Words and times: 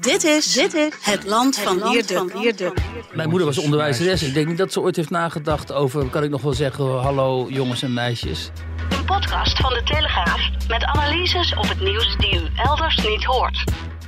Dit 0.00 0.24
is, 0.24 0.52
dit 0.52 0.74
is 0.74 0.92
het 1.00 1.24
land 1.24 1.58
van 1.58 1.88
Leerde. 1.88 2.72
Mijn 3.12 3.28
moeder 3.28 3.46
was 3.46 3.58
onderwijzeres. 3.58 4.22
Ik 4.22 4.34
denk 4.34 4.46
niet 4.46 4.58
dat 4.58 4.72
ze 4.72 4.80
ooit 4.80 4.96
heeft 4.96 5.10
nagedacht 5.10 5.72
over, 5.72 6.08
kan 6.08 6.22
ik 6.22 6.30
nog 6.30 6.42
wel 6.42 6.52
zeggen, 6.52 6.84
hallo 6.84 7.46
jongens 7.48 7.82
en 7.82 7.92
meisjes. 7.92 8.50
Een 8.90 9.04
podcast 9.04 9.56
van 9.56 9.72
de 9.72 9.82
Telegraaf 9.82 10.40
met 10.68 10.84
analyses 10.84 11.54
op 11.54 11.68
het 11.68 11.80
nieuws 11.80 12.16
die 12.16 12.34
u 12.34 12.48
elders 12.56 12.96
niet 12.96 13.24
hoort. 13.24 13.64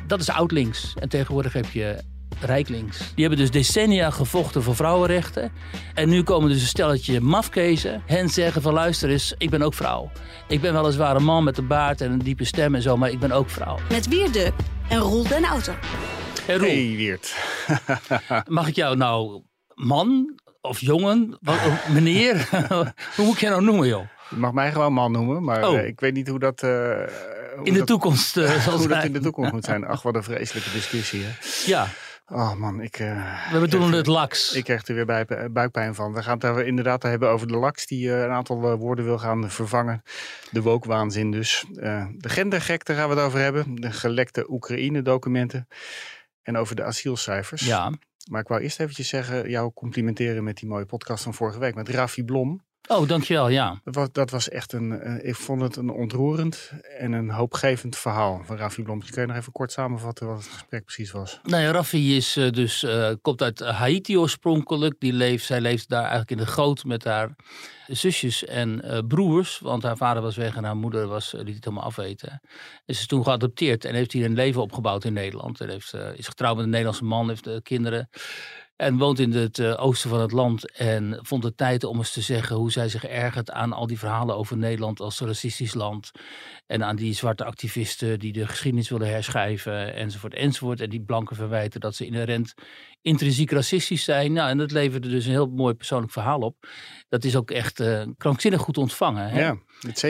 Dat 0.07 0.21
is 0.21 0.31
oud-links. 0.31 0.95
En 0.99 1.09
tegenwoordig 1.09 1.53
heb 1.53 1.71
je 1.71 1.99
rijklinks. 2.41 2.99
Die 2.99 3.27
hebben 3.27 3.39
dus 3.39 3.51
decennia 3.51 4.11
gevochten 4.11 4.63
voor 4.63 4.75
vrouwenrechten. 4.77 5.53
En 5.95 6.09
nu 6.09 6.23
komen 6.23 6.49
dus 6.49 6.61
een 6.61 6.67
stelletje 6.67 7.21
mafkezen. 7.21 8.03
Hen 8.07 8.29
zeggen 8.29 8.63
van 8.63 8.73
luister 8.73 9.11
eens, 9.11 9.35
ik 9.39 9.51
ben 9.51 9.63
ook 9.63 9.75
vrouw. 9.75 10.11
Ik 10.49 10.61
ben 10.61 10.73
weliswaar 10.75 11.17
een 11.17 11.25
man 11.25 11.45
met 11.45 11.59
een 11.59 11.67
baard 11.67 12.01
en 12.01 12.11
een 12.13 12.19
diepe 12.19 12.45
stem 12.45 12.75
en 12.75 12.83
zo, 12.83 12.97
maar 12.97 13.11
ik 13.11 13.19
ben 13.19 13.33
ook 13.33 13.51
vrouw. 13.51 13.79
Met 13.91 14.09
Wierde 14.09 14.53
en 14.89 14.99
Roel 14.99 15.29
den 15.29 15.45
Outer. 15.45 15.79
Hey, 16.47 16.57
Roel, 16.57 16.67
Hey 16.69 16.95
Weert. 16.97 17.35
mag 18.47 18.69
ik 18.69 18.75
jou 18.75 18.97
nou 18.97 19.43
man 19.75 20.35
of 20.61 20.81
jongen, 20.81 21.39
wat, 21.41 21.57
meneer? 21.93 22.49
Hoe 23.17 23.25
moet 23.25 23.35
ik 23.35 23.41
je 23.41 23.49
nou 23.49 23.63
noemen 23.63 23.89
joh? 23.89 24.03
Je 24.31 24.37
mag 24.37 24.53
mij 24.53 24.73
gewoon 24.73 24.93
man 24.93 25.13
noemen, 25.13 25.45
maar 25.45 25.69
Oh. 25.69 25.79
eh, 25.79 25.87
ik 25.87 26.01
weet 26.01 26.15
niet 26.15 26.29
hoe 26.29 26.39
dat, 26.39 26.63
eh, 26.63 26.71
hoe 26.71 27.67
In 27.67 27.73
de 27.73 27.79
dat, 27.79 27.87
toekomst 27.87 28.37
uh, 28.37 28.51
zal 28.63 28.73
hoe 28.79 28.83
dat 28.89 28.97
zijn. 28.97 29.07
in 29.07 29.13
de 29.13 29.21
toekomst 29.21 29.53
moet 29.53 29.65
zijn. 29.65 29.85
Ach, 29.87 30.03
wat 30.03 30.15
een 30.15 30.23
vreselijke 30.23 30.71
discussie. 30.71 31.23
Hè? 31.25 31.31
Ja, 31.67 31.89
Oh 32.31 32.55
man, 32.55 32.81
ik, 32.81 32.99
eh, 32.99 33.53
we 33.53 33.61
bedoelen 33.61 33.93
het 33.93 34.07
laks. 34.07 34.53
ik 34.53 34.65
krijg 34.65 34.87
er 34.87 34.95
weer 34.95 35.07
bij, 35.07 35.51
buikpijn 35.51 35.95
van. 35.95 36.13
We 36.13 36.23
gaan 36.23 36.33
het 36.33 36.41
daar 36.41 36.67
inderdaad 36.67 37.03
hebben 37.03 37.29
over 37.29 37.47
de 37.47 37.57
laks 37.57 37.87
die 37.87 38.13
eh, 38.13 38.23
een 38.23 38.31
aantal 38.31 38.71
eh, 38.71 38.75
woorden 38.79 39.05
wil 39.05 39.19
gaan 39.19 39.51
vervangen. 39.51 40.03
De 40.51 40.63
wookwaanzin 40.63 41.31
dus. 41.31 41.65
Eh, 41.75 42.07
de 42.17 42.29
gendergek, 42.29 42.85
daar 42.85 42.97
gaan 42.97 43.09
we 43.09 43.15
het 43.15 43.25
over 43.25 43.41
hebben. 43.41 43.75
De 43.75 43.93
gelekte 43.93 44.51
Oekraïne-documenten. 44.51 45.69
En 46.43 46.57
over 46.57 46.77
de 46.77 46.85
asielcijfers. 46.85 47.67
Ja. 47.67 47.93
Maar 48.31 48.41
ik 48.41 48.49
wou 48.49 48.61
eerst 48.61 48.81
eventjes 48.81 49.09
zeggen, 49.09 49.51
jou 49.51 49.73
complimenteren 49.73 50.45
met 50.45 50.57
die 50.57 50.69
mooie 50.69 50.87
podcast 50.87 51.23
van 51.23 51.35
vorige 51.35 51.59
week. 51.59 51.75
Met 51.75 51.89
Rafi 51.89 52.25
Blom. 52.25 52.67
Oh, 52.89 53.09
dankjewel, 53.09 53.49
ja. 53.49 53.81
Dat 53.85 53.95
was, 53.95 54.09
dat 54.13 54.31
was 54.31 54.49
echt 54.49 54.73
een, 54.73 55.01
eh, 55.01 55.29
ik 55.29 55.35
vond 55.35 55.63
het 55.63 55.77
een 55.77 55.91
ontroerend 55.91 56.73
en 56.99 57.13
een 57.13 57.31
hoopgevend 57.31 57.97
verhaal 57.97 58.43
van 58.45 58.57
Rafi 58.57 58.83
Blom. 58.83 59.01
Kun 59.11 59.23
je 59.23 59.29
nog 59.29 59.37
even 59.37 59.53
kort 59.53 59.73
samenvatten 59.73 60.27
wat 60.27 60.37
het 60.37 60.47
gesprek 60.47 60.85
precies 60.85 61.11
was? 61.11 61.41
Nou 61.43 61.63
ja, 61.63 61.71
Raffi 61.71 62.17
is 62.17 62.37
eh, 62.37 62.51
dus, 62.51 62.83
eh, 62.83 63.11
komt 63.23 63.43
uit 63.43 63.61
Haiti 63.61 64.19
oorspronkelijk. 64.19 64.95
Die 64.99 65.13
leeft, 65.13 65.45
zij 65.45 65.61
leeft 65.61 65.89
daar 65.89 66.01
eigenlijk 66.01 66.31
in 66.31 66.37
de 66.37 66.47
goot 66.47 66.85
met 66.85 67.05
haar 67.05 67.37
zusjes 67.87 68.45
en 68.45 69.05
broers. 69.09 69.59
Want 69.59 69.83
haar 69.83 69.97
vader 69.97 70.23
was 70.23 70.37
weg 70.37 70.57
en 70.57 70.65
haar 70.65 70.77
moeder 70.77 71.07
was, 71.07 71.33
liet 71.33 71.55
het 71.55 71.65
helemaal 71.65 71.85
afweten. 71.85 72.31
En 72.87 72.95
ze 72.95 73.01
is 73.01 73.07
toen 73.07 73.25
geadopteerd 73.25 73.85
en 73.85 73.95
heeft 73.95 74.13
hier 74.13 74.25
een 74.25 74.35
leven 74.35 74.63
opgebouwd 74.63 75.05
in 75.05 75.13
Nederland. 75.13 75.61
En 75.61 75.69
heeft, 75.69 75.95
is 76.15 76.29
getrouwd 76.29 76.55
met 76.55 76.65
een 76.65 76.71
Nederlandse 76.71 77.05
man, 77.05 77.29
heeft 77.29 77.63
kinderen. 77.63 78.09
En 78.79 78.99
woont 78.99 79.19
in 79.19 79.33
het 79.33 79.59
eh, 79.59 79.85
oosten 79.85 80.11
van 80.11 80.21
het 80.21 80.33
land. 80.33 80.71
En 80.71 81.19
vond 81.23 81.45
het 81.45 81.57
tijd 81.57 81.85
om 81.85 81.97
eens 81.99 82.13
te 82.13 82.21
zeggen 82.21 82.57
hoe 82.57 82.73
zij 82.73 82.89
zich 82.89 83.05
ergert 83.05 83.51
aan 83.51 83.73
al 83.73 83.87
die 83.87 83.99
verhalen 83.99 84.37
over 84.37 84.57
Nederland 84.57 85.01
als 85.01 85.21
racistisch 85.21 85.75
land. 85.75 86.11
En 86.67 86.85
aan 86.85 86.97
die 86.97 87.15
zwarte 87.15 87.45
activisten 87.45 88.19
die 88.19 88.33
de 88.33 88.47
geschiedenis 88.47 88.89
willen 88.89 89.09
herschrijven, 89.09 89.95
enzovoort, 89.95 90.35
enzovoort. 90.35 90.81
En 90.81 90.91
die 90.91 91.01
blanken 91.01 91.37
verwijten 91.37 91.81
dat 91.81 91.95
ze 91.95 92.07
inherent 92.07 92.55
intrinsiek 93.09 93.51
racistisch 93.51 94.05
zijn. 94.05 94.33
Nou, 94.33 94.51
en 94.51 94.59
dat 94.59 94.71
leverde 94.71 95.09
dus 95.09 95.25
een 95.25 95.31
heel 95.31 95.47
mooi 95.47 95.75
persoonlijk 95.75 96.13
verhaal 96.13 96.41
op. 96.41 96.69
Dat 97.09 97.25
is 97.25 97.37
ook 97.37 97.51
echt 97.51 97.81
eh, 97.81 98.03
krankzinnig 98.17 98.61
goed 98.61 98.79
ontvangen. 98.79 99.29
Hè? 99.29 99.41
Ja, 99.41 99.57
met 99.81 100.07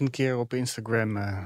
700.000 0.00 0.04
keer 0.10 0.38
op 0.38 0.54
Instagram 0.54 1.16
eh, 1.16 1.44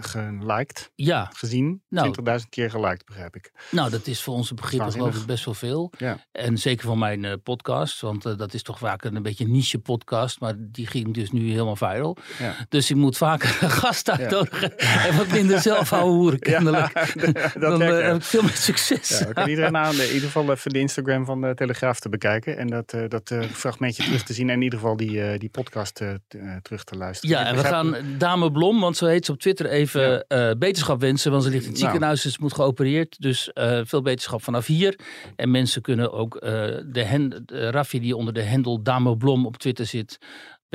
geliked, 0.00 0.90
ja, 0.94 1.30
gezien. 1.32 1.82
Nou. 1.88 2.14
20.000 2.40 2.48
keer 2.48 2.70
geliked, 2.70 3.04
begrijp 3.04 3.36
ik. 3.36 3.52
nou, 3.70 3.90
dat 3.90 4.06
is 4.06 4.22
voor 4.22 4.34
onze 4.34 4.54
begrippen 4.54 4.92
geloof 4.92 5.16
ik 5.16 5.26
best 5.26 5.44
wel 5.44 5.54
veel. 5.54 5.92
Ja. 5.98 6.18
En 6.32 6.58
zeker 6.58 6.86
van 6.86 6.98
mijn 6.98 7.42
podcast, 7.42 8.00
want 8.00 8.22
dat 8.22 8.54
is 8.54 8.62
toch 8.62 8.78
vaak 8.78 9.04
een, 9.04 9.16
een 9.16 9.22
beetje 9.22 9.48
niche 9.48 9.78
podcast. 9.78 10.40
Maar 10.40 10.54
die 10.58 10.86
ging 10.86 11.14
dus 11.14 11.30
nu 11.30 11.50
helemaal 11.50 11.76
viral. 11.76 12.16
Ja. 12.38 12.54
Dus 12.68 12.90
ik 12.90 12.96
moet 12.96 13.16
vaker 13.16 13.58
een 13.60 13.70
gast 13.84 14.10
uitnodigen. 14.10 14.78
En 14.78 15.16
wat 15.16 15.28
minder 15.28 15.60
zelf 15.60 15.90
houden 15.90 16.14
hoeren 16.20 16.38
kennelijk. 16.38 16.92
dat 17.60 17.78
Dan 17.78 17.80
heb 17.80 18.16
ik 18.16 18.22
veel 18.22 18.42
meer 18.42 18.50
succes. 18.50 19.18
Ja, 19.18 19.24
kunnen 19.24 19.48
iedereen 19.48 19.76
aan 19.76 19.96
in 20.12 20.18
ieder 20.18 20.30
geval 20.38 20.50
even 20.54 20.70
de 20.72 20.78
Instagram 20.78 21.24
van 21.24 21.40
de 21.40 21.54
Telegraaf 21.54 22.00
te 22.00 22.08
bekijken. 22.08 22.56
En 22.58 22.66
dat, 22.66 22.92
eh, 22.92 23.08
dat 23.08 23.30
eh, 23.30 23.42
fragmentje 23.42 24.02
terug 24.02 24.22
te 24.22 24.32
zien. 24.32 24.48
En 24.48 24.54
in 24.54 24.62
ieder 24.62 24.78
geval 24.78 24.96
die, 24.96 25.22
eh, 25.22 25.38
die 25.38 25.48
podcast 25.48 26.00
eh, 26.00 26.10
eh, 26.28 26.56
terug 26.62 26.84
te 26.84 26.96
luisteren. 26.96 27.36
Ja, 27.36 27.46
en 27.46 27.56
we 27.56 27.64
gaan 27.64 27.96
Dame 28.18 28.52
Blom, 28.52 28.80
want 28.80 28.96
zo 28.96 29.06
heet 29.06 29.24
ze 29.24 29.32
op 29.32 29.38
Twitter, 29.40 29.66
even 29.66 30.00
Ja. 30.10 30.22
eh, 30.28 30.50
beterschap 30.58 31.00
wensen. 31.00 31.30
Want 31.30 31.42
ze 31.42 31.50
ligt 31.50 31.64
in 31.64 31.70
het 31.70 31.78
Nou. 31.80 31.90
ziekenhuis, 31.90 32.22
dus 32.22 32.38
moet 32.38 32.54
geopereerd. 32.54 33.16
Dus 33.20 33.52
eh, 33.52 33.80
veel 33.84 34.02
beterschap 34.02 34.42
vanaf 34.42 34.66
hier. 34.66 34.98
En 35.36 35.50
mensen 35.50 35.82
kunnen 35.82 36.12
ook 36.12 36.36
eh, 36.36 36.50
de, 36.86 37.02
hen, 37.04 37.42
Raffi 37.46 38.00
die 38.00 38.16
onder 38.16 38.34
de 38.34 38.42
hendel 38.42 38.82
Dame 38.82 39.16
Blom 39.16 39.46
op 39.46 39.56
Twitter 39.56 39.86
zit, 39.86 40.18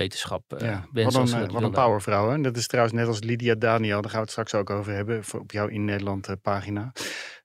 beterschap 0.03 0.53
eh 0.53 0.67
Ja, 0.67 0.85
wat 1.03 1.15
een, 1.15 1.51
wat 1.51 1.61
een 1.63 1.71
powervrouw. 1.71 2.29
Hè? 2.31 2.41
Dat 2.41 2.57
is 2.57 2.67
trouwens 2.67 2.95
net 2.97 3.07
als 3.07 3.19
Lydia 3.23 3.55
Daniel. 3.55 4.01
Daar 4.01 4.09
gaan 4.11 4.19
we 4.19 4.25
het 4.25 4.29
straks 4.31 4.53
ook 4.55 4.69
over 4.69 4.93
hebben. 4.93 5.23
voor- 5.23 5.39
Op 5.39 5.51
jouw 5.51 5.67
In 5.67 5.85
Nederland 5.85 6.27
eh, 6.27 6.35
pagina. 6.41 6.91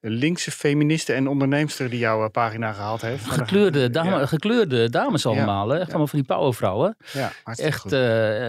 Een 0.00 0.10
linkse 0.10 0.50
feministe 0.50 1.12
en 1.12 1.28
onderneemster 1.28 1.90
die 1.90 1.98
jouw 1.98 2.28
pagina 2.30 2.72
gehaald 2.72 3.00
heeft. 3.00 3.24
Gekleurde, 3.30 3.90
dame, 3.90 4.10
Ja, 4.10 4.26
gekleurde 4.26 4.90
dames 4.90 5.26
allemaal, 5.26 5.68
hè? 5.68 5.78
echt 5.78 5.88
allemaal 5.88 6.06
van 6.06 6.18
die 6.18 6.28
powervrouwen. 6.28 6.96
ja, 7.12 7.32
Echt, 7.44 7.80
goed. 7.80 7.90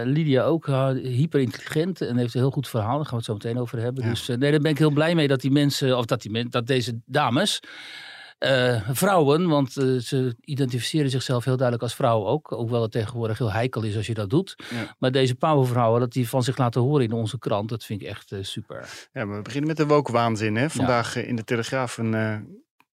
Lydia 0.04 0.42
ook, 0.42 0.66
uh, 0.66 0.88
hyper 0.88 1.40
intelligent 1.40 2.00
en 2.00 2.16
heeft 2.16 2.34
een 2.34 2.40
heel 2.40 2.50
goed 2.50 2.68
verhaal. 2.68 2.96
Daar 2.96 3.06
gaan 3.06 3.10
we 3.10 3.16
het 3.16 3.24
zo 3.24 3.32
meteen 3.32 3.58
over 3.58 3.78
hebben. 3.78 4.04
Dus 4.04 4.26
nee, 4.26 4.50
daar 4.50 4.60
ben 4.60 4.70
ik 4.70 4.78
heel 4.78 4.90
blij 4.90 5.14
mee 5.14 5.28
dat 5.28 5.40
die 5.40 5.50
mensen, 5.50 5.98
of 5.98 6.04
dat, 6.04 6.22
die 6.22 6.30
men, 6.30 6.50
dat 6.50 6.66
deze 6.66 6.98
dames, 7.06 7.60
eh, 8.44 8.88
vrouwen, 8.90 9.48
want 9.48 9.76
eh, 9.76 9.96
ze 9.96 10.36
identificeren 10.40 11.10
zichzelf 11.10 11.44
heel 11.44 11.56
duidelijk 11.56 11.82
als 11.82 11.94
vrouw 11.94 12.26
ook. 12.26 12.48
Hoewel 12.48 12.82
het 12.82 12.90
tegenwoordig 12.90 13.38
heel 13.38 13.52
heikel 13.52 13.82
is 13.82 13.96
als 13.96 14.06
je 14.06 14.14
dat 14.14 14.30
doet. 14.30 14.54
Ja. 14.70 14.96
Maar 14.98 15.10
deze 15.10 15.34
powervrouwen, 15.34 16.00
dat 16.00 16.12
die 16.12 16.28
van 16.28 16.42
zich 16.42 16.56
laten 16.56 16.80
horen 16.80 17.04
in 17.04 17.12
onze 17.12 17.38
krant, 17.38 17.68
dat 17.68 17.84
vind 17.84 18.02
ik 18.02 18.08
echt 18.08 18.32
eh, 18.32 18.38
super. 18.42 19.08
Ja, 19.12 19.24
maar 19.24 19.36
we 19.36 19.42
beginnen 19.42 19.68
met 19.68 19.76
de 19.76 19.86
woke-waanzin. 19.86 20.56
Hè? 20.56 20.70
Vandaag 20.70 21.16
in 21.16 21.36
de 21.36 21.44
Telegraaf 21.44 21.98
een, 21.98 22.12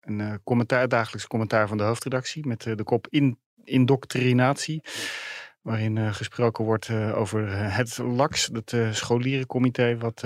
een 0.01 0.41
commentaar, 0.45 0.89
dagelijks 0.89 1.27
commentaar 1.27 1.69
van 1.69 1.77
de 1.77 1.85
hoofdredactie. 1.85 2.47
Met 2.47 2.63
de 2.63 2.85
kop 2.85 3.07
in, 3.11 3.39
indoctrinatie. 3.65 4.83
Waarin 5.67 5.99
eh, 5.99 6.15
gesproken 6.15 6.65
wordt 6.65 6.89
eh, 6.89 7.19
over 7.19 7.49
eh, 7.49 7.77
het 7.77 7.99
LAX, 7.99 8.51
het 8.53 8.77
scholierencomité. 8.91 9.97
Wat 9.99 10.25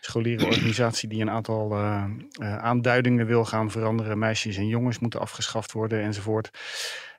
scholierenorganisatie 0.00 1.08
die 1.08 1.20
een 1.20 1.30
aantal 1.30 1.76
aanduidingen 2.40 3.26
wil 3.26 3.44
gaan 3.44 3.70
veranderen. 3.70 4.18
Meisjes 4.18 4.56
en 4.56 4.66
jongens 4.66 4.98
moeten 4.98 5.20
afgeschaft 5.20 5.72
worden 5.72 6.02
enzovoort. 6.02 6.50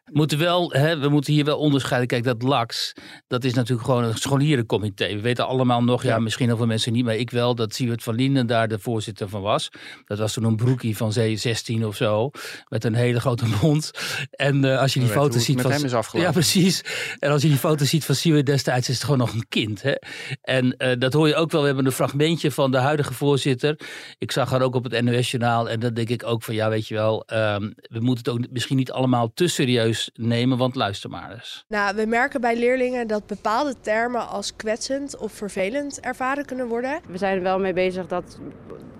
We 0.09 0.17
moeten 0.17 0.37
wel, 0.37 0.71
hè, 0.71 0.99
we 0.99 1.09
moeten 1.09 1.33
hier 1.33 1.45
wel 1.45 1.57
onderscheiden. 1.57 2.07
Kijk, 2.09 2.23
dat 2.23 2.41
LAX, 2.41 2.93
dat 3.27 3.43
is 3.43 3.53
natuurlijk 3.53 3.87
gewoon 3.87 4.03
een 4.03 4.17
scholierencomité. 4.17 5.07
We 5.07 5.21
weten 5.21 5.47
allemaal 5.47 5.83
nog, 5.83 6.03
ja, 6.03 6.09
Ja. 6.09 6.19
misschien 6.19 6.47
heel 6.47 6.57
veel 6.57 6.65
mensen 6.65 6.93
niet, 6.93 7.05
maar 7.05 7.15
ik 7.15 7.29
wel, 7.31 7.55
dat 7.55 7.73
Siewert 7.73 8.03
van 8.03 8.15
Linden 8.15 8.47
daar 8.47 8.67
de 8.67 8.79
voorzitter 8.79 9.29
van 9.29 9.41
was. 9.41 9.69
Dat 10.05 10.17
was 10.17 10.33
toen 10.33 10.43
een 10.43 10.55
broekie 10.55 10.97
van 10.97 11.13
zee 11.13 11.37
16 11.37 11.85
of 11.85 11.95
zo, 11.95 12.31
met 12.67 12.83
een 12.83 12.93
hele 12.93 13.19
grote 13.19 13.45
mond. 13.61 13.91
En 14.31 14.65
eh, 14.65 14.79
als 14.79 14.93
je 14.93 14.99
die 14.99 15.09
foto 15.09 15.39
ziet 15.39 15.55
met 15.55 15.65
van... 15.65 15.71
hem 15.71 15.85
is. 15.85 16.11
Ja, 16.11 16.31
precies. 16.31 16.83
En 17.19 17.31
als 17.31 17.41
je 17.41 17.47
die 17.47 17.57
foto 17.57 17.85
ziet 17.85 18.05
van 18.05 18.15
Siewert 18.15 18.45
destijds, 18.45 18.89
is 18.89 18.95
het 18.95 19.03
gewoon 19.03 19.19
nog 19.19 19.33
een 19.33 19.47
kind. 19.49 19.81
Hè? 19.81 19.93
En 20.41 20.77
eh, 20.77 20.99
dat 20.99 21.13
hoor 21.13 21.27
je 21.27 21.35
ook 21.35 21.51
wel. 21.51 21.61
We 21.61 21.67
hebben 21.67 21.85
een 21.85 21.91
fragmentje 21.91 22.51
van 22.51 22.71
de 22.71 22.77
huidige 22.77 23.13
voorzitter. 23.13 23.79
Ik 24.17 24.31
zag 24.31 24.49
haar 24.49 24.61
ook 24.61 24.75
op 24.75 24.83
het 24.83 25.01
NOS-journaal. 25.01 25.69
En 25.69 25.79
dan 25.79 25.93
denk 25.93 26.09
ik 26.09 26.25
ook 26.25 26.43
van, 26.43 26.55
ja, 26.55 26.69
weet 26.69 26.87
je 26.87 26.93
wel, 26.93 27.23
ehm, 27.25 27.69
we 27.81 27.99
moeten 27.99 28.33
het 28.33 28.43
ook 28.43 28.51
misschien 28.51 28.77
niet 28.77 28.91
allemaal 28.91 29.31
te 29.33 29.47
serieus 29.47 29.98
nemen, 30.15 30.57
want 30.57 30.75
luister 30.75 31.09
maar 31.09 31.31
eens. 31.31 31.65
Nou, 31.67 31.95
we 31.95 32.05
merken 32.05 32.41
bij 32.41 32.57
leerlingen 32.57 33.07
dat 33.07 33.27
bepaalde 33.27 33.75
termen 33.81 34.27
als 34.27 34.55
kwetsend 34.55 35.17
of 35.17 35.31
vervelend 35.31 35.99
ervaren 35.99 36.45
kunnen 36.45 36.67
worden. 36.67 36.99
We 37.07 37.17
zijn 37.17 37.37
er 37.37 37.43
wel 37.43 37.59
mee 37.59 37.73
bezig 37.73 38.07
dat 38.07 38.39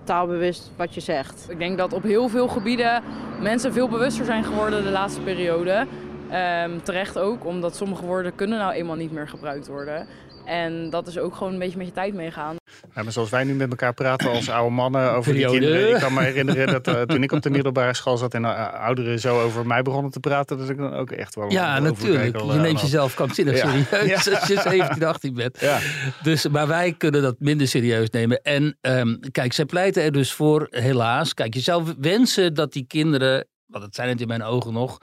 taalbewust 0.04 0.70
wat 0.76 0.94
je 0.94 1.00
zegt. 1.00 1.46
Ik 1.48 1.58
denk 1.58 1.78
dat 1.78 1.92
op 1.92 2.02
heel 2.02 2.28
veel 2.28 2.48
gebieden 2.48 3.02
mensen 3.40 3.72
veel 3.72 3.88
bewuster 3.88 4.24
zijn 4.24 4.44
geworden 4.44 4.84
de 4.84 4.90
laatste 4.90 5.20
periode. 5.20 5.86
Ehm, 6.30 6.80
terecht 6.82 7.18
ook, 7.18 7.44
omdat 7.44 7.76
sommige 7.76 8.04
woorden 8.04 8.34
kunnen 8.34 8.58
nou 8.58 8.72
eenmaal 8.72 8.96
niet 8.96 9.12
meer 9.12 9.28
gebruikt 9.28 9.66
worden. 9.66 10.06
En 10.50 10.90
dat 10.90 11.06
is 11.06 11.18
ook 11.18 11.34
gewoon 11.34 11.52
een 11.52 11.58
beetje 11.58 11.76
met 11.78 11.86
je 11.86 11.92
tijd 11.92 12.14
meegaan. 12.14 12.56
Ja, 12.94 13.02
maar 13.02 13.12
zoals 13.12 13.30
wij 13.30 13.44
nu 13.44 13.54
met 13.54 13.70
elkaar 13.70 13.94
praten 13.94 14.30
als 14.30 14.48
oude 14.50 14.74
mannen 14.74 15.12
over 15.12 15.34
die 15.34 15.46
kinderen. 15.46 15.94
Ik 15.94 16.00
kan 16.00 16.14
me 16.14 16.20
herinneren 16.22 16.66
dat 16.66 16.86
eh, 16.86 17.02
toen 17.02 17.22
ik 17.22 17.32
op 17.32 17.42
de 17.42 17.50
middelbare 17.50 17.94
school 17.94 18.16
zat 18.16 18.34
en 18.34 18.44
eh, 18.44 18.72
ouderen 18.72 19.18
zo 19.20 19.40
over 19.40 19.66
mij 19.66 19.82
begonnen 19.82 20.10
te 20.10 20.20
praten, 20.20 20.58
dat 20.58 20.70
ik 20.70 20.76
dan 20.76 20.94
ook 20.94 21.10
echt 21.10 21.34
wel 21.34 21.50
Ja, 21.50 21.78
natuurlijk. 21.78 22.40
Je 22.40 22.52
eh, 22.52 22.60
neemt 22.60 22.80
jezelf 22.80 23.14
krankzinnig 23.14 23.56
Ja. 23.56 23.70
serieus 23.70 24.24
Ja. 24.24 24.34
als 24.38 24.46
je 24.48 24.60
17, 24.60 25.04
18 25.04 25.34
bent. 25.34 25.60
Ja. 25.60 25.78
Dus, 26.22 26.48
maar 26.48 26.66
wij 26.66 26.94
kunnen 26.98 27.22
dat 27.22 27.36
minder 27.38 27.68
serieus 27.68 28.10
nemen. 28.10 28.42
En 28.42 28.76
ehm, 28.80 29.16
kijk, 29.32 29.52
zij 29.52 29.64
pleiten 29.64 30.02
er 30.02 30.12
dus 30.12 30.32
voor, 30.32 30.66
helaas. 30.70 31.34
Kijk, 31.34 31.54
je 31.54 31.60
zou 31.60 31.94
wensen 32.00 32.54
dat 32.54 32.72
die 32.72 32.84
kinderen 32.86 33.46
want 33.70 33.84
dat 33.84 33.94
zijn 33.94 34.08
het 34.08 34.20
in 34.20 34.28
mijn 34.28 34.42
ogen 34.42 34.72
nog, 34.72 34.98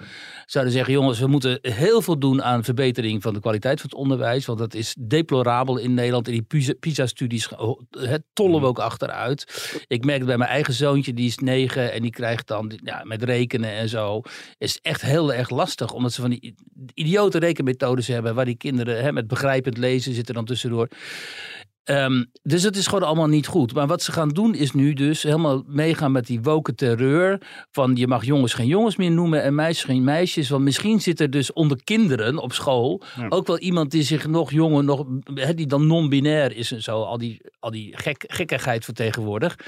zouden 0.45 0.73
zeggen: 0.73 0.93
jongens, 0.93 1.19
we 1.19 1.27
moeten 1.27 1.59
heel 1.61 2.01
veel 2.01 2.19
doen 2.19 2.43
aan 2.43 2.63
verbetering 2.63 3.21
van 3.21 3.33
de 3.33 3.39
kwaliteit 3.39 3.81
van 3.81 3.89
het 3.89 3.99
onderwijs. 3.99 4.45
Want 4.45 4.59
dat 4.59 4.73
is 4.73 4.95
deplorabel 4.99 5.77
in 5.77 5.93
Nederland. 5.93 6.27
In 6.27 6.45
die 6.47 6.75
PISA-studies 6.75 7.49
tollen 8.33 8.61
we 8.61 8.67
ook 8.67 8.79
achteruit. 8.79 9.45
Ik 9.87 10.05
merk 10.05 10.17
het 10.17 10.27
bij 10.27 10.37
mijn 10.37 10.49
eigen 10.49 10.73
zoontje, 10.73 11.13
die 11.13 11.27
is 11.27 11.37
negen 11.37 11.91
en 11.91 12.01
die 12.01 12.11
krijgt 12.11 12.47
dan 12.47 12.79
ja, 12.83 13.01
met 13.03 13.23
rekenen 13.23 13.71
en 13.71 13.89
zo. 13.89 14.21
Is 14.57 14.79
echt 14.81 15.01
heel 15.01 15.33
erg 15.33 15.49
lastig, 15.49 15.93
omdat 15.93 16.13
ze 16.13 16.21
van 16.21 16.29
die 16.29 16.55
idiote 16.93 17.39
rekenmethodes 17.39 18.07
hebben, 18.07 18.35
waar 18.35 18.45
die 18.45 18.57
kinderen 18.57 19.03
hè, 19.03 19.11
met 19.11 19.27
begrijpend 19.27 19.77
lezen 19.77 20.13
zitten 20.13 20.33
dan 20.33 20.45
tussendoor. 20.45 20.87
Um, 21.89 22.31
dus 22.43 22.63
het 22.63 22.75
is 22.75 22.87
gewoon 22.87 23.03
allemaal 23.03 23.27
niet 23.27 23.47
goed. 23.47 23.73
Maar 23.73 23.87
wat 23.87 24.01
ze 24.01 24.11
gaan 24.11 24.29
doen 24.29 24.55
is 24.55 24.71
nu 24.71 24.93
dus 24.93 25.23
helemaal 25.23 25.63
meegaan 25.67 26.11
met 26.11 26.25
die 26.25 26.41
woke 26.41 26.75
terreur. 26.75 27.41
Van 27.71 27.95
je 27.95 28.07
mag 28.07 28.25
jongens 28.25 28.53
geen 28.53 28.67
jongens 28.67 28.95
meer 28.95 29.11
noemen 29.11 29.43
en 29.43 29.55
meisjes 29.55 29.83
geen 29.83 30.03
meisjes. 30.03 30.49
Want 30.49 30.63
misschien 30.63 31.01
zit 31.01 31.19
er 31.19 31.29
dus 31.29 31.53
onder 31.53 31.83
kinderen 31.83 32.37
op 32.37 32.53
school 32.53 33.01
ook 33.29 33.47
wel 33.47 33.59
iemand 33.59 33.91
die 33.91 34.03
zich 34.03 34.27
nog 34.27 34.51
jonger, 34.51 34.83
nog, 34.83 35.05
die 35.55 35.67
dan 35.67 35.87
non-binair 35.87 36.55
is 36.55 36.71
en 36.71 36.81
zo. 36.81 37.01
Al 37.01 37.17
die, 37.17 37.41
al 37.59 37.71
die 37.71 37.97
gek, 37.97 38.23
gekkigheid 38.27 38.85
vertegenwoordigt. 38.85 39.63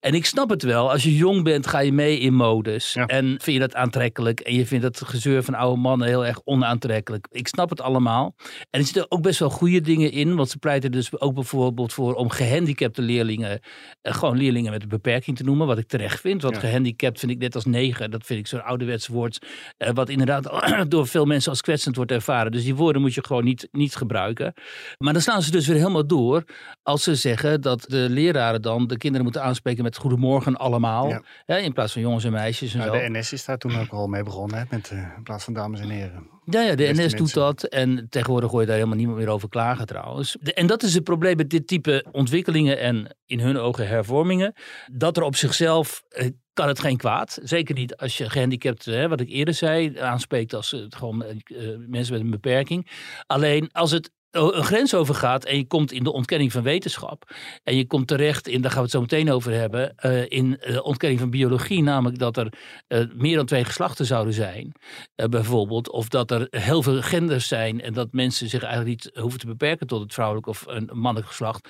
En 0.00 0.14
ik 0.14 0.26
snap 0.26 0.50
het 0.50 0.62
wel. 0.62 0.90
Als 0.90 1.02
je 1.02 1.16
jong 1.16 1.42
bent 1.42 1.66
ga 1.66 1.78
je 1.78 1.92
mee 1.92 2.18
in 2.18 2.34
modus. 2.34 2.96
En 3.06 3.26
vind 3.26 3.44
je 3.44 3.58
dat 3.58 3.74
aantrekkelijk. 3.74 4.40
En 4.40 4.54
je 4.54 4.66
vindt 4.66 4.84
het 4.84 5.02
gezeur 5.04 5.42
van 5.42 5.54
oude 5.54 5.80
mannen 5.80 6.08
heel 6.08 6.26
erg 6.26 6.40
onaantrekkelijk. 6.44 7.26
Ik 7.30 7.48
snap 7.48 7.70
het 7.70 7.80
allemaal. 7.80 8.34
En 8.70 8.80
er 8.80 8.86
zitten 8.86 9.10
ook 9.10 9.22
best 9.22 9.38
wel 9.38 9.50
goede 9.50 9.80
dingen 9.80 10.12
in. 10.12 10.36
Want 10.36 10.50
ze 10.50 10.58
pleiten 10.58 10.92
dus 10.92 11.20
ook 11.20 11.42
bijvoorbeeld 11.50 11.92
voor 11.92 12.14
om 12.14 12.30
gehandicapte 12.30 13.02
leerlingen, 13.02 13.60
uh, 14.02 14.14
gewoon 14.14 14.36
leerlingen 14.36 14.72
met 14.72 14.82
een 14.82 14.88
beperking 14.88 15.36
te 15.36 15.44
noemen, 15.44 15.66
wat 15.66 15.78
ik 15.78 15.88
terecht 15.88 16.20
vind. 16.20 16.42
Want 16.42 16.58
gehandicapt 16.58 17.18
vind 17.18 17.32
ik 17.32 17.38
net 17.38 17.54
als 17.54 17.64
negen, 17.64 18.10
dat 18.10 18.26
vind 18.26 18.40
ik 18.40 18.46
zo'n 18.46 18.62
ouderwets 18.62 19.06
woord, 19.06 19.46
uh, 19.78 19.88
wat 19.92 20.08
inderdaad 20.08 20.50
door 20.90 21.06
veel 21.06 21.24
mensen 21.24 21.50
als 21.50 21.60
kwetsend 21.60 21.96
wordt 21.96 22.10
ervaren. 22.10 22.52
Dus 22.52 22.64
die 22.64 22.74
woorden 22.74 23.02
moet 23.02 23.14
je 23.14 23.24
gewoon 23.24 23.44
niet, 23.44 23.68
niet 23.72 23.96
gebruiken. 23.96 24.54
Maar 24.98 25.12
dan 25.12 25.22
slaan 25.22 25.42
ze 25.42 25.50
dus 25.50 25.66
weer 25.66 25.76
helemaal 25.76 26.06
door 26.06 26.44
als 26.82 27.02
ze 27.02 27.14
zeggen 27.14 27.60
dat 27.60 27.84
de 27.88 28.06
leraren 28.10 28.62
dan 28.62 28.86
de 28.86 28.96
kinderen 28.96 29.22
moeten 29.24 29.42
aanspreken 29.42 29.82
met 29.82 29.96
goedemorgen 29.96 30.56
allemaal, 30.56 31.22
ja. 31.46 31.56
in 31.56 31.72
plaats 31.72 31.92
van 31.92 32.02
jongens 32.02 32.24
en 32.24 32.32
meisjes 32.32 32.74
en 32.74 32.82
zo. 32.82 32.92
De 32.92 33.08
NS 33.10 33.32
is 33.32 33.44
daar 33.44 33.58
toen 33.58 33.78
ook 33.78 33.90
al 33.90 34.06
mee 34.06 34.22
begonnen, 34.22 34.58
hè, 34.58 34.64
met, 34.70 34.90
uh, 34.90 34.98
in 35.16 35.22
plaats 35.22 35.44
van 35.44 35.54
dames 35.54 35.80
en 35.80 35.88
heren. 35.88 36.34
Ja, 36.44 36.60
ja 36.60 36.74
de 36.74 36.92
NS 36.92 37.12
doet 37.12 37.34
dat. 37.34 37.62
En 37.62 38.06
tegenwoordig 38.08 38.50
hoor 38.50 38.60
je 38.60 38.66
daar 38.66 38.76
helemaal 38.76 38.96
niemand 38.96 39.18
meer 39.18 39.28
over 39.28 39.48
klagen 39.48 39.86
trouwens. 39.86 40.36
en 40.38 40.66
dat 40.66 40.82
is 40.82 40.94
het 40.94 41.04
probleem 41.04 41.36
met 41.36 41.50
dit 41.50 41.66
type 41.66 42.04
ontwikkelingen 42.12 42.78
en 42.78 43.16
in 43.26 43.40
hun 43.40 43.58
ogen 43.58 43.88
hervormingen. 43.88 44.52
Dat 44.92 45.16
er 45.16 45.22
op 45.22 45.36
zichzelf 45.36 46.02
eh, 46.08 46.28
kan 46.52 46.68
het 46.68 46.80
geen 46.80 46.96
kwaad. 46.96 47.38
Zeker 47.42 47.74
niet 47.74 47.96
als 47.96 48.18
je 48.18 48.30
gehandicapt, 48.30 48.84
hè, 48.84 49.08
wat 49.08 49.20
ik 49.20 49.28
eerder 49.28 49.54
zei, 49.54 49.98
aanspreekt 49.98 50.54
als 50.54 50.76
gewoon 50.88 51.24
uh, 51.24 51.76
mensen 51.88 52.12
met 52.12 52.22
een 52.22 52.30
beperking. 52.30 52.90
Alleen 53.26 53.68
als 53.72 53.90
het 53.90 54.10
een 54.34 54.64
grens 54.64 54.94
overgaat 54.94 55.44
en 55.44 55.56
je 55.56 55.66
komt 55.66 55.92
in 55.92 56.04
de 56.04 56.12
ontkenning 56.12 56.52
van 56.52 56.62
wetenschap. 56.62 57.34
En 57.62 57.76
je 57.76 57.86
komt 57.86 58.06
terecht 58.06 58.48
in, 58.48 58.60
daar 58.60 58.70
gaan 58.70 58.78
we 58.78 58.84
het 58.84 58.94
zo 58.94 59.00
meteen 59.00 59.30
over 59.30 59.52
hebben, 59.52 59.94
uh, 60.06 60.30
in 60.30 60.50
de 60.60 60.82
ontkenning 60.82 61.20
van 61.20 61.30
biologie. 61.30 61.82
Namelijk 61.82 62.18
dat 62.18 62.36
er 62.36 62.52
uh, 62.88 63.04
meer 63.14 63.36
dan 63.36 63.46
twee 63.46 63.64
geslachten 63.64 64.06
zouden 64.06 64.34
zijn, 64.34 64.72
bijvoorbeeld. 65.14 65.90
Of 65.90 66.08
dat 66.08 66.30
er 66.30 66.46
heel 66.50 66.82
veel 66.82 67.02
genders 67.02 67.48
zijn 67.48 67.80
en 67.80 67.92
dat 67.92 68.12
mensen 68.12 68.48
zich 68.48 68.62
eigenlijk 68.62 69.04
niet 69.04 69.16
hoeven 69.16 69.40
te 69.40 69.46
beperken 69.46 69.86
tot 69.86 70.00
het 70.00 70.14
vrouwelijk 70.14 70.46
of 70.46 70.64
een 70.66 70.90
mannelijk 70.92 71.26
geslacht. 71.26 71.68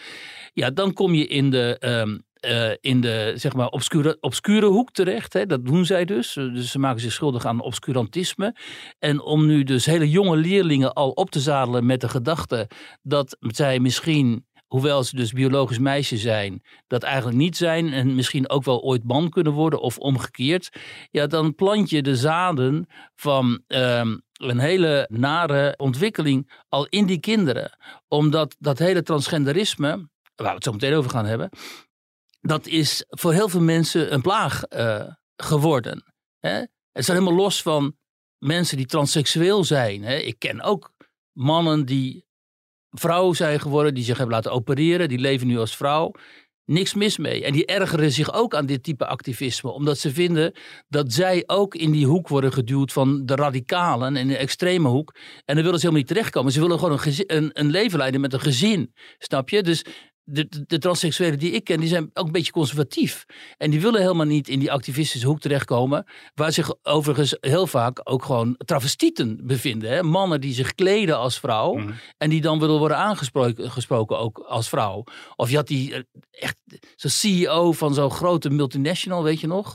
Ja, 0.52 0.70
dan 0.70 0.92
kom 0.92 1.14
je 1.14 1.26
in 1.26 1.50
de 1.50 1.76
um, 1.80 2.24
uh, 2.48 2.70
in 2.80 3.00
de 3.00 3.32
zeg 3.34 3.54
maar, 3.54 3.68
obscure, 3.68 4.16
obscure 4.20 4.66
hoek 4.66 4.90
terecht. 4.90 5.32
Hè. 5.32 5.46
Dat 5.46 5.64
doen 5.64 5.84
zij 5.84 6.04
dus. 6.04 6.32
Dus 6.32 6.70
ze 6.70 6.78
maken 6.78 7.00
zich 7.00 7.12
schuldig 7.12 7.46
aan 7.46 7.60
obscurantisme. 7.60 8.56
En 8.98 9.20
om 9.20 9.46
nu 9.46 9.64
dus 9.64 9.86
hele 9.86 10.10
jonge 10.10 10.36
leerlingen 10.36 10.92
al 10.92 11.10
op 11.10 11.30
te 11.30 11.40
zadelen 11.40 11.86
met 11.86 12.00
de 12.00 12.08
gedachte 12.08 12.68
dat 13.02 13.36
zij 13.40 13.78
misschien 13.80 14.46
hoewel 14.74 15.02
ze 15.02 15.16
dus 15.16 15.32
biologisch 15.32 15.78
meisje 15.78 16.16
zijn, 16.16 16.62
dat 16.86 17.02
eigenlijk 17.02 17.36
niet 17.36 17.56
zijn 17.56 17.92
en 17.92 18.14
misschien 18.14 18.48
ook 18.48 18.64
wel 18.64 18.82
ooit 18.82 19.04
man 19.04 19.30
kunnen 19.30 19.52
worden 19.52 19.80
of 19.80 19.98
omgekeerd, 19.98 20.68
ja, 21.10 21.26
dan 21.26 21.54
plant 21.54 21.90
je 21.90 22.02
de 22.02 22.16
zaden 22.16 22.86
van 23.16 23.62
um, 23.68 24.22
een 24.32 24.58
hele 24.58 25.08
nare 25.10 25.74
ontwikkeling 25.76 26.62
al 26.68 26.86
in 26.86 27.06
die 27.06 27.20
kinderen. 27.20 27.78
Omdat 28.08 28.56
dat 28.58 28.78
hele 28.78 29.02
transgenderisme, 29.02 29.88
waar 30.34 30.48
we 30.48 30.54
het 30.54 30.64
zo 30.64 30.72
meteen 30.72 30.94
over 30.94 31.10
gaan 31.10 31.26
hebben, 31.26 31.50
dat 32.46 32.66
is 32.66 33.04
voor 33.08 33.32
heel 33.32 33.48
veel 33.48 33.60
mensen 33.60 34.12
een 34.12 34.22
plaag 34.22 34.62
uh, 34.68 35.06
geworden. 35.36 36.14
Hè? 36.40 36.56
Het 36.92 37.02
staat 37.04 37.16
helemaal 37.16 37.38
los 37.38 37.62
van 37.62 37.96
mensen 38.38 38.76
die 38.76 38.86
transseksueel 38.86 39.64
zijn. 39.64 40.02
Hè? 40.02 40.14
Ik 40.14 40.38
ken 40.38 40.62
ook 40.62 40.92
mannen 41.32 41.86
die 41.86 42.26
vrouw 42.90 43.32
zijn 43.32 43.60
geworden, 43.60 43.94
die 43.94 44.04
zich 44.04 44.16
hebben 44.16 44.34
laten 44.34 44.52
opereren, 44.52 45.08
die 45.08 45.18
leven 45.18 45.46
nu 45.46 45.58
als 45.58 45.76
vrouw. 45.76 46.12
Niks 46.64 46.94
mis 46.94 47.18
mee. 47.18 47.44
En 47.44 47.52
die 47.52 47.66
ergeren 47.66 48.12
zich 48.12 48.32
ook 48.32 48.54
aan 48.54 48.66
dit 48.66 48.82
type 48.82 49.06
activisme, 49.06 49.70
omdat 49.70 49.98
ze 49.98 50.10
vinden 50.10 50.52
dat 50.88 51.12
zij 51.12 51.42
ook 51.46 51.74
in 51.74 51.90
die 51.90 52.06
hoek 52.06 52.28
worden 52.28 52.52
geduwd 52.52 52.92
van 52.92 53.26
de 53.26 53.34
radicalen 53.34 54.16
in 54.16 54.28
de 54.28 54.36
extreme 54.36 54.88
hoek. 54.88 55.14
En 55.44 55.54
dan 55.54 55.64
willen 55.64 55.80
ze 55.80 55.86
helemaal 55.86 56.04
niet 56.06 56.06
terechtkomen. 56.06 56.52
Ze 56.52 56.60
willen 56.60 56.78
gewoon 56.78 56.98
een, 57.04 57.24
een, 57.26 57.50
een 57.52 57.70
leven 57.70 57.98
leiden 57.98 58.20
met 58.20 58.32
een 58.32 58.40
gezin. 58.40 58.92
Snap 59.18 59.48
je? 59.48 59.62
Dus 59.62 59.84
de, 60.24 60.64
de, 60.66 60.78
transseksuelen 60.78 61.38
die 61.38 61.50
ik 61.50 61.64
ken, 61.64 61.80
die 61.80 61.88
zijn 61.88 62.10
ook 62.14 62.26
een 62.26 62.32
beetje 62.32 62.52
conservatief. 62.52 63.24
En 63.56 63.70
die 63.70 63.80
willen 63.80 64.00
helemaal 64.00 64.26
niet 64.26 64.48
in 64.48 64.58
die 64.58 64.72
activistische 64.72 65.26
hoek 65.26 65.40
terechtkomen. 65.40 66.06
Waar 66.34 66.52
zich 66.52 66.74
overigens 66.82 67.36
heel 67.40 67.66
vaak 67.66 68.00
ook 68.04 68.24
gewoon 68.24 68.54
travestieten 68.64 69.46
bevinden. 69.46 69.90
Hè? 69.90 70.02
Mannen 70.02 70.40
die 70.40 70.54
zich 70.54 70.74
kleden 70.74 71.18
als 71.18 71.38
vrouw. 71.38 71.74
Mhm. 71.74 71.92
En 72.18 72.30
die 72.30 72.40
dan 72.40 72.58
willen 72.58 72.78
worden 72.78 72.96
aangesproken 72.96 73.70
gesproken 73.70 74.18
ook 74.18 74.38
als 74.38 74.68
vrouw. 74.68 75.04
Of 75.36 75.50
je 75.50 75.56
had 75.56 75.66
die 75.66 75.94
eh, 75.94 76.00
echt 76.30 76.56
zo'n 76.96 77.10
CEO 77.10 77.72
van 77.72 77.94
zo'n 77.94 78.10
grote 78.10 78.50
multinational, 78.50 79.22
weet 79.22 79.40
je 79.40 79.46
nog? 79.46 79.74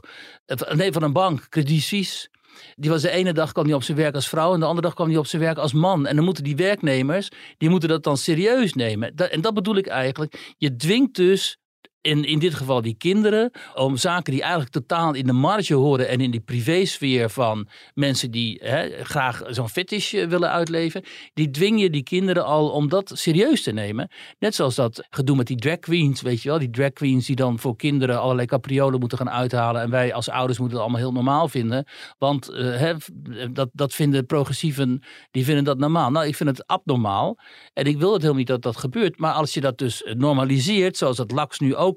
Nee, 0.71 0.91
van 0.91 1.03
een 1.03 1.13
bank, 1.13 1.49
Credit 1.49 1.81
Suisse. 1.81 2.29
Die 2.75 2.89
was 2.89 3.01
de 3.01 3.09
ene 3.09 3.33
dag 3.33 3.51
kwam 3.51 3.65
hij 3.65 3.73
op 3.73 3.83
zijn 3.83 3.97
werk 3.97 4.15
als 4.15 4.29
vrouw 4.29 4.53
en 4.53 4.59
de 4.59 4.65
andere 4.65 4.87
dag 4.87 4.95
kwam 4.95 5.07
hij 5.07 5.17
op 5.17 5.27
zijn 5.27 5.41
werk 5.41 5.57
als 5.57 5.73
man. 5.73 6.07
En 6.07 6.15
dan 6.15 6.25
moeten 6.25 6.43
die 6.43 6.55
werknemers, 6.55 7.29
die 7.57 7.69
moeten 7.69 7.89
dat 7.89 8.03
dan 8.03 8.17
serieus 8.17 8.73
nemen. 8.73 9.15
en 9.15 9.41
dat 9.41 9.53
bedoel 9.53 9.75
ik 9.75 9.87
eigenlijk. 9.87 10.55
Je 10.57 10.75
dwingt 10.75 11.15
dus 11.15 11.58
in, 12.01 12.25
in 12.25 12.39
dit 12.39 12.53
geval 12.53 12.81
die 12.81 12.95
kinderen, 12.97 13.51
om 13.75 13.97
zaken 13.97 14.31
die 14.31 14.41
eigenlijk 14.41 14.71
totaal 14.71 15.13
in 15.13 15.25
de 15.25 15.33
marge 15.33 15.73
horen 15.73 16.07
en 16.07 16.21
in 16.21 16.31
die 16.31 16.39
privésfeer 16.39 17.29
van 17.29 17.67
mensen 17.93 18.31
die 18.31 18.59
hè, 18.63 19.03
graag 19.03 19.41
zo'n 19.47 19.69
fetish 19.69 20.13
eh, 20.13 20.27
willen 20.27 20.49
uitleven, 20.49 21.03
die 21.33 21.49
dwing 21.49 21.81
je 21.81 21.89
die 21.89 22.03
kinderen 22.03 22.45
al 22.45 22.69
om 22.69 22.89
dat 22.89 23.11
serieus 23.13 23.63
te 23.63 23.71
nemen. 23.71 24.11
Net 24.39 24.55
zoals 24.55 24.75
dat 24.75 25.07
gedoe 25.09 25.35
met 25.35 25.47
die 25.47 25.57
drag 25.57 25.79
queens, 25.79 26.21
weet 26.21 26.41
je 26.41 26.49
wel, 26.49 26.59
die 26.59 26.69
drag 26.69 26.93
queens 26.93 27.25
die 27.25 27.35
dan 27.35 27.59
voor 27.59 27.75
kinderen 27.75 28.21
allerlei 28.21 28.47
capriolen 28.47 28.99
moeten 28.99 29.17
gaan 29.17 29.29
uithalen 29.29 29.81
en 29.81 29.89
wij 29.89 30.13
als 30.13 30.29
ouders 30.29 30.59
moeten 30.59 30.77
het 30.77 30.85
allemaal 30.85 31.05
heel 31.05 31.13
normaal 31.13 31.47
vinden, 31.47 31.87
want 32.17 32.49
uh, 32.51 32.77
hè, 32.77 32.93
dat, 33.51 33.69
dat 33.73 33.93
vinden 33.93 34.25
progressieven, 34.25 35.03
die 35.31 35.43
vinden 35.43 35.63
dat 35.63 35.77
normaal. 35.77 36.11
Nou, 36.11 36.25
ik 36.25 36.35
vind 36.35 36.49
het 36.49 36.67
abnormaal 36.67 37.37
en 37.73 37.85
ik 37.85 37.97
wil 37.97 38.11
het 38.11 38.21
helemaal 38.21 38.39
niet 38.39 38.47
dat 38.47 38.61
dat 38.61 38.77
gebeurt, 38.77 39.19
maar 39.19 39.33
als 39.33 39.53
je 39.53 39.61
dat 39.61 39.77
dus 39.77 40.03
normaliseert, 40.17 40.97
zoals 40.97 41.17
dat 41.17 41.31
Laks 41.31 41.59
nu 41.59 41.75
ook 41.75 41.88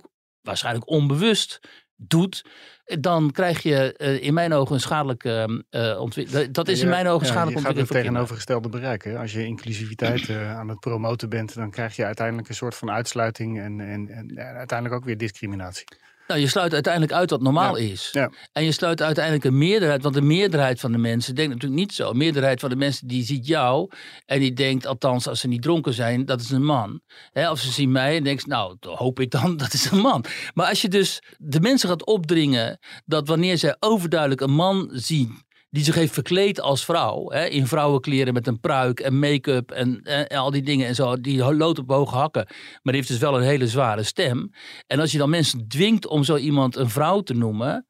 waarschijnlijk 0.43 0.89
onbewust 0.89 1.61
doet, 1.97 2.45
dan 2.85 3.31
krijg 3.31 3.63
je 3.63 3.95
uh, 3.99 4.23
in 4.23 4.35
mijn 4.35 4.53
ogen 4.53 4.75
een 4.75 4.81
schadelijke 4.81 5.65
uh, 5.71 6.01
ontwikkeling. 6.01 6.53
Dat 6.53 6.69
is 6.69 6.81
in 6.81 6.89
mijn 6.89 7.07
ogen 7.07 7.27
ja, 7.27 7.33
ontwikkeling. 7.33 7.77
Je 7.77 7.81
gaat 7.81 7.89
het 7.89 7.89
tegenovergestelde 7.89 8.69
bereiken. 8.69 9.17
Als 9.17 9.33
je 9.33 9.47
inclusiviteit 9.47 10.29
uh, 10.29 10.59
aan 10.59 10.69
het 10.69 10.81
promoten 10.81 11.29
bent, 11.29 11.55
dan 11.55 11.71
krijg 11.71 11.97
je 11.97 12.05
uiteindelijk 12.05 12.49
een 12.49 12.55
soort 12.55 12.75
van 12.75 12.91
uitsluiting 12.91 13.61
en, 13.61 13.81
en, 13.81 14.09
en 14.09 14.39
uiteindelijk 14.39 15.01
ook 15.01 15.05
weer 15.05 15.19
discriminatie. 15.19 15.85
Nou, 16.27 16.41
je 16.41 16.49
sluit 16.49 16.73
uiteindelijk 16.73 17.13
uit 17.13 17.31
wat 17.31 17.43
normaal 17.43 17.77
is. 17.77 18.09
Ja. 18.13 18.31
En 18.53 18.65
je 18.65 18.73
sluit 18.73 19.03
uiteindelijk 19.03 19.45
een 19.45 19.59
meerderheid, 19.59 20.03
want 20.03 20.15
de 20.15 20.23
meerderheid 20.23 20.81
van 20.81 20.93
de 20.93 20.99
mensen 20.99 21.35
denkt 21.35 21.53
natuurlijk 21.53 21.81
niet 21.81 21.93
zo. 21.93 22.11
De 22.11 22.19
meerderheid 22.19 22.61
van 22.61 22.71
de 22.71 22.77
mensen 22.77 23.09
die 23.09 23.25
ziet 23.25 23.47
jou 23.47 23.91
en 24.27 24.39
die 24.39 24.53
denkt, 24.53 24.87
althans 24.87 25.29
als 25.29 25.41
ze 25.41 25.49
niet 25.49 25.63
dronken 25.63 25.93
zijn, 25.93 26.25
dat 26.25 26.41
is 26.41 26.51
een 26.51 26.65
man. 26.65 27.01
He, 27.33 27.51
of 27.51 27.61
ze 27.61 27.71
zien 27.71 27.93
mij 27.93 28.17
en 28.17 28.25
denkt, 28.25 28.47
nou, 28.47 28.77
hoop 28.81 29.21
ik 29.21 29.31
dan, 29.31 29.57
dat 29.63 29.73
is 29.73 29.91
een 29.91 29.99
man. 29.99 30.25
Maar 30.55 30.69
als 30.69 30.83
je 30.83 30.89
dus 30.89 31.23
de 31.39 31.61
mensen 31.61 31.89
gaat 31.89 32.07
opdringen 32.07 32.79
dat 33.05 33.29
wanneer 33.29 33.59
zij 33.59 33.77
overduidelijk 33.79 34.41
een 34.41 34.55
man 34.55 34.91
zien, 34.93 35.43
die 35.73 35.85
zich 35.85 35.95
heeft 35.95 36.13
verkleed 36.13 36.61
als 36.61 36.85
vrouw. 36.85 37.31
Hè, 37.31 37.45
in 37.45 37.67
vrouwenkleren 37.67 38.35
met 38.35 38.47
een 38.47 38.61
pruik 38.61 39.01
en 39.01 39.19
make-up 39.19 39.71
en, 39.71 40.03
en, 40.03 40.27
al 40.27 40.51
die 40.51 40.63
dingen 40.63 40.87
en 40.87 40.95
zo. 40.95 41.21
Die 41.21 41.55
loopt 41.55 41.79
op 41.79 41.91
hoge 41.91 42.17
hakken. 42.17 42.45
Maar 42.47 42.81
die 42.83 42.95
heeft 42.95 43.09
dus 43.09 43.19
wel 43.19 43.37
een 43.37 43.43
hele 43.43 43.69
zware 43.69 44.03
stem. 44.03 44.51
En 44.87 45.01
als 45.01 45.13
je 45.13 45.19
dan 45.19 45.31
mensen 45.31 45.69
dwingt 45.69 46.07
om 46.07 46.25
zo 46.25 46.37
iemand 46.37 46.77
een 46.77 46.91
vrouw 46.91 47.21
te 47.21 47.35
noemen. 47.35 47.87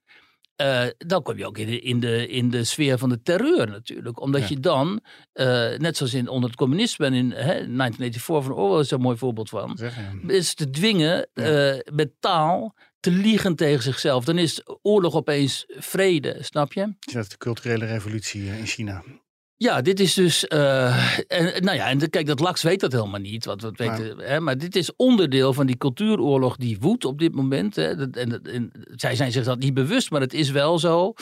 Uh, 0.56 0.82
dan 0.98 1.22
kom 1.22 1.36
je 1.36 1.46
ook 1.46 1.58
in 1.58 1.66
de, 1.66 1.80
in, 1.80 2.00
de, 2.00 2.28
in 2.28 2.50
de 2.50 2.64
sfeer 2.64 2.98
van 2.98 3.08
de 3.08 3.22
terreur 3.22 3.68
natuurlijk. 3.68 4.20
Omdat 4.20 4.48
je 4.48 4.60
dan, 4.60 5.00
uh, 5.34 5.46
net 5.78 5.96
zoals 5.96 6.14
in, 6.14 6.28
onder 6.28 6.48
het 6.48 6.58
communisme 6.58 7.06
en 7.06 7.12
in 7.12 7.30
hè, 7.30 7.66
1984 7.66 8.44
van 8.44 8.54
Orwell 8.54 8.80
is 8.80 8.90
een 8.90 9.00
mooi 9.00 9.16
voorbeeld 9.16 9.48
van. 9.48 9.76
Zeg, 9.76 9.96
ja. 9.96 10.12
Is 10.26 10.54
te 10.54 10.70
dwingen 10.70 11.28
uh, 11.34 11.74
met 11.92 12.10
taal 12.20 12.74
te 13.02 13.10
liegen 13.10 13.56
tegen 13.56 13.82
zichzelf. 13.82 14.24
Dan 14.24 14.38
is 14.38 14.62
oorlog 14.82 15.14
opeens 15.14 15.64
vrede, 15.68 16.36
snap 16.40 16.72
je? 16.72 16.94
Dat 17.00 17.22
is 17.22 17.28
de 17.28 17.36
culturele 17.36 17.86
revolutie 17.86 18.44
in 18.44 18.66
China. 18.66 19.02
Ja, 19.62 19.82
dit 19.82 20.00
is 20.00 20.14
dus. 20.14 20.44
Uh, 20.48 21.18
en, 21.28 21.64
nou 21.64 21.76
ja, 21.76 21.88
en 21.88 22.10
kijk, 22.10 22.26
dat 22.26 22.40
Laks 22.40 22.62
weet 22.62 22.80
dat 22.80 22.92
helemaal 22.92 23.20
niet. 23.20 23.44
Wat, 23.44 23.60
wat 23.60 23.76
weet, 23.76 24.14
hè, 24.16 24.40
maar 24.40 24.58
dit 24.58 24.76
is 24.76 24.96
onderdeel 24.96 25.52
van 25.52 25.66
die 25.66 25.76
cultuuroorlog 25.76 26.56
die 26.56 26.76
woedt 26.80 27.04
op 27.04 27.18
dit 27.18 27.34
moment. 27.34 27.76
Hè. 27.76 28.10
En, 28.10 28.42
en, 28.42 28.72
zij 28.96 29.14
zijn 29.14 29.32
zich 29.32 29.44
dat 29.44 29.58
niet 29.58 29.74
bewust, 29.74 30.10
maar 30.10 30.20
het 30.20 30.32
is 30.32 30.50
wel 30.50 30.78
zo. 30.78 31.14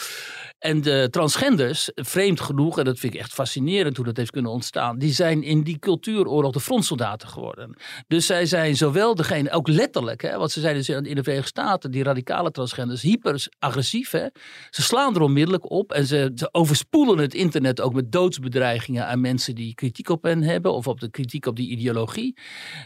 En 0.59 0.81
de 0.81 1.09
transgenders, 1.11 1.91
vreemd 1.95 2.41
genoeg, 2.41 2.79
en 2.79 2.85
dat 2.85 2.99
vind 2.99 3.15
ik 3.15 3.21
echt 3.21 3.33
fascinerend 3.33 3.97
hoe 3.97 4.05
dat 4.05 4.17
heeft 4.17 4.31
kunnen 4.31 4.51
ontstaan, 4.51 4.99
die 4.99 5.13
zijn 5.13 5.43
in 5.43 5.63
die 5.63 5.79
cultuuroorlog 5.79 6.53
de 6.53 6.61
frontsoldaten 6.61 7.29
geworden. 7.29 7.77
Dus 8.09 8.27
zij 8.27 8.47
zijn 8.47 8.77
zowel 8.77 9.15
degene, 9.15 9.51
ook 9.51 9.69
letterlijk, 9.69 10.23
hè, 10.23 10.39
want 10.39 10.51
ze 10.51 10.61
zijn 10.61 10.75
dus 10.75 10.89
in 10.89 11.03
de 11.03 11.23
Verenigde 11.23 11.49
Staten, 11.49 11.91
die 11.91 12.03
radicale 12.03 12.51
transgenders, 12.51 13.03
hyper 13.03 13.47
agressief. 13.59 14.11
Hè. 14.11 14.27
Ze 14.71 14.83
slaan 14.83 15.15
er 15.15 15.21
onmiddellijk 15.21 15.71
op 15.71 15.93
en 15.93 16.07
ze, 16.07 16.33
ze 16.35 16.49
overspoelen 16.53 17.19
het 17.19 17.35
internet 17.35 17.81
ook 17.81 17.95
met 17.95 18.13
doodsbedreigingen 18.31 19.07
aan 19.07 19.21
mensen 19.21 19.55
die 19.55 19.75
kritiek 19.75 20.09
op 20.09 20.23
hen 20.23 20.43
hebben 20.43 20.73
of 20.73 20.87
op 20.87 21.01
de 21.01 21.11
kritiek 21.11 21.47
op 21.47 21.57
die 21.57 21.71
ideologie. 21.71 22.37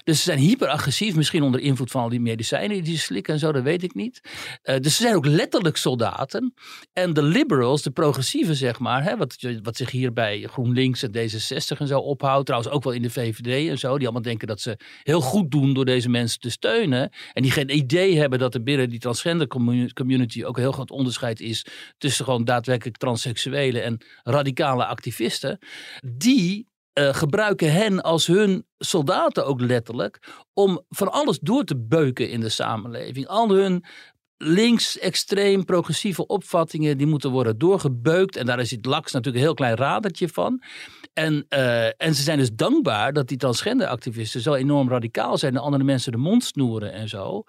Dus 0.04 0.16
ze 0.16 0.22
zijn 0.22 0.38
hyper 0.38 0.68
agressief, 0.68 1.14
misschien 1.14 1.42
onder 1.42 1.60
invloed 1.60 1.90
van 1.90 2.02
al 2.02 2.08
die 2.08 2.20
medicijnen 2.20 2.84
die 2.84 2.96
ze 2.96 3.02
slikken 3.02 3.32
en 3.32 3.38
zo, 3.38 3.52
dat 3.52 3.62
weet 3.62 3.82
ik 3.82 3.94
niet. 3.94 4.20
Uh, 4.64 4.76
dus 4.76 4.96
ze 4.96 5.02
zijn 5.02 5.14
ook 5.14 5.26
letterlijk 5.26 5.76
soldaten. 5.76 6.54
En 6.92 7.12
de 7.12 7.22
liberals 7.22 7.82
de 7.82 7.90
progressieven 7.90 8.56
zeg 8.56 8.78
maar, 8.78 9.02
hè, 9.02 9.16
wat, 9.16 9.36
wat 9.62 9.76
zich 9.76 9.90
hier 9.90 10.12
bij 10.12 10.46
GroenLinks 10.50 11.02
en 11.02 11.10
D66 11.10 11.78
en 11.78 11.86
zo 11.86 11.98
ophoudt, 11.98 12.46
trouwens 12.46 12.72
ook 12.72 12.84
wel 12.84 12.92
in 12.92 13.02
de 13.02 13.10
VVD 13.10 13.68
en 13.68 13.78
zo, 13.78 13.96
die 13.96 14.04
allemaal 14.04 14.22
denken 14.22 14.46
dat 14.46 14.60
ze 14.60 14.78
heel 15.02 15.20
goed 15.20 15.50
doen 15.50 15.74
door 15.74 15.84
deze 15.84 16.08
mensen 16.08 16.40
te 16.40 16.50
steunen 16.50 17.10
en 17.32 17.42
die 17.42 17.50
geen 17.50 17.76
idee 17.76 18.18
hebben 18.18 18.38
dat 18.38 18.54
er 18.54 18.62
binnen 18.62 18.90
die 18.90 18.98
transgender 18.98 19.46
community 19.94 20.44
ook 20.44 20.56
heel 20.56 20.72
groot 20.72 20.90
onderscheid 20.90 21.40
is 21.40 21.66
tussen 21.98 22.24
gewoon 22.24 22.44
daadwerkelijk 22.44 22.96
transseksuelen 22.96 23.82
en 23.82 24.00
radicale 24.22 24.86
activisten, 24.86 25.33
die 26.06 26.68
uh, 26.98 27.14
gebruiken 27.14 27.72
hen 27.72 28.02
als 28.02 28.26
hun 28.26 28.66
soldaten 28.78 29.46
ook 29.46 29.60
letterlijk 29.60 30.44
om 30.52 30.84
van 30.88 31.12
alles 31.12 31.38
door 31.38 31.64
te 31.64 31.76
beuken 31.76 32.28
in 32.28 32.40
de 32.40 32.48
samenleving. 32.48 33.26
Al 33.26 33.48
hun 33.48 33.84
links-extreem 34.36 35.64
progressieve 35.64 36.26
opvattingen 36.26 36.98
die 36.98 37.06
moeten 37.06 37.30
worden 37.30 37.58
doorgebeukt. 37.58 38.36
En 38.36 38.46
daar 38.46 38.60
is 38.60 38.70
het 38.70 38.86
LAX 38.86 39.12
natuurlijk 39.12 39.36
een 39.36 39.48
heel 39.48 39.54
klein 39.54 39.76
radertje 39.76 40.28
van. 40.28 40.62
En, 41.12 41.46
uh, 41.48 41.84
en 41.86 42.14
ze 42.14 42.22
zijn 42.22 42.38
dus 42.38 42.52
dankbaar 42.52 43.12
dat 43.12 43.28
die 43.28 43.36
transgenderactivisten 43.36 44.40
zo 44.40 44.54
enorm 44.54 44.88
radicaal 44.88 45.38
zijn 45.38 45.54
en 45.54 45.62
andere 45.62 45.84
mensen 45.84 46.12
de 46.12 46.18
mond 46.18 46.44
snoeren 46.44 46.92
en 46.92 47.08
zo. 47.08 47.44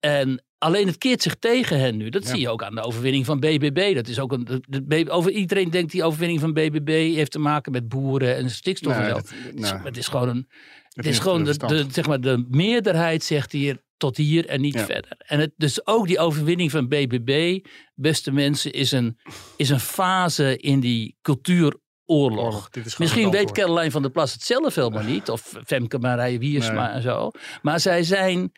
En 0.00 0.44
alleen 0.62 0.86
het 0.86 0.98
keert 0.98 1.22
zich 1.22 1.34
tegen 1.34 1.78
hen 1.78 1.96
nu. 1.96 2.08
Dat 2.08 2.26
zie 2.26 2.40
je 2.40 2.48
ook 2.48 2.62
aan 2.62 2.74
de 2.74 2.82
overwinning 2.82 3.24
van 3.24 3.40
BBB. 3.40 3.94
Dat 3.94 4.08
is 4.08 4.18
ook 4.18 4.32
een, 4.32 4.62
de, 4.68 5.10
over, 5.10 5.30
iedereen 5.30 5.70
denkt 5.70 5.92
die 5.92 6.04
overwinning 6.04 6.40
van 6.40 6.52
BBB 6.52 7.14
heeft 7.14 7.30
te 7.30 7.38
maken 7.38 7.72
met 7.72 7.88
boeren 7.88 8.36
en 8.36 8.50
stikstof 8.50 8.96
en 8.96 9.08
zo. 9.08 9.20
Nou, 9.54 9.84
het 9.84 9.96
is 9.96 10.08
gewoon 10.08 10.28
een. 10.28 10.48
Het 10.92 11.06
is 11.06 11.18
gewoon 11.18 11.44
de, 11.44 11.56
de, 11.56 11.86
zeg 11.90 12.06
maar, 12.06 12.20
de 12.20 12.46
meerderheid 12.48 13.24
zegt 13.24 13.52
hier 13.52 13.82
tot 13.96 14.16
hier 14.16 14.46
en 14.46 14.60
niet 14.60 14.80
verder. 14.80 15.14
En 15.18 15.40
het, 15.40 15.52
dus 15.56 15.86
ook 15.86 16.06
die 16.06 16.18
overwinning 16.18 16.70
van 16.70 16.88
BBB, 16.88 17.58
beste 17.94 18.32
mensen, 18.32 18.72
is 18.72 18.92
een, 18.92 19.18
is 19.56 19.70
een 19.70 19.80
fase 19.80 20.56
in 20.56 20.80
die 20.80 21.16
cultuuroorlog. 21.22 22.68
Misschien 22.98 23.30
weet 23.30 23.52
Caroline 23.52 23.90
van 23.90 24.02
der 24.02 24.10
Plas 24.10 24.32
het 24.32 24.42
zelf 24.42 24.74
helemaal 24.74 25.02
niet. 25.02 25.30
Of 25.30 25.54
Femke 25.64 25.98
Marije 25.98 26.38
Wiersma 26.38 26.92
en 26.92 27.02
zo. 27.02 27.30
Maar 27.62 27.80
zij 27.80 28.02
zijn, 28.02 28.52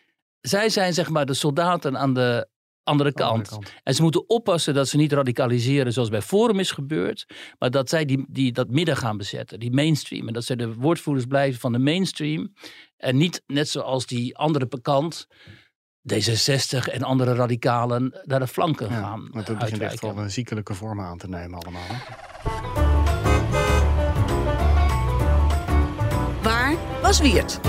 zij 0.47 0.69
zijn 0.69 0.93
zeg 0.93 1.09
maar 1.09 1.25
de 1.25 1.33
soldaten 1.33 1.97
aan 1.97 2.13
de 2.13 2.47
andere 2.83 3.13
kant. 3.13 3.57
En 3.83 3.95
ze 3.95 4.01
moeten 4.01 4.29
oppassen 4.29 4.73
dat 4.73 4.87
ze 4.87 4.97
niet 4.97 5.13
radicaliseren 5.13 5.93
zoals 5.93 6.09
bij 6.09 6.21
Forum 6.21 6.59
is 6.59 6.71
gebeurd. 6.71 7.25
Maar 7.59 7.71
dat 7.71 7.89
zij 7.89 8.05
die, 8.05 8.25
die, 8.29 8.51
dat 8.51 8.69
midden 8.69 8.97
gaan 8.97 9.17
bezetten, 9.17 9.59
die 9.59 9.71
mainstream. 9.71 10.27
En 10.27 10.33
dat 10.33 10.43
zij 10.43 10.55
de 10.55 10.73
woordvoerders 10.73 11.25
blijven 11.25 11.59
van 11.59 11.71
de 11.71 11.79
mainstream. 11.79 12.53
En 12.97 13.17
niet 13.17 13.43
net 13.47 13.69
zoals 13.69 14.05
die 14.05 14.37
andere 14.37 14.67
kant, 14.81 15.27
D66 16.13 16.91
en 16.91 17.03
andere 17.03 17.33
radicalen, 17.33 18.21
naar 18.23 18.39
de 18.39 18.47
flanken 18.47 18.89
ja, 18.89 19.01
gaan. 19.01 19.29
Want 19.31 19.47
dat 19.47 19.57
begint 19.57 19.81
echt 19.81 20.01
wel 20.01 20.17
een 20.17 20.31
ziekelijke 20.31 20.73
vorm 20.73 21.01
aan 21.01 21.17
te 21.17 21.27
nemen 21.27 21.59
allemaal. 21.59 21.87
Hè? 21.87 21.95
Waar 26.41 26.75
was 27.01 27.19
Wiert? 27.19 27.59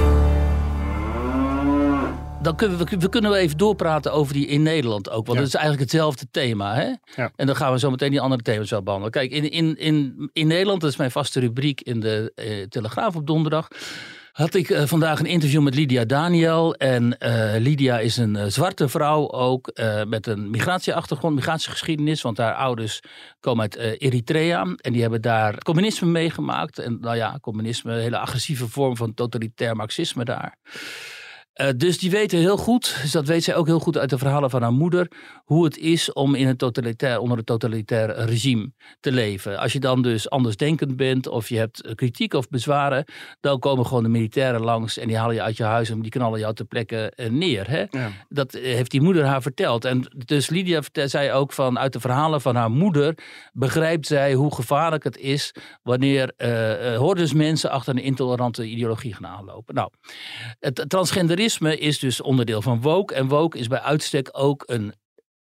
Dan 2.46 2.56
kunnen 2.56 2.78
we, 2.78 2.96
we 2.98 3.08
kunnen 3.08 3.30
wel 3.30 3.40
even 3.40 3.56
doorpraten 3.56 4.12
over 4.12 4.32
die 4.32 4.46
in 4.46 4.62
Nederland 4.62 5.10
ook. 5.10 5.26
Want 5.26 5.38
het 5.38 5.48
is 5.48 5.54
eigenlijk 5.54 5.90
hetzelfde 5.90 6.26
thema. 6.30 6.74
Hè? 6.74 6.92
Ja. 7.22 7.32
En 7.36 7.46
dan 7.46 7.56
gaan 7.56 7.72
we 7.72 7.78
zo 7.78 7.90
meteen 7.90 8.10
die 8.10 8.20
andere 8.20 8.42
thema's 8.42 8.70
wel 8.70 8.82
behandelen. 8.82 9.12
Kijk, 9.12 9.30
in, 9.30 9.50
in, 9.50 9.76
in, 9.76 10.30
in 10.32 10.46
Nederland, 10.46 10.80
dat 10.80 10.90
is 10.90 10.96
mijn 10.96 11.10
vaste 11.10 11.40
rubriek 11.40 11.80
in 11.80 12.00
de 12.00 12.32
eh, 12.34 12.62
Telegraaf 12.62 13.16
op 13.16 13.26
donderdag 13.26 13.68
had 14.32 14.54
ik 14.54 14.68
uh, 14.68 14.82
vandaag 14.84 15.18
een 15.18 15.26
interview 15.26 15.62
met 15.62 15.74
Lydia 15.74 16.04
Daniel. 16.04 16.74
En 16.74 17.16
uh, 17.18 17.54
Lydia 17.58 17.98
is 17.98 18.16
een 18.16 18.34
uh, 18.34 18.44
zwarte 18.46 18.88
vrouw 18.88 19.30
ook 19.30 19.72
met 20.06 20.26
een 20.26 20.50
migratieachtergrond, 20.50 21.34
migratiegeschiedenis. 21.34 22.22
Want 22.22 22.38
haar 22.38 22.54
ouders 22.54 23.00
komen 23.40 23.62
uit 23.62 23.76
Eritrea 23.76 24.62
en 24.76 24.92
die 24.92 25.00
hebben 25.00 25.22
daar 25.22 25.58
communisme 25.58 26.08
meegemaakt. 26.08 26.78
En 26.78 26.98
nou 27.00 27.16
ja, 27.16 27.38
communisme, 27.40 27.92
een 27.92 28.00
hele 28.00 28.18
agressieve 28.18 28.68
vorm 28.68 28.96
van 28.96 29.14
totalitair 29.14 29.76
marxisme 29.76 30.24
daar. 30.24 30.56
Uh, 31.60 31.68
dus 31.76 31.98
die 31.98 32.10
weten 32.10 32.38
heel 32.38 32.56
goed, 32.56 32.98
dus 33.02 33.10
dat 33.10 33.26
weet 33.26 33.44
zij 33.44 33.54
ook 33.54 33.66
heel 33.66 33.78
goed 33.78 33.98
uit 33.98 34.10
de 34.10 34.18
verhalen 34.18 34.50
van 34.50 34.62
haar 34.62 34.72
moeder, 34.72 35.10
hoe 35.44 35.64
het 35.64 35.78
is 35.78 36.12
om 36.12 36.34
in 36.34 36.48
een 36.48 36.56
totalitair, 36.56 37.18
onder 37.18 37.38
een 37.38 37.44
totalitair 37.44 38.24
regime 38.24 38.72
te 39.00 39.12
leven. 39.12 39.58
Als 39.58 39.72
je 39.72 39.80
dan 39.80 40.02
dus 40.02 40.30
andersdenkend 40.30 40.96
bent 40.96 41.28
of 41.28 41.48
je 41.48 41.58
hebt 41.58 41.94
kritiek 41.94 42.34
of 42.34 42.48
bezwaren, 42.48 43.04
dan 43.40 43.58
komen 43.58 43.86
gewoon 43.86 44.02
de 44.02 44.08
militairen 44.08 44.60
langs 44.60 44.98
en 44.98 45.08
die 45.08 45.16
halen 45.16 45.34
je 45.34 45.42
uit 45.42 45.56
je 45.56 45.62
huis 45.62 45.90
en 45.90 46.00
die 46.00 46.10
knallen 46.10 46.38
jou 46.38 46.54
ter 46.54 46.64
plekke 46.64 47.12
eh, 47.14 47.30
neer. 47.30 47.70
Hè? 47.70 47.84
Ja. 47.90 48.10
Dat 48.28 48.52
heeft 48.52 48.90
die 48.90 49.00
moeder 49.00 49.24
haar 49.24 49.42
verteld. 49.42 49.84
En 49.84 50.06
dus 50.24 50.48
Lydia 50.48 50.82
zei 50.92 51.32
ook 51.32 51.52
van 51.52 51.78
uit 51.78 51.92
de 51.92 52.00
verhalen 52.00 52.40
van 52.40 52.56
haar 52.56 52.70
moeder 52.70 53.18
begrijpt 53.52 54.06
zij 54.06 54.34
hoe 54.34 54.54
gevaarlijk 54.54 55.04
het 55.04 55.16
is 55.16 55.54
wanneer 55.82 56.32
uh, 56.38 56.96
hordes 56.96 57.32
mensen 57.32 57.70
achter 57.70 57.94
een 57.94 58.02
intolerante 58.02 58.64
ideologie 58.66 59.14
gaan 59.14 59.26
aanlopen. 59.26 59.74
Nou, 59.74 59.90
het 60.58 60.84
transgenderisme 60.88 61.44
is 61.78 61.98
dus 61.98 62.20
onderdeel 62.20 62.62
van 62.62 62.80
woke. 62.80 63.14
En 63.14 63.28
woke 63.28 63.58
is 63.58 63.66
bij 63.68 63.80
uitstek 63.80 64.28
ook 64.32 64.62
een 64.66 64.94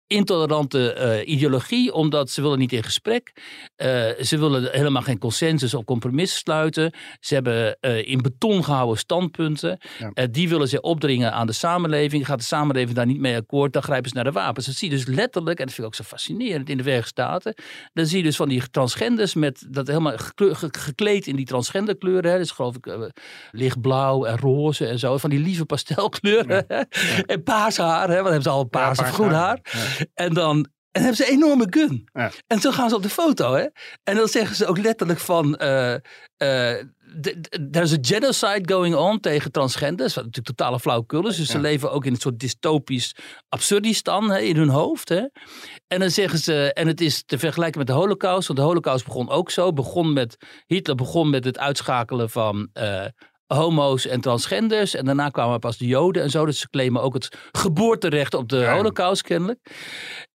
intolerante 0.06 0.96
uh, 1.24 1.34
ideologie, 1.34 1.92
omdat 1.92 2.30
ze 2.30 2.42
willen 2.42 2.58
niet 2.58 2.72
in 2.72 2.82
gesprek. 2.82 3.32
Uh, 3.76 3.86
ze 4.20 4.38
willen 4.38 4.68
helemaal 4.72 5.02
geen 5.02 5.18
consensus 5.18 5.74
of 5.74 5.84
compromis 5.84 6.34
sluiten. 6.34 6.92
Ze 7.20 7.34
hebben 7.34 7.76
uh, 7.80 8.08
in 8.08 8.22
beton 8.22 8.64
gehouden 8.64 8.98
standpunten. 8.98 9.78
die 10.30 10.48
willen 10.48 10.68
ze 10.68 10.80
opdringen 10.80 11.32
aan 11.32 11.46
de 11.46 11.52
samenleving. 11.52 12.26
Gaat 12.26 12.38
de 12.38 12.44
samenleving 12.44 12.96
daar 12.96 13.06
niet 13.06 13.20
mee 13.20 13.36
akkoord, 13.36 13.72
dan 13.72 13.82
grijpen 13.82 14.08
ze 14.08 14.14
naar 14.14 14.24
de 14.24 14.32
wapens. 14.32 14.66
Dat 14.66 14.74
zie 14.74 14.90
je 14.90 14.96
dus 14.96 15.06
letterlijk, 15.06 15.58
en 15.58 15.64
dat 15.64 15.74
vind 15.74 15.86
ik 15.86 15.92
ook 15.92 16.06
zo 16.06 16.14
fascinerend 16.16 16.68
in 16.68 16.76
de 16.76 16.82
Verenigde 16.82 17.10
Staten. 17.10 17.54
Dan 17.92 18.06
zie 18.06 18.18
je 18.18 18.24
dus 18.24 18.36
van 18.36 18.48
die 18.48 18.70
transgenders 18.70 19.34
met 19.34 19.66
dat 19.68 19.86
helemaal 19.86 20.16
gekleed 20.70 21.26
in 21.26 21.36
die 21.36 21.46
transgenderkleuren. 21.46 22.30
Hè. 22.30 22.38
Dus 22.38 22.50
geloof 22.50 22.76
ik 22.76 23.12
lichtblauw 23.50 24.24
en 24.24 24.38
roze 24.38 24.86
en 24.86 24.98
zo. 24.98 25.18
Van 25.18 25.30
die 25.30 25.40
lieve 25.40 25.64
pastelkleuren. 25.64 26.66
en 27.26 27.42
paars 27.42 27.76
haar, 27.76 28.08
hè, 28.08 28.14
want 28.14 28.24
hebben 28.24 28.42
ze 28.42 28.48
al 28.48 28.64
paars, 28.64 28.98
of 28.98 29.10
groen 29.10 29.32
haar. 29.32 29.60
En 30.14 30.34
dan 30.34 30.68
en 30.94 31.02
hebben 31.02 31.16
ze 31.16 31.32
een 31.32 31.36
enorme 31.36 31.66
gun. 31.70 32.08
Ja. 32.12 32.30
En 32.46 32.60
zo 32.60 32.70
gaan 32.70 32.88
ze 32.88 32.94
op 32.94 33.02
de 33.02 33.08
foto. 33.08 33.54
Hè? 33.54 33.66
En 34.04 34.16
dan 34.16 34.28
zeggen 34.28 34.56
ze 34.56 34.66
ook 34.66 34.78
letterlijk 34.78 35.18
van... 35.18 35.60
Uh, 35.62 35.92
uh, 35.92 35.98
there's 37.70 37.92
a 37.92 37.98
genocide 38.00 38.72
going 38.72 38.94
on 38.94 39.20
tegen 39.20 39.52
transgenders. 39.52 40.14
Wat 40.14 40.24
natuurlijk 40.24 40.56
totale 40.56 40.80
flauwekul 40.80 41.28
is. 41.28 41.36
Dus 41.36 41.48
ze 41.48 41.60
leven 41.60 41.92
ook 41.92 42.04
in 42.04 42.12
een 42.12 42.20
soort 42.20 42.38
dystopisch 42.38 43.16
absurdistan 43.48 44.30
hè, 44.30 44.38
in 44.38 44.56
hun 44.56 44.68
hoofd. 44.68 45.08
Hè? 45.08 45.26
En 45.86 46.00
dan 46.00 46.10
zeggen 46.10 46.38
ze... 46.38 46.72
En 46.72 46.86
het 46.86 47.00
is 47.00 47.24
te 47.24 47.38
vergelijken 47.38 47.78
met 47.78 47.86
de 47.86 47.92
holocaust. 47.92 48.46
Want 48.46 48.58
de 48.58 48.64
holocaust 48.64 49.04
begon 49.04 49.28
ook 49.28 49.50
zo. 49.50 49.72
Begon 49.72 50.12
met, 50.12 50.36
Hitler 50.66 50.96
begon 50.96 51.30
met 51.30 51.44
het 51.44 51.58
uitschakelen 51.58 52.30
van... 52.30 52.68
Uh, 52.74 53.04
homo's 53.46 54.06
en 54.06 54.20
transgenders. 54.20 54.94
En 54.94 55.04
daarna 55.04 55.28
kwamen 55.28 55.58
pas 55.58 55.76
de 55.76 55.86
joden 55.86 56.22
en 56.22 56.30
zo. 56.30 56.46
Dus 56.46 56.58
ze 56.58 56.70
claimen 56.70 57.02
ook 57.02 57.14
het 57.14 57.36
geboorterecht 57.52 58.34
op 58.34 58.48
de 58.48 58.66
holocaust 58.66 59.22
kennelijk. 59.22 59.58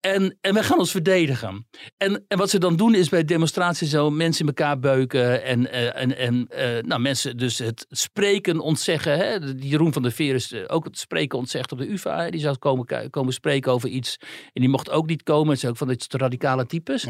En, 0.01 0.39
en 0.41 0.55
wij 0.55 0.63
gaan 0.63 0.79
ons 0.79 0.91
verdedigen. 0.91 1.67
En, 1.97 2.25
en 2.29 2.39
wat 2.39 2.51
ze 2.51 2.59
dan 2.59 2.77
doen 2.77 2.95
is 2.95 3.09
bij 3.09 3.25
demonstraties 3.25 3.91
zo 3.91 4.11
mensen 4.11 4.41
in 4.41 4.47
elkaar 4.47 4.79
beuken. 4.79 5.43
En, 5.43 5.61
uh, 5.61 5.97
en, 5.97 6.17
en 6.17 6.49
uh, 6.51 6.83
nou, 6.83 7.01
mensen 7.01 7.37
dus 7.37 7.59
het 7.59 7.87
spreken 7.89 8.61
ontzeggen. 8.61 9.17
Hè? 9.17 9.39
Jeroen 9.59 9.93
van 9.93 10.03
der 10.03 10.13
Veer 10.13 10.35
is 10.35 10.53
eh, 10.53 10.63
ook 10.67 10.85
het 10.85 10.99
spreken 10.99 11.39
ontzegd 11.39 11.73
op 11.73 11.79
de 11.79 11.91
UvA. 11.91 12.23
Hè? 12.23 12.31
Die 12.31 12.41
zou 12.41 12.57
komen, 12.57 13.11
komen 13.11 13.33
spreken 13.33 13.73
over 13.73 13.89
iets. 13.89 14.17
En 14.53 14.61
die 14.61 14.69
mocht 14.69 14.91
ook 14.91 15.07
niet 15.07 15.23
komen. 15.23 15.49
Het 15.49 15.63
is 15.63 15.69
ook 15.69 15.77
van 15.77 15.89
dit 15.89 16.07
radicale 16.09 16.67
types. 16.67 17.07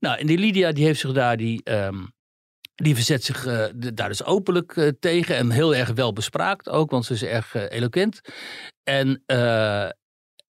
Nou, 0.00 0.18
en 0.18 0.26
die 0.26 0.38
Lydia 0.38 0.72
die 0.72 0.84
heeft 0.84 1.00
zich 1.00 1.12
daar 1.12 1.36
die... 1.36 1.60
Um, 1.64 2.12
die 2.82 2.94
verzet 2.94 3.24
zich 3.24 3.46
uh, 3.46 3.64
daar 3.94 4.08
dus 4.08 4.24
openlijk 4.24 4.76
uh, 4.76 4.88
tegen 5.00 5.36
en 5.36 5.50
heel 5.50 5.74
erg 5.74 5.92
wel 5.92 6.12
bespraakt 6.12 6.68
ook, 6.68 6.90
want 6.90 7.04
ze 7.04 7.12
is 7.12 7.22
erg 7.22 7.54
uh, 7.54 7.70
eloquent. 7.70 8.20
En 8.82 9.22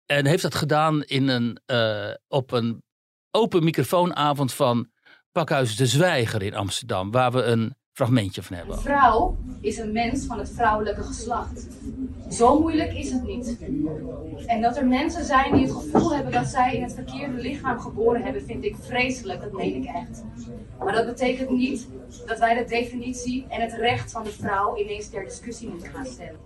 En 0.06 0.26
heeft 0.26 0.42
dat 0.42 0.54
gedaan 0.54 1.02
in 1.02 1.28
een, 1.28 1.60
eh, 1.66 2.14
op 2.28 2.52
een 2.52 2.82
open 3.30 3.64
microfoonavond 3.64 4.54
van 4.54 4.90
Pakhuis 5.32 5.76
de 5.76 5.86
Zwijger 5.86 6.42
in 6.42 6.54
Amsterdam. 6.54 7.10
Waar 7.10 7.32
we 7.32 7.42
een 7.42 7.76
fragmentje 7.96 8.42
van 8.42 8.56
hebben. 8.56 8.76
Een 8.76 8.82
vrouw 8.82 9.36
is 9.60 9.78
een 9.78 9.92
mens 9.92 10.24
van 10.24 10.38
het 10.38 10.50
vrouwelijke 10.50 11.02
geslacht. 11.02 11.66
Zo 12.30 12.60
moeilijk 12.60 12.92
is 12.92 13.10
het 13.10 13.26
niet. 13.26 13.56
En 14.46 14.60
dat 14.60 14.76
er 14.76 14.86
mensen 14.86 15.24
zijn 15.24 15.52
die 15.52 15.62
het 15.62 15.74
gevoel 15.74 16.14
hebben 16.14 16.32
dat 16.32 16.46
zij 16.46 16.74
in 16.74 16.82
het 16.82 16.94
verkeerde 16.94 17.36
lichaam 17.36 17.80
geboren 17.80 18.22
hebben, 18.22 18.42
vind 18.42 18.64
ik 18.64 18.76
vreselijk. 18.80 19.40
Dat 19.40 19.52
meen 19.52 19.74
ik 19.74 19.84
echt. 19.84 20.22
Maar 20.78 20.92
dat 20.92 21.06
betekent 21.06 21.50
niet 21.50 21.88
dat 22.26 22.38
wij 22.38 22.54
de 22.54 22.64
definitie 22.64 23.46
en 23.48 23.60
het 23.60 23.72
recht 23.72 24.10
van 24.10 24.24
de 24.24 24.32
vrouw 24.32 24.76
ineens 24.76 25.08
ter 25.08 25.24
discussie 25.24 25.68
moeten 25.68 25.90
gaan 25.90 26.06
stellen. 26.06 26.40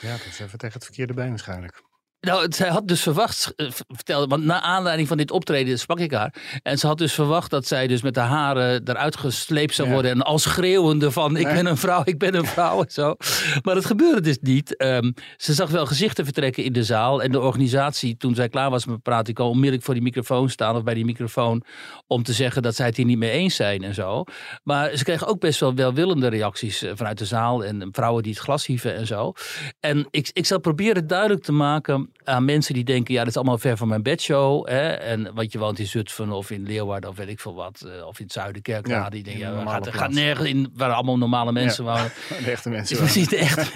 Ja, 0.00 0.10
dat 0.10 0.26
is 0.26 0.40
even 0.40 0.58
tegen 0.58 0.74
het 0.74 0.84
verkeerde 0.84 1.14
been 1.14 1.28
waarschijnlijk. 1.28 1.82
Nou, 2.24 2.46
zij 2.52 2.68
had 2.68 2.88
dus 2.88 3.02
verwacht, 3.02 3.52
eh, 3.56 3.66
vertelde, 3.88 4.26
want 4.26 4.44
na 4.44 4.60
aanleiding 4.60 5.08
van 5.08 5.16
dit 5.16 5.30
optreden 5.30 5.78
sprak 5.78 5.98
ik 5.98 6.12
haar. 6.12 6.34
En 6.62 6.78
ze 6.78 6.86
had 6.86 6.98
dus 6.98 7.12
verwacht 7.12 7.50
dat 7.50 7.66
zij 7.66 7.86
dus 7.86 8.02
met 8.02 8.14
de 8.14 8.20
haren 8.20 8.88
eruit 8.88 9.16
gesleept 9.16 9.74
zou 9.74 9.88
Ja. 9.88 9.94
worden. 9.94 10.10
En 10.10 10.22
al 10.22 10.38
schreeuwende 10.38 11.10
van, 11.10 11.36
ik 11.36 11.44
Nee. 11.46 11.54
ben 11.54 11.66
een 11.66 11.76
vrouw, 11.76 12.02
ik 12.04 12.18
ben 12.18 12.34
een 12.34 12.46
vrouw 12.46 12.82
en 12.82 12.90
zo. 12.90 13.14
Maar 13.62 13.74
dat 13.74 13.84
gebeurde 13.84 14.20
dus 14.20 14.38
niet. 14.40 14.76
Ehm, 14.76 15.12
ze 15.36 15.52
zag 15.54 15.70
wel 15.70 15.86
gezichten 15.86 16.24
vertrekken 16.24 16.64
in 16.64 16.72
de 16.72 16.84
zaal. 16.84 17.22
En 17.22 17.32
de 17.32 17.40
organisatie, 17.40 18.16
toen 18.16 18.34
zij 18.34 18.48
klaar 18.48 18.70
was 18.70 18.86
met 18.86 19.02
praten, 19.02 19.34
kon 19.34 19.46
onmiddellijk 19.46 19.84
voor 19.84 19.94
die 19.94 20.02
microfoon 20.02 20.50
staan. 20.50 20.76
Of 20.76 20.82
bij 20.82 20.94
die 20.94 21.04
microfoon, 21.04 21.62
om 22.06 22.22
te 22.22 22.32
zeggen 22.32 22.62
dat 22.62 22.74
zij 22.74 22.86
het 22.86 22.96
hier 22.96 23.06
niet 23.06 23.18
mee 23.18 23.30
eens 23.30 23.54
zijn 23.54 23.82
en 23.82 23.94
zo. 23.94 24.24
Maar 24.62 24.96
ze 24.96 25.04
kregen 25.04 25.26
ook 25.26 25.40
best 25.40 25.60
wel 25.60 25.74
welwillende 25.74 26.28
reacties 26.28 26.82
eh, 26.82 26.92
vanuit 26.94 27.18
de 27.18 27.24
zaal. 27.24 27.64
En 27.64 27.88
vrouwen 27.92 28.22
die 28.22 28.32
het 28.32 28.40
glas 28.42 28.66
hieven 28.66 28.94
en 28.96 29.06
zo. 29.06 29.32
En 29.80 30.06
ik, 30.10 30.30
ik 30.32 30.46
zal 30.46 30.60
proberen 30.60 31.06
duidelijk 31.06 31.42
te 31.42 31.52
maken 31.52 32.10
aan 32.24 32.44
mensen 32.44 32.74
die 32.74 32.84
denken, 32.84 33.14
ja, 33.14 33.18
dat 33.20 33.28
is 33.28 33.36
allemaal 33.36 33.58
ver 33.58 33.76
van 33.76 33.88
mijn 33.88 34.02
bedshow. 34.02 34.68
Hè? 34.68 34.88
En 34.88 35.34
want 35.34 35.52
je 35.52 35.58
woont 35.58 35.78
in 35.78 35.86
Zutphen 35.86 36.30
of 36.30 36.50
in 36.50 36.62
Leeuwarden 36.62 37.10
of 37.10 37.16
weet 37.16 37.28
ik 37.28 37.40
veel 37.40 37.54
wat. 37.54 37.80
eh, 37.80 38.06
Of 38.06 38.18
in 38.18 38.24
het 38.24 38.32
Zuiderkerk. 38.32 38.86
Ja, 38.86 38.96
Ja, 38.96 39.08
die 39.08 39.22
denken, 39.22 39.42
ja, 39.54 39.64
gaat, 39.66 39.88
gaat 39.88 40.10
nergens 40.12 40.48
in 40.48 40.70
waar 40.74 40.92
allemaal 40.92 41.18
normale 41.18 41.52
mensen 41.52 41.84
wonen. 41.90 42.12
De 42.44 42.50
echte 42.50 42.68
mensen. 42.70 43.02
Je 43.02 43.08
ziet 43.08 43.32
echt 43.32 43.70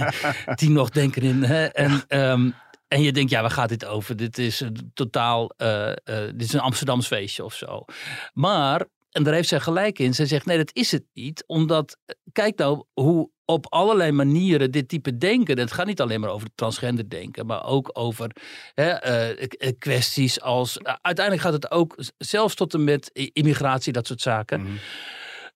die 0.59 0.71
nog 0.71 0.91
denken 0.91 1.23
in. 1.23 1.43
Hè? 1.43 1.65
En, 1.65 2.03
ehm, 2.09 2.51
en 2.89 3.03
je 3.03 3.13
denkt, 3.13 3.31
ja, 3.31 3.41
waar 3.41 3.51
gaat 3.51 3.69
dit 3.69 3.85
over? 3.85 4.17
Dit 4.17 4.39
is 4.39 4.61
een 4.61 4.91
totaal, 4.95 5.51
eh, 5.57 5.91
eh, 5.91 5.97
dit 6.05 6.43
is 6.43 6.53
een 6.53 6.61
Amsterdams 6.61 7.07
feestje 7.07 7.45
of 7.45 7.55
zo. 7.55 7.85
Maar, 8.33 8.85
en 9.19 9.25
daar 9.25 9.35
heeft 9.35 9.49
zij 9.49 9.61
gelijk 9.61 9.99
in, 9.99 10.15
zij 10.15 10.27
zegt, 10.27 10.47
nee, 10.47 10.57
dat 10.57 10.71
is 10.73 10.91
het 10.93 11.05
niet. 11.13 11.45
Omdat, 11.47 11.97
eh, 12.07 12.15
kijk 12.33 12.59
nou 12.59 12.85
hoe 12.93 13.31
op 13.45 13.67
allerlei 13.69 14.13
manieren 14.13 14.71
dit 14.71 14.89
type 14.89 15.17
denken, 15.19 15.59
het 15.59 15.73
gaat 15.73 15.87
niet 15.87 16.01
alleen 16.01 16.21
maar 16.21 16.31
over 16.31 16.49
transgender 16.55 17.09
denken, 17.11 17.47
maar 17.47 17.65
ook 17.65 17.91
over 17.93 18.31
hè, 18.75 18.89
eh, 18.91 19.31
eh, 19.31 19.73
kwesties 19.79 20.41
als, 20.41 20.79
uiteindelijk 20.83 21.45
gaat 21.47 21.53
het 21.63 21.71
ook 21.71 21.95
zelfs 22.19 22.55
tot 22.55 22.75
en 22.75 22.85
met 22.85 23.11
immigratie, 23.33 23.93
dat 23.93 24.07
soort 24.07 24.21
zaken 24.21 24.61
Mhm. 24.61 24.71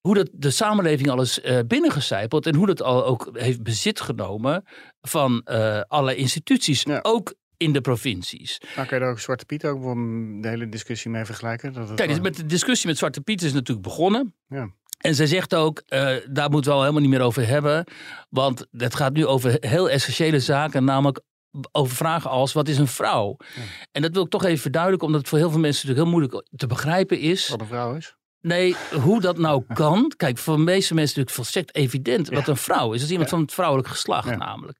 hoe 0.00 0.14
dat 0.14 0.28
de 0.32 0.50
samenleving 0.50 1.10
alles 1.10 1.40
eh 1.40 1.58
binnengecijpeld 1.66 2.46
en 2.46 2.54
hoe 2.54 2.66
dat 2.66 2.82
al 2.82 3.04
ook 3.06 3.28
heeft 3.32 3.62
bezit 3.62 4.00
genomen 4.00 4.64
van 5.00 5.42
alle 5.88 6.14
instituties, 6.16 6.82
Ja. 6.82 6.98
ook 7.02 7.34
in 7.62 7.72
de 7.72 7.80
provincies. 7.80 8.60
Nou, 8.76 8.86
kan 8.86 8.98
je 8.98 9.04
daar 9.04 9.12
ook 9.12 9.20
Zwarte 9.20 9.44
Piet 9.44 9.64
ook 9.64 9.82
de 10.42 10.48
hele 10.48 10.68
discussie 10.68 11.10
mee 11.10 11.24
vergelijken? 11.24 11.72
Dat 11.72 11.94
Kijk, 11.94 12.08
dus 12.08 12.20
met 12.20 12.36
de 12.36 12.46
discussie 12.46 12.88
met 12.88 12.98
Zwarte 12.98 13.20
Piet 13.20 13.42
is 13.42 13.52
natuurlijk 13.52 13.86
begonnen. 13.86 14.34
Ja. 14.48 14.70
En 14.98 15.14
zij 15.14 15.26
zegt 15.26 15.54
ook, 15.54 15.82
eh, 15.86 16.16
daar 16.30 16.50
moeten 16.50 16.70
we 16.70 16.76
al 16.76 16.82
helemaal 16.82 17.02
niet 17.02 17.10
meer 17.10 17.20
over 17.20 17.46
hebben. 17.46 17.84
Want 18.30 18.66
het 18.70 18.94
gaat 18.94 19.12
nu 19.12 19.26
over 19.26 19.56
heel 19.60 19.90
essentiële 19.90 20.40
zaken, 20.40 20.84
namelijk 20.84 21.20
over 21.72 21.96
vragen 21.96 22.30
als, 22.30 22.52
wat 22.52 22.68
is 22.68 22.78
een 22.78 22.86
vrouw? 22.88 23.36
En 23.92 24.02
dat 24.02 24.12
wil 24.12 24.24
ik 24.24 24.30
toch 24.30 24.44
even 24.44 24.58
verduidelijken, 24.58 25.06
omdat 25.06 25.20
het 25.20 25.30
voor 25.30 25.38
heel 25.38 25.50
veel 25.50 25.60
mensen 25.60 25.86
natuurlijk 25.86 26.10
heel 26.12 26.20
moeilijk 26.20 26.48
te 26.56 26.66
begrijpen 26.66 27.18
is. 27.18 27.48
Wat 27.48 27.60
een 27.60 27.66
vrouw 27.66 27.94
is. 27.94 28.16
Nee, 28.40 28.76
hoe 29.02 29.20
dat 29.20 29.38
nou 29.38 29.64
kan. 29.74 30.12
Kijk, 30.16 30.38
voor 30.38 30.56
de 30.56 30.62
meeste 30.62 30.94
mensen 30.94 31.18
natuurlijk 31.18 31.36
volstrekt 31.36 31.74
evident 31.74 32.28
wat 32.28 32.48
een 32.48 32.56
vrouw 32.56 32.92
is. 32.92 32.96
Dat 32.96 33.06
is 33.06 33.10
iemand 33.10 33.28
van 33.30 33.40
het 33.40 33.52
vrouwelijk 33.52 33.88
geslacht 33.88 34.28
Ja. 34.28 34.36
namelijk. 34.36 34.78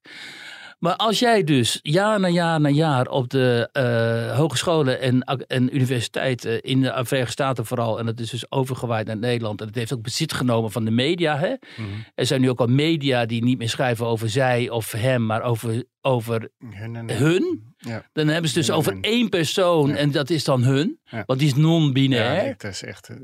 Maar 0.83 0.95
als 0.95 1.19
jij 1.19 1.43
dus 1.43 1.79
jaar 1.81 2.19
na 2.19 2.27
jaar 2.27 2.61
na 2.61 2.69
jaar 2.69 3.07
op 3.07 3.29
de 3.29 3.69
eh, 3.71 4.37
hogescholen 4.37 4.99
en, 5.01 5.21
en 5.47 5.75
universiteiten 5.75 6.61
in 6.61 6.81
de 6.81 6.91
Verenigde 7.03 7.31
Staten 7.31 7.65
vooral, 7.65 7.99
en 7.99 8.05
dat 8.05 8.19
is 8.19 8.29
dus 8.29 8.51
overgewaaid 8.51 9.07
naar 9.07 9.17
Nederland, 9.17 9.61
en 9.61 9.67
het 9.67 9.75
heeft 9.75 9.93
ook 9.93 10.01
bezit 10.01 10.33
genomen 10.33 10.71
van 10.71 10.85
de 10.85 10.91
media. 10.91 11.37
Hè? 11.37 11.47
Mhm. 11.77 11.89
Er 12.15 12.25
zijn 12.25 12.41
nu 12.41 12.49
ook 12.49 12.59
al 12.59 12.67
media 12.67 13.25
die 13.25 13.43
niet 13.43 13.57
meer 13.57 13.69
schrijven 13.69 14.05
over 14.05 14.29
zij 14.29 14.69
of 14.69 14.91
hem, 14.91 15.25
maar 15.25 15.41
over, 15.41 15.83
over 16.01 16.49
Hun 16.69 16.95
en 16.95 17.17
hun. 17.17 17.73
Ja. 17.77 18.05
Dan 18.13 18.27
hebben 18.27 18.49
ze 18.49 18.55
dus 18.55 18.67
Hun 18.67 18.75
over 18.75 18.91
hun. 18.91 19.01
één 19.01 19.29
persoon 19.29 19.87
Ja. 19.89 19.95
en 19.95 20.11
dat 20.11 20.29
is 20.29 20.43
dan 20.43 20.63
hun, 20.63 20.99
Ja. 21.03 21.23
want 21.25 21.39
die 21.39 21.47
is 21.47 21.55
non-binair. 21.55 22.45
Ja, 22.45 22.53
dat 22.57 22.71
is 22.71 22.83
echt. 22.83 23.09
eh, 23.09 23.15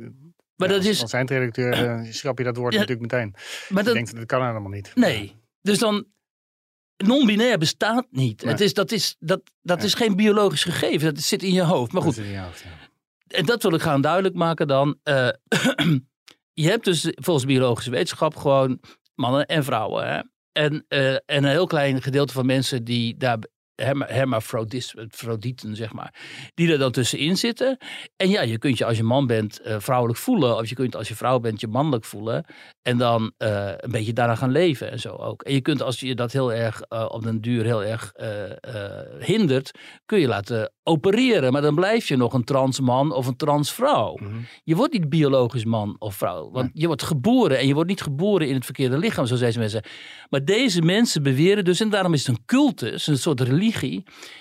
maar 0.55 0.67
dat 0.67 0.83
is, 0.83 1.01
Als 1.01 1.13
eindredacteur 1.13 1.71
eh, 1.73 2.11
schrap 2.11 2.37
je 2.37 2.43
dat 2.43 2.57
woord 2.57 2.73
natuurlijk 2.73 3.01
meteen. 3.01 3.29
maar 3.69 3.77
Je 3.79 3.83
dat, 3.83 3.93
denkt, 3.93 4.15
dat 4.15 4.25
kan 4.25 4.45
helemaal 4.47 4.69
niet. 4.71 4.91
Nee. 4.95 5.35
Dus 5.61 5.77
dan. 5.79 6.05
Non-binair 7.05 7.57
bestaat 7.57 8.07
niet. 8.11 8.43
Nee. 8.43 8.51
Het 8.51 8.61
is, 8.61 8.73
dat 8.73 8.91
is, 8.91 9.15
dat, 9.19 9.41
dat 9.61 9.83
is 9.83 9.93
geen 9.93 10.15
biologisch 10.15 10.63
gegeven. 10.63 11.13
Dat 11.13 11.23
zit 11.23 11.43
in 11.43 11.53
je 11.53 11.61
hoofd. 11.61 11.91
Maar 11.91 12.03
Dat 12.03 12.13
goed, 12.15 12.25
je 12.25 12.39
hoofd, 12.39 12.63
ja. 12.63 12.69
en 13.37 13.45
dat 13.45 13.63
wil 13.63 13.73
ik 13.73 13.81
gaan 13.81 14.01
duidelijk 14.01 14.35
maken 14.35 14.67
dan. 14.67 14.99
Eh, 15.03 15.29
je 16.63 16.69
hebt 16.69 16.85
dus 16.85 17.13
volgens 17.15 17.45
biologische 17.45 17.91
wetenschap 17.91 18.35
gewoon 18.35 18.79
mannen 19.15 19.45
en 19.45 19.63
vrouwen. 19.63 20.07
Hè? 20.07 20.21
En, 20.51 20.85
eh, 20.87 21.13
en 21.13 21.21
een 21.25 21.45
heel 21.45 21.67
klein 21.67 22.01
gedeelte 22.01 22.33
van 22.33 22.45
mensen 22.45 22.83
die 22.83 23.17
daar 23.17 23.37
hermafrodieten, 23.79 25.75
zeg 25.75 25.93
maar, 25.93 26.13
die 26.53 26.71
er 26.71 26.77
dan 26.77 26.91
tussenin 26.91 27.37
zitten. 27.37 27.77
En 28.15 28.29
ja, 28.29 28.41
je 28.41 28.57
kunt 28.57 28.77
je 28.77 28.85
als 28.85 28.97
je 28.97 29.03
man 29.03 29.27
bent 29.27 29.61
eh, 29.61 29.75
vrouwelijk 29.79 30.19
voelen, 30.19 30.57
of 30.57 30.69
je 30.69 30.75
kunt 30.75 30.95
als 30.95 31.07
je 31.07 31.15
vrouw 31.15 31.39
bent 31.39 31.59
je 31.61 31.67
mannelijk 31.67 32.05
voelen. 32.05 32.45
En 32.81 32.97
dan 32.97 33.31
eh, 33.37 33.71
een 33.77 33.91
beetje 33.91 34.13
daarna 34.13 34.35
gaan 34.35 34.51
leven 34.51 34.91
en 34.91 34.99
zo 34.99 35.09
ook. 35.09 35.41
En 35.41 35.53
je 35.53 35.61
kunt 35.61 35.81
als 35.81 35.99
je 35.99 36.15
dat 36.15 36.31
heel 36.31 36.53
erg 36.53 36.81
eh, 36.81 37.05
op 37.09 37.23
den 37.23 37.41
duur 37.41 37.63
heel 37.63 37.83
erg 37.83 38.13
hindert, 39.19 39.71
kun 40.05 40.19
je 40.19 40.27
laten 40.27 40.71
opereren. 40.83 41.51
Maar 41.51 41.61
dan 41.61 41.75
blijf 41.75 42.07
je 42.07 42.17
nog 42.17 42.33
een 42.33 42.43
trans 42.43 42.79
man 42.79 43.11
of 43.11 43.27
een 43.27 43.35
trans 43.35 43.73
vrouw. 43.73 44.17
Mhm. 44.21 44.35
Je 44.63 44.75
wordt 44.75 44.93
niet 44.93 45.09
biologisch 45.09 45.65
man 45.65 45.95
of 45.99 46.15
vrouw. 46.15 46.51
Want 46.51 46.69
je 46.73 46.87
wordt 46.87 47.03
geboren 47.03 47.59
en 47.59 47.67
je 47.67 47.73
wordt 47.73 47.89
niet 47.89 48.01
geboren 48.01 48.47
in 48.47 48.53
het 48.53 48.65
verkeerde 48.65 48.97
lichaam, 48.97 49.25
zoals 49.25 49.41
deze 49.41 49.59
mensen. 49.59 49.83
Maar 50.29 50.45
deze 50.45 50.81
mensen 50.81 51.23
beweren 51.23 51.65
dus, 51.65 51.81
en 51.81 51.89
daarom 51.89 52.13
is 52.13 52.27
het 52.27 52.37
een 52.37 52.45
cultus, 52.45 53.07
een 53.07 53.17
soort 53.17 53.41
religie. 53.41 53.68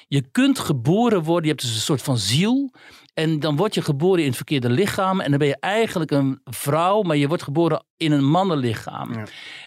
Je 0.08 0.30
kunt 0.30 0.58
geboren 0.58 1.22
worden, 1.22 1.44
je 1.44 1.50
hebt 1.50 1.62
dus 1.62 1.74
een 1.74 1.80
soort 1.80 2.02
van 2.02 2.18
ziel. 2.18 2.72
En 3.14 3.40
dan 3.40 3.56
word 3.56 3.74
je 3.74 3.82
geboren 3.82 4.20
in 4.20 4.26
het 4.26 4.36
verkeerde 4.36 4.70
lichaam. 4.70 5.20
En 5.20 5.30
dan 5.30 5.38
ben 5.38 5.48
je 5.48 5.56
eigenlijk 5.60 6.10
een 6.10 6.40
vrouw, 6.44 7.02
maar 7.02 7.16
je 7.16 7.28
wordt 7.28 7.42
geboren 7.42 7.84
in 7.96 8.12
een 8.12 8.24
mannenlichaam. 8.24 9.14
Ja. 9.14 9.24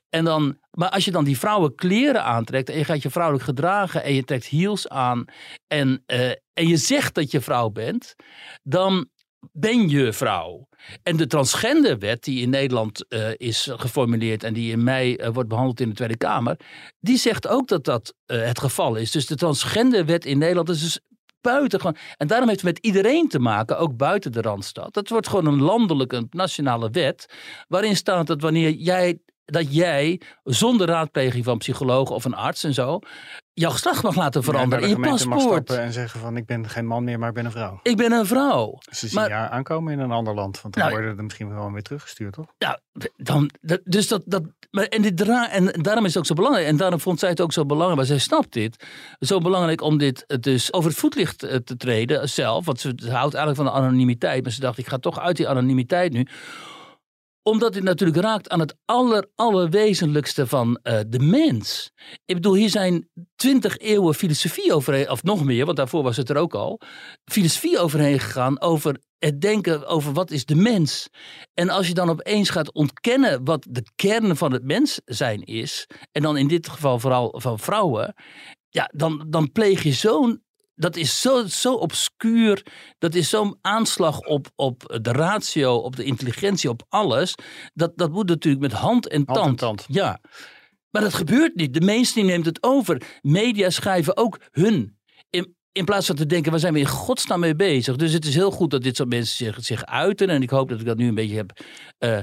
En 0.10 0.24
dan, 0.24 0.58
maar 0.72 0.90
als 0.90 1.06
je 1.06 1.12
dan 1.12 1.24
die 1.24 1.38
vrouwen 1.38 1.76
kleren 1.76 2.24
aantrekt 2.24 2.70
en 2.70 2.78
je 2.78 2.84
gaat 2.84 3.02
je 3.02 3.10
vrouwelijk 3.10 3.46
gedragen 3.46 4.04
en 4.04 4.14
je 4.14 4.24
trekt 4.24 4.46
heels 4.46 4.90
aan 4.90 5.26
en, 5.68 6.04
eh, 6.06 6.30
en 6.30 6.68
je 6.68 6.78
zegt 6.78 7.16
dat 7.16 7.32
je 7.32 7.42
vrouw 7.42 7.70
bent, 7.70 8.16
dan 8.64 9.10
ben 9.52 9.90
je 9.90 10.14
vrouw. 10.14 10.68
En 11.04 11.18
de 11.18 11.28
transgenderwet 11.28 12.24
die 12.24 12.42
in 12.42 12.50
Nederland 12.50 13.08
eh, 13.08 13.30
is 13.38 13.70
geformuleerd 13.72 14.44
en 14.44 14.54
die 14.54 14.72
in 14.72 14.84
mei 14.84 15.16
eh, 15.16 15.30
wordt 15.34 15.50
behandeld 15.50 15.80
in 15.80 15.90
de 15.90 15.96
Tweede 15.96 16.18
Kamer, 16.18 16.58
die 17.00 17.18
zegt 17.18 17.48
ook 17.48 17.68
dat 17.68 17.84
dat 17.84 18.14
eh, 18.26 18.42
het 18.42 18.60
geval 18.60 18.96
is. 18.96 19.12
Dus 19.12 19.26
de 19.26 19.36
transgenderwet 19.36 20.26
in 20.26 20.38
Nederland 20.38 20.70
is 20.70 20.82
dus 20.82 21.00
buitengewoon. 21.42 21.98
En 22.18 22.28
daarom 22.28 22.48
heeft 22.48 22.62
het 22.62 22.74
met 22.74 22.86
iedereen 22.86 23.28
te 23.28 23.40
maken, 23.40 23.78
ook 23.78 23.98
buiten 23.98 24.32
de 24.32 24.42
Randstad. 24.42 24.94
Dat 24.94 25.10
wordt 25.10 25.28
gewoon 25.28 25.46
een 25.46 25.62
landelijke, 25.62 26.28
nationale 26.30 26.90
wet, 26.90 27.26
waarin 27.68 27.96
staat 27.96 28.28
dat 28.28 28.42
wanneer 28.42 28.72
jij 28.72 29.20
dat 29.52 29.76
jij 29.76 30.22
zonder 30.44 30.88
raadpleging 30.88 31.44
van 31.44 31.58
psychologen 31.58 32.16
of 32.16 32.26
een 32.26 32.36
arts 32.36 32.64
en 32.64 32.74
zo 32.74 33.00
jouw 33.54 33.72
geslacht 33.72 34.04
mag 34.04 34.16
laten 34.16 34.44
veranderen 34.44 34.90
Ja, 34.90 34.96
in 34.96 35.02
je 35.02 35.10
paspoort. 35.10 35.70
en 35.70 35.94
zeggen 35.94 36.20
van 36.20 36.38
ik 36.38 36.46
ben 36.46 36.70
geen 36.70 36.86
man 36.86 37.04
meer, 37.04 37.20
maar 37.20 37.30
ik 37.30 37.36
ben 37.36 37.46
een 37.46 37.52
vrouw. 37.52 37.80
Ik 37.84 37.98
ben 37.98 38.12
een 38.12 38.26
vrouw. 38.26 38.78
Ze 38.92 39.08
zien 39.08 39.28
jaar 39.28 39.50
aankomen 39.50 39.94
in 39.94 40.00
een 40.00 40.12
ander 40.12 40.34
land. 40.34 40.62
Want 40.62 40.74
dan 40.74 40.84
Nou, 40.84 40.96
worden 40.96 41.18
er 41.18 41.24
misschien 41.24 41.50
gewoon 41.50 41.74
weer 41.74 41.82
teruggestuurd, 41.82 42.34
toch? 42.34 42.46
Ja, 42.58 42.80
dan, 43.18 43.50
dat, 43.62 43.82
dus 43.84 44.08
dat, 44.08 44.22
dat, 44.26 44.44
maar 44.72 44.84
en, 44.84 45.02
dit 45.02 45.18
dra 45.18 45.52
en 45.52 45.66
daarom 45.66 46.06
is 46.06 46.10
het 46.10 46.18
ook 46.18 46.26
zo 46.26 46.34
belangrijk. 46.34 46.68
En 46.68 46.78
daarom 46.78 47.00
vond 47.00 47.20
zij 47.20 47.30
het 47.30 47.42
ook 47.42 47.54
zo 47.54 47.66
belangrijk, 47.66 47.98
maar 47.98 48.06
zij 48.06 48.18
snapt 48.18 48.54
dit. 48.54 48.86
Zo 49.20 49.40
belangrijk 49.40 49.82
om 49.82 49.98
dit 49.98 50.26
dus 50.40 50.74
over 50.74 50.90
het 50.90 51.00
voetlicht 51.00 51.44
eh, 51.44 51.56
te 51.58 51.78
treden 51.78 52.30
zelf. 52.30 52.66
Want 52.66 52.80
ze, 52.80 52.94
ze 52.96 53.12
houdt 53.12 53.34
eigenlijk 53.36 53.56
van 53.56 53.66
de 53.66 53.86
anonimiteit. 53.86 54.44
Maar 54.44 54.52
ze 54.52 54.60
dacht, 54.60 54.78
ik 54.78 54.88
ga 54.88 54.98
toch 54.98 55.20
uit 55.20 55.38
die 55.38 55.48
anonimiteit 55.50 56.14
nu. 56.14 56.28
Omdat 57.44 57.74
dit 57.74 57.84
natuurlijk 57.84 58.22
raakt 58.22 58.50
aan 58.50 58.60
het 58.60 58.76
aller, 58.86 59.28
allerwezenlijkste 59.36 60.48
van 60.48 60.80
eh, 60.84 61.00
de 61.08 61.20
mens. 61.20 61.92
Ik 62.26 62.36
bedoel, 62.36 62.54
hier 62.54 62.70
zijn 62.70 63.10
twintig 63.36 63.78
eeuwen 63.78 64.14
filosofie 64.14 64.74
overheen, 64.74 65.10
of 65.10 65.24
nog 65.24 65.44
meer, 65.44 65.66
want 65.66 65.78
daarvoor 65.78 66.04
was 66.04 66.18
het 66.18 66.30
er 66.30 66.38
ook 66.38 66.54
al. 66.54 66.82
Filosofie 67.32 67.80
overheen 67.80 68.20
gegaan 68.20 68.62
over 68.62 69.00
het 69.18 69.42
denken 69.42 69.88
over 69.88 70.14
wat 70.14 70.32
is 70.32 70.46
de 70.46 70.56
mens. 70.56 71.10
En 71.54 71.70
als 71.70 71.88
je 71.88 71.94
dan 71.94 72.10
opeens 72.10 72.50
gaat 72.50 72.74
ontkennen 72.74 73.46
wat 73.46 73.68
de 73.70 73.84
kern 73.96 74.38
van 74.38 74.52
het 74.52 74.64
mens 74.64 75.02
zijn 75.06 75.42
is, 75.44 75.88
en 76.12 76.22
dan 76.22 76.38
in 76.38 76.48
dit 76.48 76.70
geval 76.70 77.00
vooral 77.00 77.36
van 77.38 77.60
vrouwen, 77.60 78.14
ja, 78.70 78.90
dan, 78.94 79.26
dan 79.30 79.52
pleeg 79.52 79.84
je 79.84 79.92
zo'n 79.92 80.44
dat 80.82 80.96
is 80.96 81.22
zo, 81.22 81.46
zo 81.48 81.74
obscuur. 81.74 82.66
Dat 82.98 83.16
is 83.16 83.30
zo'n 83.30 83.58
aanslag 83.62 84.20
op, 84.20 84.48
op 84.56 85.00
de 85.02 85.12
ratio, 85.12 85.76
op 85.76 85.96
de 85.96 86.04
intelligentie, 86.04 86.70
op 86.70 86.84
alles. 86.90 87.36
Dat, 87.74 87.92
dat 87.96 88.12
moet 88.12 88.28
natuurlijk 88.28 88.64
met 88.64 88.72
hand 88.72 89.08
en 89.08 89.24
Hand 89.26 89.38
en 89.38 89.44
tand. 89.44 89.58
tand. 89.58 89.86
Ja. 89.88 90.20
Maar 90.90 91.02
dat 91.02 91.14
gebeurt 91.14 91.56
niet. 91.56 91.74
De 91.74 91.82
mainstream 91.82 92.28
neemt 92.28 92.46
het 92.46 92.64
over. 92.64 93.02
Media 93.22 93.70
schrijven 93.70 94.18
ook 94.18 94.40
hun. 94.52 94.98
In, 95.30 95.56
in 95.72 95.86
plaats 95.86 96.06
van 96.06 96.16
te 96.16 96.26
denken, 96.26 96.52
waar 96.52 96.60
zijn 96.60 96.74
we 96.74 96.80
in 96.80 96.88
godsnaam 96.88 97.40
mee 97.40 97.56
bezig? 97.56 97.96
Dus 97.96 98.14
het 98.14 98.26
is 98.26 98.36
heel 98.36 98.52
goed 98.52 98.72
dat 98.72 98.84
dit 98.84 98.96
soort 98.96 99.10
mensen 99.10 99.36
zich, 99.36 99.58
zich 99.64 99.86
uiten. 99.86 100.30
En 100.30 100.42
ik 100.42 100.50
hoop 100.50 100.70
dat 100.70 100.80
ik 100.80 100.86
dat 100.86 100.98
nu 100.98 101.08
een 101.08 101.16
beetje 101.16 101.36
heb 101.36 101.60
eh, 101.98 102.20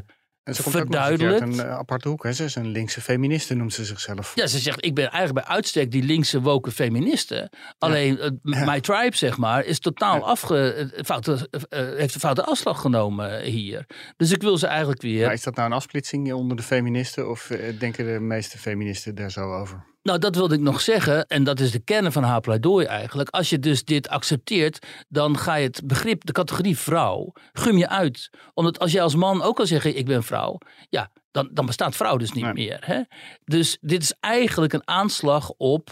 En 0.48 0.54
ze 0.54 0.62
komt 0.62 0.76
ook 0.76 0.88
nog 0.88 1.00
eens 1.00 1.11
een 1.11 1.18
verduidelijkt. 1.18 1.58
eh, 1.70 1.78
aparte 1.78 2.08
hoek. 2.08 2.22
Hè? 2.22 2.32
Ze 2.32 2.44
is 2.44 2.54
een 2.54 2.66
linkse 2.68 3.00
feministe, 3.00 3.54
noemt 3.54 3.72
ze 3.74 3.84
zichzelf. 3.84 4.32
Ja, 4.34 4.46
ze 4.46 4.58
zegt, 4.58 4.84
ik 4.84 4.94
ben 4.94 5.11
eigenlijk 5.11 5.46
bij 5.46 5.54
uitstek 5.54 5.90
die 5.90 6.02
linkse 6.02 6.40
woke 6.40 6.70
feministe. 6.70 7.50
Alleen, 7.78 8.18
eh, 8.18 8.30
my 8.42 8.80
tribe, 8.80 9.16
zeg 9.16 9.37
maar, 9.37 9.64
is 9.64 9.78
totaal 9.78 10.26
afge... 10.26 10.72
eh, 10.72 11.04
Foute, 11.04 11.48
heeft 11.96 12.14
een 12.14 12.20
foute 12.20 12.44
afslag 12.44 12.80
genomen 12.80 13.42
hier. 13.42 13.87
Dus 14.16 14.32
ik 14.32 14.42
wil 14.42 14.58
ze 14.58 14.66
eigenlijk 14.66 15.02
weer... 15.02 15.24
Maar 15.24 15.32
is 15.34 15.42
dat 15.42 15.54
nou 15.54 15.68
een 15.68 15.74
afsplitsing 15.76 16.32
onder 16.32 16.56
de 16.56 16.62
feministen? 16.62 17.30
Of 17.30 17.50
denken 17.78 18.04
de 18.12 18.20
meeste 18.20 18.58
feministen 18.58 19.14
daar 19.14 19.30
zo 19.30 19.52
over? 19.54 19.84
Nou, 20.09 20.21
dat 20.21 20.35
wilde 20.35 20.55
ik 20.55 20.61
nog 20.61 20.81
zeggen. 20.81 21.27
En 21.27 21.44
dat 21.44 21.61
is 21.61 21.71
de 21.71 21.79
kern 21.79 22.12
van 22.12 22.23
haar 22.23 22.40
pleidooi 22.40 22.87
eigenlijk. 22.87 23.29
Als 23.29 23.51
je 23.51 23.59
dus 23.59 23.85
dit 23.85 24.09
accepteert, 24.09 24.87
dan 25.09 25.38
ga 25.38 25.55
je 25.55 25.66
het 25.66 25.81
begrip, 25.85 26.25
de 26.25 26.33
categorie 26.33 26.79
vrouw, 26.79 27.33
gum 27.53 27.77
je 27.77 27.88
uit. 27.88 28.31
Omdat 28.55 28.79
als 28.79 28.92
je 28.92 29.01
als 29.01 29.14
man 29.14 29.42
ook 29.42 29.59
al 29.59 29.66
zegt, 29.66 29.85
ik 29.85 30.07
ben 30.07 30.23
vrouw. 30.23 30.59
Ja, 30.88 31.11
dan, 31.31 31.49
dan 31.53 31.66
bestaat 31.66 31.97
vrouw 31.97 32.16
dus 32.16 32.33
niet 32.33 32.44
Nee. 32.44 32.53
meer. 32.53 32.79
Hè? 32.81 33.01
Dus 33.44 33.79
dit 33.81 34.03
is 34.03 34.14
eigenlijk 34.21 34.73
een 34.73 34.88
aanslag 34.88 35.51
op 35.57 35.90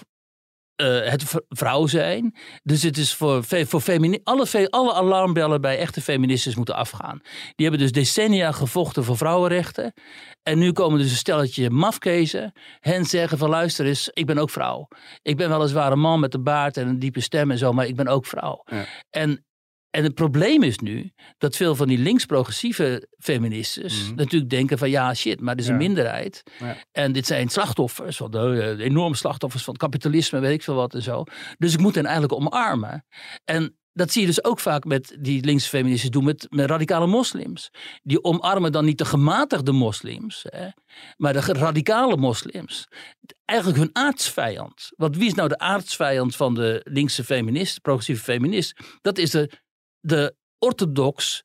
eh, 0.77 1.11
het 1.11 1.25
vrouw 1.49 1.87
zijn. 1.87 2.35
Dus 2.63 2.83
het 2.83 2.97
is 2.97 3.15
voor, 3.15 3.45
voor 3.45 3.83
alle, 4.23 4.71
alle 4.71 4.93
alarmbellen 4.93 5.61
bij 5.61 5.79
echte 5.79 6.01
feministes 6.01 6.55
moeten 6.55 6.75
afgaan. 6.75 7.21
Die 7.55 7.67
hebben 7.67 7.79
dus 7.79 7.93
decennia 7.93 8.53
gevochten 8.53 9.05
voor 9.05 9.17
vrouwenrechten. 9.17 9.93
En 10.43 10.59
nu 10.59 10.73
komen 10.73 10.99
dus 10.99 11.11
een 11.11 11.17
stelletje 11.17 11.71
mafkezen. 11.71 12.53
Hen 12.81 13.05
zeggen 13.05 13.39
van 13.39 13.49
luister 13.49 13.87
eens, 13.87 14.11
ik 14.13 14.27
ben 14.27 14.39
ook 14.39 14.51
vrouw. 14.51 14.89
Ik 15.23 15.37
ben 15.37 15.51
weliswaar 15.51 15.93
een 15.93 15.99
man 15.99 16.21
met 16.21 16.35
een 16.35 16.43
baard 16.43 16.77
en 16.77 16.89
een 16.89 16.99
diepe 16.99 17.21
stem 17.21 17.51
en 17.51 17.59
zo, 17.59 17.73
maar 17.73 17.87
ik 17.87 17.97
ben 17.97 18.09
ook 18.09 18.27
vrouw. 18.27 18.63
Ja. 18.65 18.85
En, 19.11 19.46
en 19.97 20.03
het 20.05 20.15
probleem 20.15 20.63
is 20.63 20.79
nu 20.79 21.13
dat 21.39 21.57
veel 21.57 21.75
van 21.75 21.89
die 21.89 21.99
links-progressieve 21.99 23.09
feministes 23.19 24.03
Mhm. 24.05 24.15
natuurlijk 24.15 24.51
denken 24.51 24.79
van 24.79 24.91
ja 24.91 25.15
shit, 25.15 25.41
maar 25.41 25.57
dit 25.57 25.65
is 25.65 25.71
een 25.71 25.77
minderheid. 25.77 26.43
Ja. 26.59 26.77
En 26.93 27.13
dit 27.13 27.27
zijn 27.27 27.49
slachtoffers, 27.49 28.17
van 28.17 28.31
de, 28.31 28.77
eh, 28.79 28.85
enorme 28.85 29.17
slachtoffers 29.17 29.65
van 29.65 29.73
het 29.73 29.83
kapitalisme, 29.83 30.41
weet 30.41 30.53
ik 30.53 30.63
veel 30.63 30.75
wat 30.75 30.95
en 30.95 31.03
zo. 31.03 31.25
Dus 31.59 31.73
ik 31.73 31.81
moet 31.81 31.95
hen 31.95 32.05
eigenlijk 32.05 32.35
omarmen. 32.35 33.05
En 33.45 33.77
dat 33.93 34.13
zie 34.13 34.21
je 34.21 34.27
dus 34.27 34.45
ook 34.45 34.61
vaak 34.61 34.85
met 34.85 35.17
die 35.21 35.45
linkse 35.45 35.69
feministen 35.69 36.11
doen 36.11 36.25
met, 36.25 36.47
met 36.51 36.71
radicale 36.71 37.07
moslims. 37.07 37.71
Die 38.03 38.25
omarmen 38.25 38.73
dan 38.73 38.85
niet 38.85 38.99
de 38.99 39.05
gematigde 39.05 39.73
moslims, 39.73 40.45
hè, 40.49 40.69
maar 41.17 41.33
de 41.33 41.41
radicale 41.41 42.17
moslims. 42.17 42.89
Eigenlijk 43.45 43.79
hun 43.79 43.91
aardsvijand. 43.93 44.89
Want 44.97 45.17
wie 45.17 45.27
is 45.27 45.35
nou 45.35 45.49
de 45.49 45.59
aardsvijand 45.59 46.37
van 46.37 46.55
de 46.55 46.81
linkse 46.85 47.25
feminist, 47.25 47.81
progressieve 47.81 48.23
feminist? 48.23 48.81
Dat 49.01 49.19
is 49.19 49.31
de, 49.31 49.51
de 50.07 50.35
orthodox, 50.59 51.43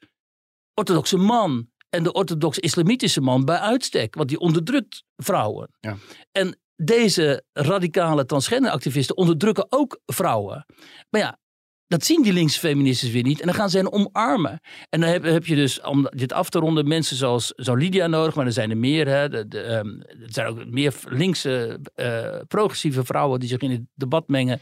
orthodoxe 0.74 1.18
man. 1.18 1.70
En 1.90 2.04
de 2.04 2.14
orthodox-islamitische 2.14 3.22
man 3.22 3.46
bij 3.46 3.58
uitstek. 3.58 4.16
Want 4.16 4.30
die 4.30 4.40
onderdrukt 4.40 5.04
vrouwen. 5.16 5.70
Ja. 5.80 5.98
En 6.32 6.60
deze 6.76 7.44
radicale 7.54 8.26
transgenderactivisten 8.26 9.18
onderdrukken 9.18 9.66
ook 9.70 10.02
vrouwen. 10.06 10.66
Maar 11.10 11.22
ja, 11.22 11.40
dat 11.88 12.06
zien 12.06 12.22
die 12.22 12.34
linkse 12.34 12.60
feministes 12.60 13.12
weer 13.12 13.24
niet. 13.24 13.40
En 13.40 13.46
dan 13.46 13.56
gaan 13.56 13.70
ze 13.70 13.78
hen 13.78 13.92
omarmen. 13.92 14.60
En 14.90 15.02
dan 15.02 15.10
heb, 15.10 15.24
heb 15.24 15.46
je 15.46 15.56
dus, 15.56 15.82
om 15.82 16.08
dit 16.10 16.34
af 16.34 16.50
te 16.50 16.60
ronden, 16.60 16.88
mensen 16.88 17.16
zoals 17.16 17.48
zo 17.48 17.76
Lydia 17.76 18.08
nodig. 18.08 18.36
Maar 18.36 18.46
er 18.46 18.52
zijn 18.52 18.70
er 18.70 18.78
meer. 18.78 19.08
Hè. 19.08 19.30
De, 19.30 19.48
de, 19.48 19.62
ehm, 19.62 20.00
er 20.00 20.32
zijn 20.32 20.48
ook 20.48 20.66
meer 20.66 20.96
linkse, 21.08 21.80
eh, 21.96 22.40
progressieve 22.48 23.06
vrouwen 23.06 23.40
die 23.40 23.50
zich 23.50 23.60
in 23.60 23.72
het 23.72 23.82
debat 23.94 24.28
mengen. 24.28 24.62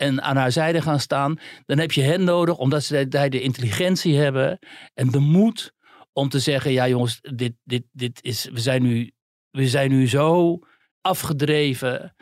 En 0.00 0.22
aan 0.22 0.36
haar 0.36 0.52
zijde 0.52 0.82
gaan 0.82 1.00
staan. 1.00 1.38
Dan 1.66 1.78
heb 1.78 1.92
je 1.92 2.02
hen 2.02 2.24
nodig, 2.24 2.56
omdat 2.56 2.84
ze 2.84 3.08
de, 3.08 3.40
intelligentie 3.40 4.18
hebben. 4.18 4.58
En 4.94 5.10
de 5.10 5.18
moed 5.18 5.72
om 6.12 6.28
te 6.28 6.38
zeggen: 6.38 6.72
ja, 6.72 6.88
jongens, 6.88 7.18
dit, 7.20 7.52
dit, 7.64 7.84
dit 7.92 8.22
is, 8.22 8.44
we, 8.52 8.60
zijn 8.60 8.82
nu, 8.82 9.12
we 9.50 9.68
zijn 9.68 9.90
nu 9.90 10.08
zo 10.08 10.58
afgedreven. 11.00 12.14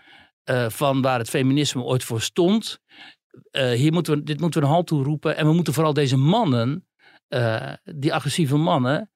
eh, 0.45 0.69
van 0.69 1.03
waar 1.03 1.19
het 1.19 1.29
feminisme 1.29 1.83
ooit 1.83 2.05
voor 2.05 2.21
stond. 2.21 2.79
Eh, 3.51 3.71
hier 3.71 3.93
moeten 3.93 4.15
we, 4.15 4.23
dit 4.23 4.41
moeten 4.41 4.61
we 4.61 4.67
een 4.67 4.73
halt 4.73 4.87
toe 4.87 5.05
roepen. 5.05 5.37
En 5.37 5.47
we 5.47 5.53
moeten 5.53 5.73
vooral 5.73 5.93
deze 5.93 6.17
mannen, 6.17 6.89
eh, 7.29 7.73
die 7.85 8.15
agressieve 8.15 8.57
mannen, 8.57 9.11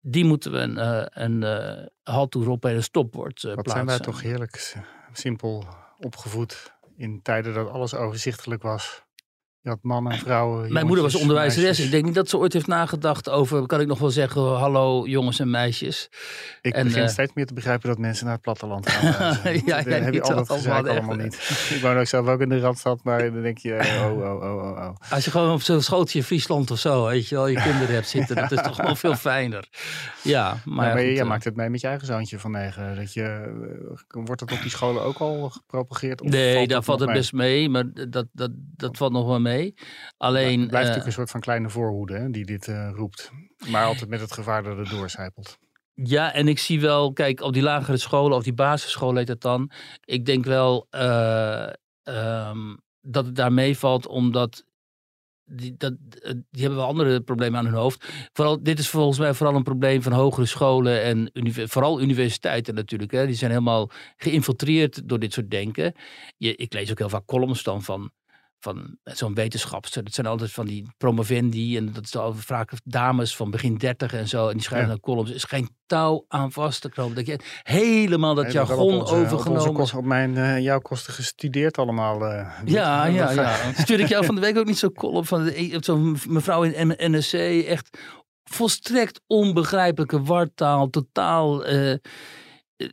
die 0.00 0.24
moeten 0.24 0.52
we 0.52 0.58
een, 0.58 1.42
een 1.42 1.90
halt 2.02 2.30
toe 2.30 2.44
roepen 2.44 2.70
en 2.70 2.76
een 2.76 2.82
stopwoord 2.82 3.44
eh 3.44 3.54
Wat 3.54 3.62
plaatsen. 3.62 3.86
zijn 3.86 3.98
wij 3.98 4.06
toch 4.06 4.22
heerlijk 4.22 4.82
simpel 5.12 5.64
opgevoed 5.98 6.72
in 7.02 7.22
tijden 7.22 7.54
dat 7.54 7.68
alles 7.68 7.94
overzichtelijk 7.94 8.62
was. 8.62 9.04
Je 9.62 9.68
had 9.68 9.78
mannen 9.82 10.12
en 10.12 10.18
vrouwen. 10.18 10.72
Mijn 10.72 10.86
moeder 10.86 11.04
was 11.04 11.14
onderwijzeres. 11.14 11.64
meisjes. 11.64 11.84
Ik 11.84 11.90
denk 11.90 12.04
niet 12.04 12.14
dat 12.14 12.28
ze 12.28 12.38
ooit 12.38 12.52
heeft 12.52 12.66
nagedacht 12.66 13.28
over, 13.28 13.66
kan 13.66 13.80
ik 13.80 13.86
nog 13.86 13.98
wel 13.98 14.10
zeggen, 14.10 14.42
hallo 14.42 15.06
jongens 15.06 15.38
en 15.38 15.50
meisjes. 15.50 16.10
Ik 16.60 16.74
en, 16.74 16.84
begin 16.84 17.02
eh, 17.02 17.08
steeds 17.08 17.32
meer 17.34 17.46
te 17.46 17.54
begrijpen 17.54 17.88
dat 17.88 17.98
mensen 17.98 18.24
naar 18.24 18.34
het 18.34 18.42
platteland 18.42 18.88
gaan. 18.88 19.32
reizen. 19.42 19.66
Ja, 19.66 19.76
dat 19.76 19.84
ja, 19.84 19.92
heb 19.92 20.14
je 20.14 20.22
al 20.22 20.34
dat 20.34 20.66
allemaal 20.88 21.16
niet. 21.16 21.34
ik 21.74 21.78
woon 21.82 21.96
ook 21.96 22.06
zelf 22.06 22.26
ook 22.26 22.40
in 22.40 22.48
de 22.48 22.60
Randstad, 22.60 23.00
maar 23.02 23.32
dan 23.32 23.42
denk 23.42 23.58
je, 23.58 23.72
oh, 24.04 24.18
oh, 24.18 24.42
oh, 24.42 24.42
oh, 24.42 24.70
oh. 24.70 24.94
Als 25.10 25.24
je 25.24 25.30
gewoon 25.30 25.52
op 25.52 25.62
zo'n 25.62 25.82
schootje 25.82 26.22
Friesland 26.22 26.70
of 26.70 26.78
zo, 26.78 27.06
weet 27.06 27.28
je 27.28 27.34
wel, 27.34 27.46
je 27.46 27.62
kinderen 27.62 27.94
hebt 27.94 28.08
zitten, 28.08 28.36
dat 28.36 28.52
is 28.52 28.62
toch 28.62 28.76
wel 28.76 28.96
veel 28.96 29.14
fijner. 29.14 29.68
Ja, 30.22 30.56
maar, 30.64 30.74
Maar, 30.94 31.02
ja, 31.02 31.10
goed, 31.10 31.18
eh, 31.18 31.26
maakt 31.26 31.44
het 31.44 31.56
mee 31.56 31.68
met 31.68 31.80
je 31.80 31.86
eigen 31.86 32.06
zoontje 32.06 32.38
van 32.38 32.50
negen. 32.50 32.96
Dat 32.96 33.12
je, 33.12 33.22
eh, 33.22 34.22
wordt 34.24 34.40
dat 34.40 34.52
op 34.52 34.60
die 34.60 34.70
scholen 34.70 35.02
ook 35.02 35.18
al 35.18 35.50
gepropageerd? 35.50 36.22
Nee, 36.22 36.66
daar 36.66 36.82
valt 36.82 37.00
het 37.00 37.12
best 37.12 37.32
mee, 37.32 37.68
maar 37.68 37.84
dat, 38.08 38.26
dat, 38.32 38.50
dat 38.76 38.96
valt 38.96 39.12
nog 39.12 39.26
wel 39.26 39.40
mee. 39.40 39.51
Alleen, 40.16 40.60
Het 40.60 40.68
blijft 40.68 40.88
eh, 40.88 40.94
natuurlijk 40.94 41.06
een 41.06 41.12
soort 41.12 41.30
van 41.30 41.40
kleine 41.40 41.68
voorhoede 41.70 42.14
hè, 42.14 42.30
die 42.30 42.44
dit 42.44 42.68
eh, 42.68 42.90
roept. 42.94 43.30
Maar 43.70 43.84
altijd 43.84 44.10
met 44.10 44.20
het 44.20 44.32
gevaar 44.32 44.62
dat 44.62 44.76
het 44.76 44.90
doorcijpelt. 44.90 45.58
Ja, 45.94 46.32
en 46.32 46.48
ik 46.48 46.58
zie 46.58 46.80
wel, 46.80 47.12
kijk, 47.12 47.40
op 47.40 47.52
die 47.52 47.62
lagere 47.62 47.96
scholen, 47.96 48.36
of 48.36 48.42
die 48.42 48.52
basisschool 48.52 49.16
heet 49.16 49.28
het 49.28 49.40
dan. 49.40 49.70
Ik 50.04 50.26
denk 50.26 50.44
wel 50.44 50.86
eh, 50.90 51.68
ehm, 52.02 52.76
dat 53.00 53.26
het 53.26 53.36
daar 53.36 53.52
meevalt, 53.52 54.06
omdat 54.06 54.64
die, 55.44 55.74
dat, 55.76 55.92
eh, 56.22 56.32
die 56.50 56.60
hebben 56.60 56.78
wel 56.78 56.88
andere 56.88 57.20
problemen 57.20 57.58
aan 57.58 57.64
hun 57.64 57.74
hoofd. 57.74 58.08
Vooral, 58.32 58.62
dit 58.62 58.78
is 58.78 58.88
volgens 58.88 59.18
mij 59.18 59.34
vooral 59.34 59.56
een 59.56 59.62
probleem 59.62 60.02
van 60.02 60.12
hogere 60.12 60.46
scholen 60.46 61.02
en 61.02 61.30
vooral 61.68 62.00
universiteiten 62.00 62.74
natuurlijk. 62.74 63.12
Hè. 63.12 63.26
Die 63.26 63.34
zijn 63.34 63.50
helemaal 63.50 63.90
geïnfiltreerd 64.16 65.08
door 65.08 65.18
dit 65.18 65.32
soort 65.32 65.50
denken. 65.50 65.94
Je, 66.36 66.56
ik 66.56 66.72
lees 66.72 66.90
ook 66.90 66.98
heel 66.98 67.08
vaak 67.08 67.26
columns 67.26 67.62
dan 67.62 67.82
van, 67.82 68.10
van 68.62 68.96
zo'n 69.04 69.34
wetenschapster. 69.34 70.04
Dat 70.04 70.14
zijn 70.14 70.26
altijd 70.26 70.52
van 70.52 70.66
die 70.66 70.86
promovendi 70.98 71.76
en 71.76 71.92
dat 71.92 72.04
is 72.04 72.10
dan 72.10 72.36
vaak 72.36 72.70
dames 72.84 73.36
van 73.36 73.50
begin 73.50 73.76
dertig 73.76 74.12
en 74.14 74.28
zo. 74.28 74.46
En 74.48 74.52
die 74.52 74.62
schrijven 74.62 74.88
Ja. 74.88 74.92
dan 74.94 75.02
columns. 75.02 75.28
Er 75.30 75.36
is 75.36 75.44
geen 75.44 75.68
touw 75.86 76.24
aan 76.28 76.52
vast 76.52 76.80
te 76.80 76.88
knopen. 76.88 77.14
Dat 77.14 77.26
je 77.26 77.38
helemaal 77.62 78.34
dat 78.34 78.52
jargon 78.52 78.78
op 78.94 79.00
onze- 79.00 79.14
Op, 79.14 79.20
overgenomen. 79.20 79.96
op 79.96 80.04
mijn, 80.04 80.36
eh, 80.36 80.58
jouw 80.58 80.78
kosten 80.78 81.12
gestudeerd 81.12 81.78
allemaal. 81.78 82.24
eh. 82.26 82.50
Ja, 82.64 83.04
ja, 83.06 83.30
ja. 83.30 83.72
Stuurde 83.78 84.02
ik 84.02 84.08
jou 84.08 84.24
van 84.24 84.34
de 84.34 84.40
week 84.40 84.58
ook 84.58 84.66
niet 84.66 84.78
zo'n 84.78 84.92
column 84.92 85.24
van 85.26 85.44
de- 85.44 85.76
zo'n 85.80 86.16
mevrouw 86.28 86.62
in 86.62 86.94
NSC. 87.12 87.32
Echt 87.66 87.98
volstrekt 88.44 89.20
onbegrijpelijke 89.26 90.22
wartaal. 90.22 90.88
Totaal, 90.90 91.64
eh, 91.64 91.94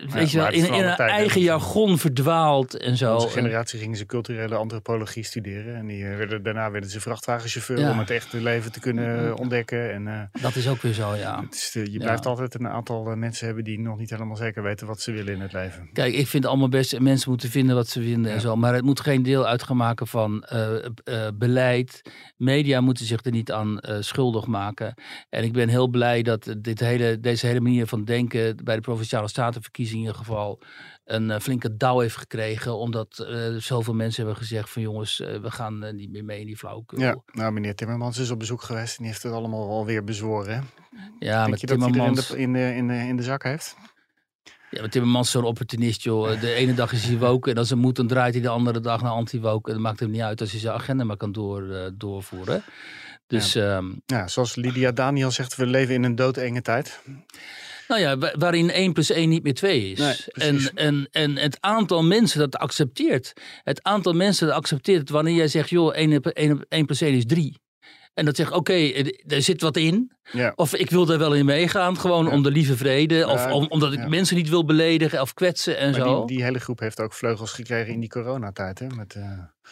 weet 0.10 0.32
je 0.32 0.38
wel, 0.38 0.52
in, 0.52 0.64
van 0.66 0.76
in 0.76 0.82
tijden. 0.82 1.08
eigen 1.08 1.42
jargon 1.42 1.98
verdwaald 1.98 2.78
en 2.78 2.98
zo. 2.98 3.14
Onze 3.14 3.28
En- 3.28 3.32
generatie 3.34 3.80
gingen 3.80 3.98
ze 3.98 4.06
culturele 4.06 4.56
antropologie 4.56 5.24
studeren. 5.24 5.76
En 5.76 5.88
die 5.88 6.06
eh, 6.06 6.18
werden, 6.18 6.44
daarna 6.44 6.72
werden 6.72 6.90
ze 6.90 7.02
vrachtwagenchauffeur 7.02 7.80
Ja. 7.80 7.92
om 7.92 8.00
het 8.00 8.10
echte 8.10 8.42
leven 8.42 8.72
te 8.72 8.80
kunnen 8.80 9.28
eh, 9.28 9.36
ontdekken. 9.40 9.94
En, 9.94 10.08
eh, 10.08 10.42
Dat 10.42 10.56
is 10.56 10.68
ook 10.68 10.82
weer 10.82 10.94
zo, 10.94 11.16
ja. 11.16 11.42
het 11.44 11.54
is, 11.54 11.74
je 11.74 11.92
Ja. 11.92 11.98
blijft 11.98 12.26
altijd 12.26 12.54
een 12.60 12.68
aantal 12.68 13.16
mensen 13.16 13.46
hebben 13.46 13.64
die 13.64 13.80
nog 13.80 13.98
niet 13.98 14.10
helemaal 14.10 14.36
zeker 14.36 14.64
weten 14.64 14.88
wat 14.88 15.02
ze 15.02 15.12
willen 15.12 15.34
in 15.34 15.42
het 15.42 15.54
leven. 15.54 15.90
Kijk, 15.94 16.14
ik 16.14 16.28
vind 16.28 16.44
het 16.44 16.46
allemaal 16.52 16.70
best. 16.70 16.94
en 16.94 17.04
Mensen 17.04 17.30
moeten 17.30 17.50
vinden 17.50 17.76
wat 17.76 17.88
ze 17.88 18.02
vinden 18.02 18.32
en 18.32 18.42
zo. 18.42 18.56
Maar 18.56 18.74
het 18.74 18.84
moet 18.84 19.00
geen 19.00 19.24
deel 19.24 19.46
uitgemaken 19.48 20.08
van 20.08 20.44
eh, 20.44 20.76
eh, 20.86 21.28
beleid. 21.34 22.02
Media 22.38 22.82
moeten 22.82 23.06
zich 23.06 23.26
er 23.26 23.32
niet 23.32 23.52
aan 23.52 23.80
eh, 23.80 23.96
schuldig 24.00 24.46
maken. 24.48 24.94
En 25.30 25.44
ik 25.44 25.54
ben 25.54 25.70
heel 25.70 25.88
blij 25.88 26.22
dat 26.22 26.56
dit 26.58 26.80
hele, 26.80 27.20
deze 27.20 27.46
hele 27.48 27.60
manier 27.60 27.88
van 27.88 28.04
denken. 28.06 28.58
bij 28.64 28.76
de 28.76 28.82
provinciale 28.82 29.28
statenverkiezingen 29.28 29.78
in 29.88 29.98
ieder 29.98 30.16
geval. 30.16 30.60
een 31.06 31.32
eh, 31.32 31.40
flinke 31.40 31.78
douw 31.78 32.00
heeft 32.00 32.16
gekregen. 32.16 32.78
Omdat 32.78 33.20
eh, 33.20 33.56
zoveel 33.58 33.94
mensen 33.94 34.24
hebben 34.24 34.42
gezegd: 34.42 34.70
van 34.70 34.82
jongens, 34.82 35.20
eh, 35.20 35.40
we 35.40 35.52
gaan 35.52 35.96
niet 35.96 36.12
meer 36.12 36.26
mee 36.26 36.40
in 36.40 36.46
die 36.46 36.58
flauwekul. 36.58 37.00
Ja, 37.00 37.16
nou 37.32 37.52
meneer 37.52 37.76
Timmermans 37.76 38.18
is 38.18 38.32
op 38.32 38.40
bezoek 38.40 38.62
geweest 38.62 38.98
en 38.98 39.04
die 39.04 39.12
heeft 39.12 39.24
het 39.24 39.34
allemaal 39.34 39.70
alweer 39.70 40.04
bezworen. 40.04 40.54
Hè? 40.54 40.62
Ja, 41.20 41.38
Denk 41.38 41.50
met 41.50 41.60
je 41.60 41.68
dat 41.68 41.78
hij 41.78 41.88
in 41.88 41.94
Timmermans. 41.94 42.28
de, 42.28 42.38
in, 42.38 42.54
de, 42.54 42.76
in, 42.76 42.88
de, 42.88 42.94
in 42.94 43.18
de 43.18 43.24
zak 43.24 43.44
heeft? 43.44 43.76
Ja, 44.72 44.80
maar 44.80 44.90
Timmermans 44.90 45.26
is 45.26 45.32
zo'n 45.32 45.44
opportunist, 45.44 46.02
joh. 46.04 46.42
De 46.42 46.54
ene 46.54 46.74
dag 46.74 46.92
is 46.92 47.06
hij 47.06 47.18
woke 47.18 47.50
en 47.50 47.58
als 47.58 47.70
hij 47.70 47.78
moet, 47.78 47.96
dan 47.96 48.08
draait 48.08 48.34
hij 48.34 48.44
de 48.44 48.50
andere 48.50 48.80
dag 48.80 49.02
naar 49.02 49.12
anti-woke. 49.12 49.70
En 49.70 49.76
dat 49.76 49.84
maakt 49.84 50.00
hem 50.00 50.12
niet 50.12 50.22
uit 50.22 50.42
als 50.42 50.52
hij 50.52 50.60
zijn 50.60 50.74
agenda 50.74 51.04
maar 51.04 51.18
kan 51.18 51.32
door, 51.32 51.64
uh, 51.64 51.86
doorvoeren. 51.94 52.64
Dus, 53.28 53.54
ja. 53.54 53.78
Um, 53.78 54.02
ja, 54.06 54.28
zoals 54.28 54.56
Lydia 54.56 54.92
Daniel 54.92 55.32
zegt, 55.32 55.56
we 55.56 55.66
leven 55.66 55.94
in 55.94 56.04
een 56.04 56.16
doodenge 56.16 56.62
tijd. 56.62 57.00
Nou 57.90 58.02
ja, 58.02 58.18
waarin 58.38 58.70
1 58.72 58.94
plus 58.94 59.10
1 59.10 59.30
niet 59.30 59.44
meer 59.44 59.54
2 59.54 59.92
is. 59.92 60.00
Nee, 60.00 60.16
en, 60.34 60.72
en, 60.76 61.08
en 61.12 61.38
het 61.38 61.58
aantal 61.60 62.04
mensen 62.04 62.40
dat 62.40 62.56
accepteert. 62.58 63.34
Het 63.64 63.84
aantal 63.84 64.14
mensen 64.14 64.48
dat 64.48 64.56
accepteert 64.56 65.10
wanneer 65.10 65.36
jij 65.36 65.48
zegt, 65.48 65.70
joh, 65.70 65.94
1, 65.96 66.22
1, 66.22 66.66
1 66.70 66.86
plus 66.86 67.02
1 67.02 67.14
is 67.14 67.26
3. 67.26 67.58
En 68.14 68.26
dat 68.26 68.36
zegt, 68.36 68.50
oké, 68.52 68.58
okay, 68.60 69.14
er 69.28 69.42
zit 69.42 69.62
wat 69.62 69.78
in. 69.78 70.12
Ja. 70.32 70.52
Of 70.56 70.76
ik 70.76 70.90
wil 70.90 71.06
daar 71.06 71.18
wel 71.18 71.34
in 71.36 71.46
meegaan, 71.46 71.98
gewoon 71.98 72.26
Ja. 72.26 72.32
om 72.32 72.44
de 72.44 72.52
lieve 72.52 72.78
vrede. 72.78 73.28
Of 73.28 73.44
Ja, 73.44 73.54
om, 73.54 73.66
omdat 73.70 73.94
ik 73.94 74.08
mensen 74.08 74.36
niet 74.36 74.50
wil 74.50 74.66
beledigen 74.66 75.22
of 75.22 75.34
kwetsen 75.34 75.78
en 75.78 75.92
Maar 75.92 76.00
zo. 76.00 76.18
die, 76.26 76.36
die 76.36 76.44
hele 76.46 76.60
groep 76.60 76.80
heeft 76.80 77.00
ook 77.00 77.14
vleugels 77.14 77.52
gekregen 77.52 77.94
in 77.94 78.00
die 78.00 78.10
coronatijd. 78.10 78.80
Hè? 78.80 78.88
Met, 78.88 79.16
eh, 79.16 79.24
zit 79.24 79.72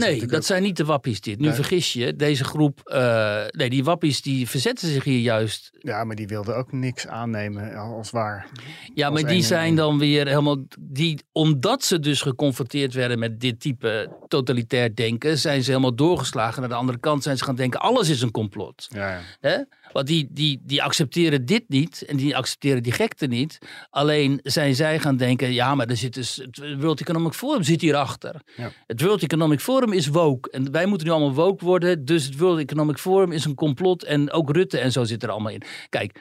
nee, 0.00 0.26
dat 0.26 0.44
zijn 0.44 0.62
niet 0.62 0.76
de 0.76 0.84
wappies 0.84 1.20
dit. 1.20 1.38
Nu 1.38 1.46
Nee. 1.46 1.54
vergis 1.54 1.92
je, 1.92 2.16
deze 2.16 2.44
groep, 2.44 2.80
eh, 2.84 3.42
nee, 3.50 3.70
die 3.70 3.84
wappies 3.84 4.22
die 4.22 4.48
verzetten 4.48 4.88
zich 4.88 5.04
hier 5.04 5.20
juist. 5.20 5.70
ja, 5.78 6.04
maar 6.04 6.16
die 6.16 6.26
wilden 6.26 6.56
ook 6.56 6.72
niks 6.72 7.06
aannemen 7.06 7.74
als 7.74 8.10
waar. 8.10 8.46
Ja, 8.94 9.06
Als 9.08 9.20
maar 9.20 9.30
die 9.30 9.40
en 9.40 9.46
zijn 9.46 9.74
dan 9.76 9.98
weer 9.98 10.26
helemaal, 10.26 10.64
die, 10.80 11.22
omdat 11.32 11.84
ze 11.84 12.00
dus 12.00 12.20
geconfronteerd 12.20 12.94
werden 12.94 13.18
met 13.18 13.40
dit 13.40 13.60
type 13.60 14.16
totalitair 14.28 14.94
denken, 14.94 15.38
zijn 15.38 15.62
ze 15.62 15.70
helemaal 15.70 15.94
doorgeslagen. 15.94 16.60
Naar 16.60 16.68
de 16.70 16.74
andere 16.76 16.98
kant 16.98 17.22
zijn 17.22 17.36
ze 17.38 17.44
gaan 17.44 17.56
denken, 17.56 17.80
alles 17.80 18.08
is 18.08 18.22
een 18.22 18.30
complot. 18.30 18.86
Ja, 18.88 19.10
ja. 19.10 19.20
Hè? 19.40 19.56
Want 19.92 20.06
die, 20.06 20.28
die, 20.30 20.60
die 20.64 20.82
accepteren 20.82 21.46
dit 21.46 21.64
niet 21.68 22.02
en 22.02 22.16
die 22.16 22.36
accepteren 22.36 22.82
die 22.82 22.92
gekte 22.92 23.26
niet. 23.26 23.58
Alleen 23.90 24.40
zijn 24.42 24.74
zij 24.74 24.98
gaan 24.98 25.16
denken, 25.16 25.52
ja, 25.52 25.74
maar 25.74 25.86
er 25.86 25.96
zit 25.96 26.14
dus, 26.14 26.36
het 26.36 26.80
World 26.80 27.00
Economic 27.00 27.32
Forum 27.32 27.62
zit 27.62 27.80
hierachter. 27.80 28.40
Ja. 28.56 28.70
Het 28.86 29.00
World 29.00 29.22
Economic 29.22 29.60
Forum 29.60 29.92
is 29.92 30.06
woke. 30.06 30.50
En 30.50 30.72
wij 30.72 30.86
moeten 30.86 31.06
nu 31.06 31.12
allemaal 31.12 31.34
woke 31.34 31.64
worden. 31.64 32.04
Dus 32.04 32.24
het 32.24 32.38
World 32.38 32.58
Economic 32.58 32.98
Forum 32.98 33.32
is 33.32 33.44
een 33.44 33.54
complot. 33.54 34.04
En 34.04 34.30
ook 34.30 34.50
Rutte 34.50 34.78
en 34.78 34.92
zo 34.92 35.04
zit 35.04 35.22
er 35.22 35.30
allemaal 35.30 35.52
in. 35.52 35.62
Kijk, 35.88 36.20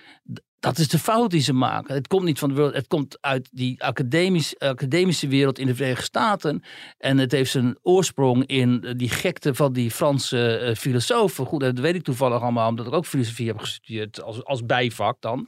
dat 0.61 0.77
is 0.77 0.87
de 0.87 0.99
fout 0.99 1.31
die 1.31 1.41
ze 1.41 1.53
maken. 1.53 1.93
Het 1.95 2.07
komt 2.07 2.23
niet 2.23 2.39
van 2.39 2.49
de 2.49 2.55
wereld. 2.55 2.73
Het 2.73 2.87
komt 2.87 3.17
uit 3.21 3.49
die 3.51 3.83
academisch, 3.83 4.59
academische 4.59 5.27
wereld 5.27 5.59
in 5.59 5.65
de 5.65 5.75
Verenigde 5.75 6.03
Staten. 6.03 6.63
En 6.97 7.17
het 7.17 7.31
heeft 7.31 7.51
zijn 7.51 7.77
oorsprong 7.81 8.45
in 8.45 8.83
eh, 8.83 8.93
die 8.97 9.09
gekte 9.09 9.55
van 9.55 9.73
die 9.73 9.91
Franse 9.91 10.57
eh, 10.57 10.75
filosofen. 10.75 11.45
Goed, 11.45 11.59
dat 11.59 11.79
weet 11.79 11.95
ik 11.95 12.03
toevallig 12.03 12.41
allemaal, 12.41 12.69
omdat 12.69 12.87
ik 12.87 12.93
ook 12.93 13.05
filosofie 13.05 13.47
heb 13.47 13.57
gestudeerd 13.57 14.21
als, 14.21 14.43
als 14.43 14.65
bijvak 14.65 15.21
dan. 15.21 15.39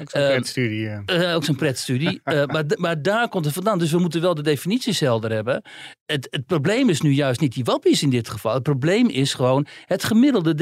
Ook 0.00 0.10
zo'n 0.10 0.20
Ehm, 0.22 0.30
pretstudie. 0.32 0.88
eh. 0.88 1.30
Eh, 1.30 1.36
ook 1.36 1.44
zo'n 1.44 1.56
pretstudie. 1.56 2.20
Maar, 2.46 2.64
maar 2.76 3.02
daar 3.02 3.28
komt 3.28 3.44
het 3.44 3.54
vandaan. 3.54 3.78
Dus 3.78 3.90
we 3.90 3.98
moeten 3.98 4.20
wel 4.20 4.34
de 4.34 4.42
definities 4.42 5.00
helder 5.00 5.32
hebben. 5.32 5.62
Het, 6.06 6.28
het 6.30 6.46
probleem 6.46 6.88
is 6.88 7.00
nu 7.00 7.10
juist 7.10 7.40
niet 7.40 7.54
die 7.54 7.64
wappies 7.64 8.02
in 8.02 8.10
dit 8.10 8.28
geval. 8.28 8.54
Het 8.54 8.62
probleem 8.62 9.08
is 9.08 9.34
gewoon 9.34 9.66
het 9.84 10.04
gemiddelde 10.04 10.54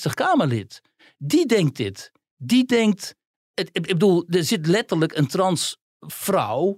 D66-Kamerlid. 0.00 0.80
Die 1.18 1.46
denkt 1.46 1.76
dit. 1.76 2.10
Die 2.36 2.64
denkt... 2.64 3.14
Ik 3.54 3.86
bedoel, 3.86 4.24
er 4.28 4.44
zit 4.44 4.66
letterlijk 4.66 5.16
een 5.16 5.26
transvrouw 5.26 6.76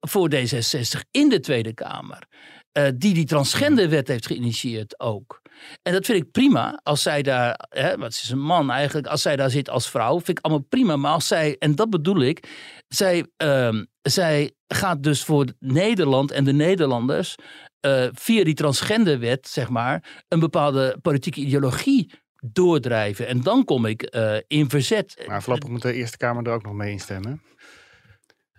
voor 0.00 0.30
D66 0.34 1.00
in 1.10 1.28
de 1.28 1.40
Tweede 1.40 1.74
Kamer. 1.74 2.26
eh, 2.72 2.88
die 2.94 3.14
die 3.14 3.24
transgenderwet 3.24 4.08
heeft 4.08 4.26
geïnitieerd 4.26 5.00
ook. 5.00 5.40
En 5.82 5.92
dat 5.92 6.06
vind 6.06 6.24
ik 6.24 6.30
prima 6.30 6.80
als 6.82 7.02
zij 7.02 7.22
daar, 7.22 7.66
hè, 7.68 7.96
want 7.96 8.14
ze 8.14 8.22
is 8.24 8.30
een 8.30 8.40
man 8.42 8.70
eigenlijk, 8.70 9.06
als 9.06 9.22
zij 9.22 9.36
daar 9.36 9.50
zit 9.50 9.70
als 9.70 9.90
vrouw, 9.90 10.16
vind 10.16 10.38
ik 10.38 10.44
allemaal 10.44 10.64
prima. 10.68 10.96
Maar 10.96 11.12
als 11.12 11.26
zij, 11.26 11.56
en 11.58 11.74
dat 11.74 11.90
bedoel 11.90 12.20
ik, 12.20 12.48
zij, 12.88 13.26
ehm, 13.36 13.84
zij 14.02 14.52
gaat 14.66 15.02
dus 15.02 15.24
voor 15.24 15.46
Nederland 15.58 16.30
en 16.30 16.44
de 16.44 16.52
Nederlanders 16.52 17.34
eh, 17.80 18.06
via 18.12 18.44
die 18.44 18.54
transgenderwet, 18.54 19.48
zeg 19.48 19.68
maar, 19.68 20.22
een 20.28 20.40
bepaalde 20.40 20.98
politieke 21.02 21.40
ideologie 21.40 22.12
doordrijven. 22.44 23.26
En 23.26 23.42
dan 23.42 23.64
kom 23.64 23.86
ik 23.86 24.02
eh, 24.02 24.36
in 24.46 24.70
verzet. 24.70 25.24
Maar 25.26 25.42
voorlopig 25.42 25.68
moet 25.68 25.82
de 25.82 25.92
Eerste 25.92 26.16
Kamer 26.16 26.46
er 26.46 26.52
ook 26.52 26.62
nog 26.62 26.72
mee 26.72 26.90
instemmen. 26.90 27.42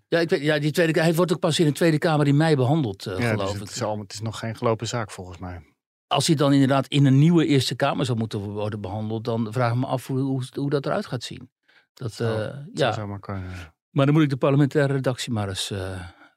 Ja, 0.07 0.19
ik 0.19 0.29
weet, 0.29 0.41
ja 0.41 0.59
die 0.59 0.71
tweede, 0.71 1.01
hij 1.01 1.13
wordt 1.13 1.33
ook 1.33 1.39
pas 1.39 1.59
in 1.59 1.65
de 1.65 1.71
Tweede 1.71 1.97
Kamer 1.97 2.27
in 2.27 2.37
mei 2.37 2.55
behandeld, 2.55 3.05
eh, 3.05 3.19
ja, 3.19 3.29
geloof 3.29 3.45
dus 3.45 3.53
ik. 3.53 3.59
het, 3.59 4.11
is 4.11 4.17
het 4.17 4.23
nog 4.23 4.39
geen 4.39 4.55
gelopen 4.55 4.87
zaak 4.87 5.11
volgens 5.11 5.37
mij. 5.37 5.61
als 6.07 6.27
hij 6.27 6.35
dan 6.35 6.53
inderdaad 6.53 6.87
in 6.87 7.05
een 7.05 7.19
nieuwe 7.19 7.45
Eerste 7.45 7.75
Kamer 7.75 8.05
zou 8.05 8.17
moeten 8.17 8.39
worden 8.39 8.81
behandeld, 8.81 9.23
dan 9.23 9.47
vraag 9.53 9.71
ik 9.71 9.77
me 9.77 9.85
af 9.85 10.07
hoe, 10.07 10.19
hoe, 10.19 10.43
hoe 10.53 10.69
dat 10.69 10.85
eruit 10.85 11.05
gaat 11.05 11.23
zien. 11.23 11.51
Dat, 11.93 12.19
eh, 12.19 12.35
Het 12.37 12.69
ja, 12.73 12.91
zou 12.91 12.93
zomaar 12.93 13.19
kunnen. 13.19 13.43
maar 13.89 14.05
dan 14.05 14.13
moet 14.13 14.23
ik 14.23 14.29
de 14.29 14.37
parlementaire 14.37 14.93
redactie 14.93 15.33
maar 15.33 15.49
eens 15.49 15.73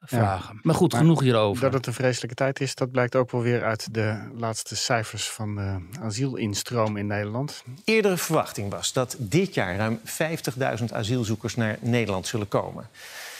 vragen. 0.01 0.59
Maar 0.61 0.75
goed, 0.75 0.91
Maar 0.91 1.01
genoeg 1.01 1.21
hierover. 1.21 1.61
Dat 1.61 1.73
het 1.73 1.87
een 1.87 1.93
vreselijke 1.93 2.35
tijd 2.35 2.59
is, 2.59 2.75
dat 2.75 2.91
blijkt 2.91 3.15
ook 3.15 3.31
wel 3.31 3.41
weer 3.41 3.63
uit 3.63 3.93
de 3.93 4.19
laatste 4.35 4.75
cijfers 4.75 5.29
van 5.29 5.55
de 5.55 5.79
asielinstroom 6.01 6.97
in 6.97 7.07
Nederland. 7.07 7.63
Eerdere 7.83 8.17
verwachting 8.17 8.71
was 8.71 8.93
dat 8.93 9.15
dit 9.19 9.53
jaar 9.53 9.75
ruim 9.75 9.99
50.000 10.79 10.85
asielzoekers 10.91 11.55
naar 11.55 11.77
Nederland 11.81 12.27
zullen 12.27 12.47
komen. 12.47 12.89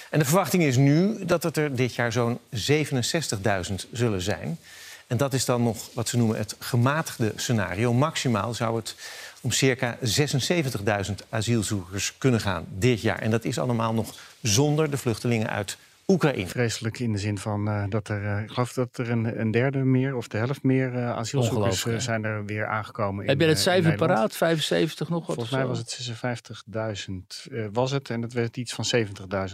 En 0.10 0.20
de 0.20 0.26
verwachting 0.26 0.64
is 0.64 0.78
nu 0.78 1.26
dat 1.26 1.44
het 1.44 1.58
er 1.58 1.76
dit 1.76 1.96
jaar 1.96 2.12
zo'n 2.12 2.40
67.000 2.50 3.74
zullen 3.92 4.22
zijn. 4.22 4.60
En 5.08 5.18
dat 5.18 5.34
is 5.34 5.46
dan 5.46 5.64
nog 5.64 5.90
wat 5.94 6.10
ze 6.10 6.18
noemen 6.18 6.38
het 6.38 6.56
gematigde 6.60 7.34
scenario. 7.36 7.94
Maximaal 7.94 8.54
zou 8.54 8.76
het 8.76 8.96
om 9.42 9.52
circa 9.52 9.98
76.000 11.08 11.14
asielzoekers 11.30 12.14
kunnen 12.18 12.42
gaan 12.42 12.66
dit 12.70 13.02
jaar. 13.02 13.20
En 13.20 13.32
dat 13.32 13.46
is 13.46 13.60
allemaal 13.60 13.94
nog 13.94 14.14
zonder 14.42 14.92
de 14.92 14.98
vluchtelingen 14.98 15.50
uit 15.50 15.78
Oekraïne. 16.12 16.48
Vreselijk 16.48 17.00
in 17.00 17.12
de 17.12 17.18
zin 17.18 17.38
van 17.38 17.68
eh, 17.68 17.84
dat 17.90 18.08
er, 18.08 18.26
eh, 18.26 18.44
ik 18.44 18.50
geloof 18.50 18.74
dat 18.74 18.98
er 18.98 19.10
een, 19.10 19.40
een 19.40 19.52
derde 19.52 19.78
meer 19.78 20.16
of 20.16 20.28
de 20.28 20.38
helft 20.38 20.64
meer 20.64 20.94
eh, 20.96 21.12
asielzoekers 21.12 22.04
zijn 22.04 22.24
er 22.24 22.46
weer 22.46 22.68
aangekomen. 22.68 23.26
Heb 23.28 23.40
je 23.40 23.48
het 23.48 23.60
cijfer 23.60 23.96
paraat? 23.96 24.36
75 24.36 25.10
nog 25.10 25.26
wat? 25.26 25.36
Volgens 25.36 25.56
mij 25.56 25.66
was 25.66 25.78
het 25.78 26.10
56.000 27.10 27.52
eh, 27.52 27.66
was 27.72 27.92
het 27.92 28.10
en 28.10 28.22
dat 28.22 28.34
werd 28.34 28.58
iets 28.58 28.74
van 28.74 28.86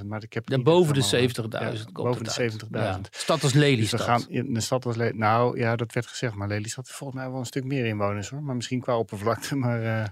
70.000. 0.02 0.06
Maar 0.06 0.24
ik 0.24 0.34
heb 0.34 0.50
Ja, 0.50 0.60
boven 0.60 0.94
de 0.94 1.04
helemaal, 1.04 1.74
70.000. 1.74 1.78
Ja, 1.78 1.84
komt 1.94 2.08
boven 2.08 2.24
de 2.24 2.34
uit. 2.38 2.54
70.000. 2.64 2.68
Ja. 2.72 3.00
Stad 3.12 3.44
als 3.44 3.52
Dus 3.52 3.54
we 3.54 3.60
Lelystad. 3.60 4.02
gaan 4.02 4.26
in 4.28 4.54
de 4.54 4.60
stad 4.60 4.86
als 4.86 4.96
Le 4.96 5.14
Nou 5.14 5.60
ja, 5.60 5.76
dat 5.76 5.94
werd 5.94 6.08
gezegd, 6.08 6.36
maar 6.36 6.48
Lelystad 6.48 6.86
heeft 6.86 6.98
volgens 6.98 7.20
mij 7.20 7.30
wel 7.30 7.40
een 7.40 7.46
stuk 7.46 7.64
meer 7.64 7.86
inwoners 7.86 8.30
hoor. 8.30 8.44
Maar 8.44 8.56
misschien 8.56 8.80
qua 8.82 8.98
oppervlakte. 8.98 9.56
Maar 9.64 9.84
eh, 9.84 10.06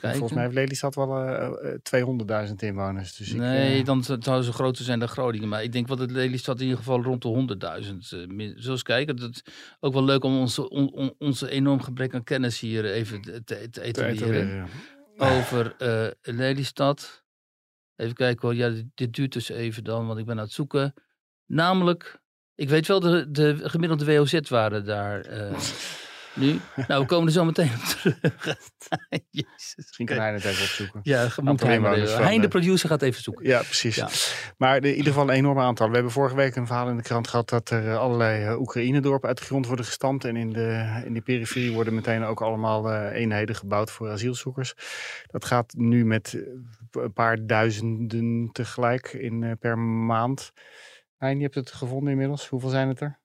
volgens 0.00 0.32
mij 0.32 0.42
heeft 0.42 0.54
Lelystad 0.54 0.94
wel 0.94 1.18
eh, 1.18 1.72
eh, 1.92 2.48
200.000 2.48 2.54
inwoners. 2.56 3.16
Dus 3.16 3.30
ik, 3.30 3.36
Nee, 3.36 3.84
dan 3.84 4.04
zou 4.18 4.42
ze 4.42 4.52
groter 4.52 4.84
zijn 4.84 4.98
dan 4.98 5.08
Groningen. 5.08 5.48
Maar 5.48 5.62
ik 5.62 5.72
denk 5.76 5.88
wat 5.88 5.98
het 5.98 6.10
Lelystad 6.10 6.56
in 6.56 6.62
ieder 6.62 6.78
geval 6.78 7.02
rond 7.02 7.22
de 7.22 7.28
100.000. 7.28 8.12
eh, 8.12 8.26
min- 8.26 8.48
Zullen 8.48 8.62
we 8.64 8.70
eens 8.70 8.82
kijken? 8.82 9.16
Dat 9.16 9.30
is 9.30 9.42
ook 9.80 9.92
wel 9.92 10.04
leuk 10.04 10.24
om 10.24 10.38
onze, 10.38 10.68
on- 10.70 10.92
on- 10.92 11.14
onze 11.18 11.50
enorm 11.50 11.80
gebrek 11.82 12.14
aan 12.14 12.24
kennis 12.24 12.60
hier 12.60 12.84
even 12.84 13.20
te, 13.20 13.42
te, 13.70 13.80
etaleren. 13.82 14.48
ja. 14.54 14.66
Over 15.36 15.74
eh, 15.78 16.10
Lelystad. 16.22 17.24
Even 17.96 18.14
kijken 18.14 18.48
hoor. 18.48 18.56
Ja, 18.56 18.68
dit, 18.68 18.84
dit 18.94 19.14
duurt 19.14 19.32
dus 19.32 19.48
even 19.48 19.84
dan, 19.84 20.06
want 20.06 20.18
ik 20.18 20.24
ben 20.26 20.36
aan 20.38 20.44
het 20.44 20.52
zoeken. 20.52 20.94
Namelijk, 21.46 22.20
ik 22.54 22.68
weet 22.68 22.86
wel 22.86 23.00
de, 23.00 23.30
de 23.30 23.58
gemiddelde 23.68 24.04
WOZ-waarde 24.04 24.82
daar 24.82 25.20
eh, 25.20 25.58
nu. 26.36 26.60
Nou, 26.88 27.00
we 27.00 27.06
komen 27.06 27.26
er 27.26 27.32
zo 27.32 27.44
meteen 27.44 27.70
op 27.74 27.80
terug. 27.80 28.20
Jezus. 29.30 29.74
Misschien 29.76 30.06
kan 30.06 30.16
hij 30.16 30.32
het 30.32 30.44
even 30.44 30.62
opzoeken. 30.62 31.00
Ja, 31.02 31.28
moet 31.42 31.60
hij 31.60 31.68
maar 31.68 31.74
inwoners 31.74 32.00
even. 32.00 32.16
van, 32.16 32.26
Hein, 32.26 32.38
de 32.38 32.44
eh, 32.44 32.50
producer, 32.50 32.88
gaat 32.88 33.02
even 33.02 33.22
zoeken. 33.22 33.46
Ja, 33.46 33.58
precies. 33.58 33.96
Ja. 33.96 34.08
Maar 34.56 34.76
in 34.76 34.94
ieder 34.94 35.12
geval 35.12 35.28
een 35.28 35.34
enorme 35.34 35.60
aantal. 35.60 35.88
We 35.88 35.94
hebben 35.94 36.12
vorige 36.12 36.36
week 36.36 36.56
een 36.56 36.66
verhaal 36.66 36.88
in 36.88 36.96
de 36.96 37.02
krant 37.02 37.28
gehad 37.28 37.48
dat 37.48 37.70
er 37.70 37.88
eh, 37.88 37.98
allerlei 37.98 38.44
eh, 38.44 38.60
Oekraïne-dorpen 38.60 39.28
uit 39.28 39.38
de 39.38 39.44
grond 39.44 39.66
worden 39.66 39.84
gestampt. 39.84 40.24
En 40.24 40.36
in 40.36 40.52
de, 40.52 41.02
in 41.04 41.14
de 41.14 41.20
periferie 41.20 41.72
worden 41.72 41.94
meteen 41.94 42.24
ook 42.24 42.42
allemaal 42.42 42.94
eenheden 43.10 43.54
gebouwd 43.54 43.90
voor 43.90 44.10
asielzoekers. 44.10 44.74
Dat 45.26 45.44
gaat 45.44 45.74
nu 45.76 46.04
met 46.04 46.44
een 46.90 47.12
paar 47.12 47.46
duizenden 47.46 48.48
tegelijk 48.52 49.12
in, 49.12 49.56
per 49.60 49.78
maand. 49.78 50.52
Hein, 51.16 51.36
je 51.36 51.42
hebt 51.42 51.54
het 51.54 51.72
gevonden 51.72 52.10
inmiddels. 52.12 52.48
Hoeveel 52.48 52.70
zijn 52.70 52.88
het 52.88 53.00
er? 53.00 53.18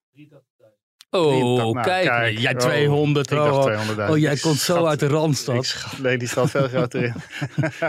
Oh, 1.14 1.28
83. 1.28 1.74
Nou, 1.74 1.82
kijk. 1.82 2.06
kijk. 2.06 2.40
Jij 2.40 2.54
Oh, 2.54 2.60
200. 2.60 3.32
Ik 3.32 3.38
oh, 3.40 3.66
dacht 3.66 3.90
200.000. 3.90 4.10
oh, 4.10 4.18
jij 4.18 4.38
komt 4.38 4.58
zo 4.58 4.74
schat- 4.74 4.86
uit 4.88 5.00
de 5.00 5.06
Ik 5.06 5.12
Randstad. 5.12 5.66
schat 5.66 6.00
Lelystad 6.00 6.50
veel 6.50 6.68
groter 6.68 7.04
in. 7.04 7.14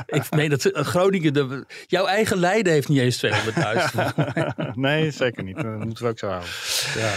Ik 0.18 0.30
meen 0.30 0.50
dat 0.50 0.64
eh, 0.64 0.84
Groningen... 0.84 1.32
De, 1.32 1.64
jouw 1.86 2.06
eigen 2.06 2.36
Leiden 2.38 2.72
heeft 2.72 2.88
niet 2.88 2.98
eens 3.00 3.24
200.000. 3.26 3.30
nee, 4.74 5.10
zeker 5.10 5.42
niet. 5.42 5.56
Dat 5.56 5.84
moeten 5.84 6.04
we 6.04 6.10
ook 6.10 6.18
zo 6.18 6.26
houden. 6.26 6.48
ja. 6.98 7.12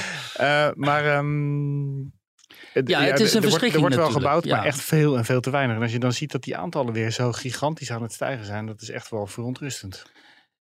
Eh, 0.68 0.74
maar 0.76 1.06
ehm, 1.06 2.00
Ja, 2.00 3.02
het 3.02 3.20
is 3.20 3.34
een 3.34 3.44
er 3.44 3.50
wordt, 3.50 3.74
er 3.74 3.80
wordt 3.80 3.96
wel 3.96 4.12
gebouwd, 4.12 4.44
ja. 4.46 4.56
maar 4.56 4.66
echt 4.66 4.82
veel 4.82 5.18
en 5.18 5.26
veel 5.26 5.42
te 5.42 5.50
weinig. 5.50 5.76
En 5.76 5.82
als 5.82 5.92
je 5.92 6.00
dan 6.00 6.14
ziet 6.14 6.32
dat 6.32 6.44
die 6.44 6.58
aantallen 6.58 6.94
weer 6.94 7.12
zo 7.12 7.32
gigantisch 7.32 7.92
aan 7.92 8.02
het 8.02 8.14
stijgen 8.14 8.46
zijn, 8.46 8.66
dat 8.66 8.82
is 8.82 8.90
echt 8.90 9.10
wel 9.10 9.28
verontrustend. 9.28 10.06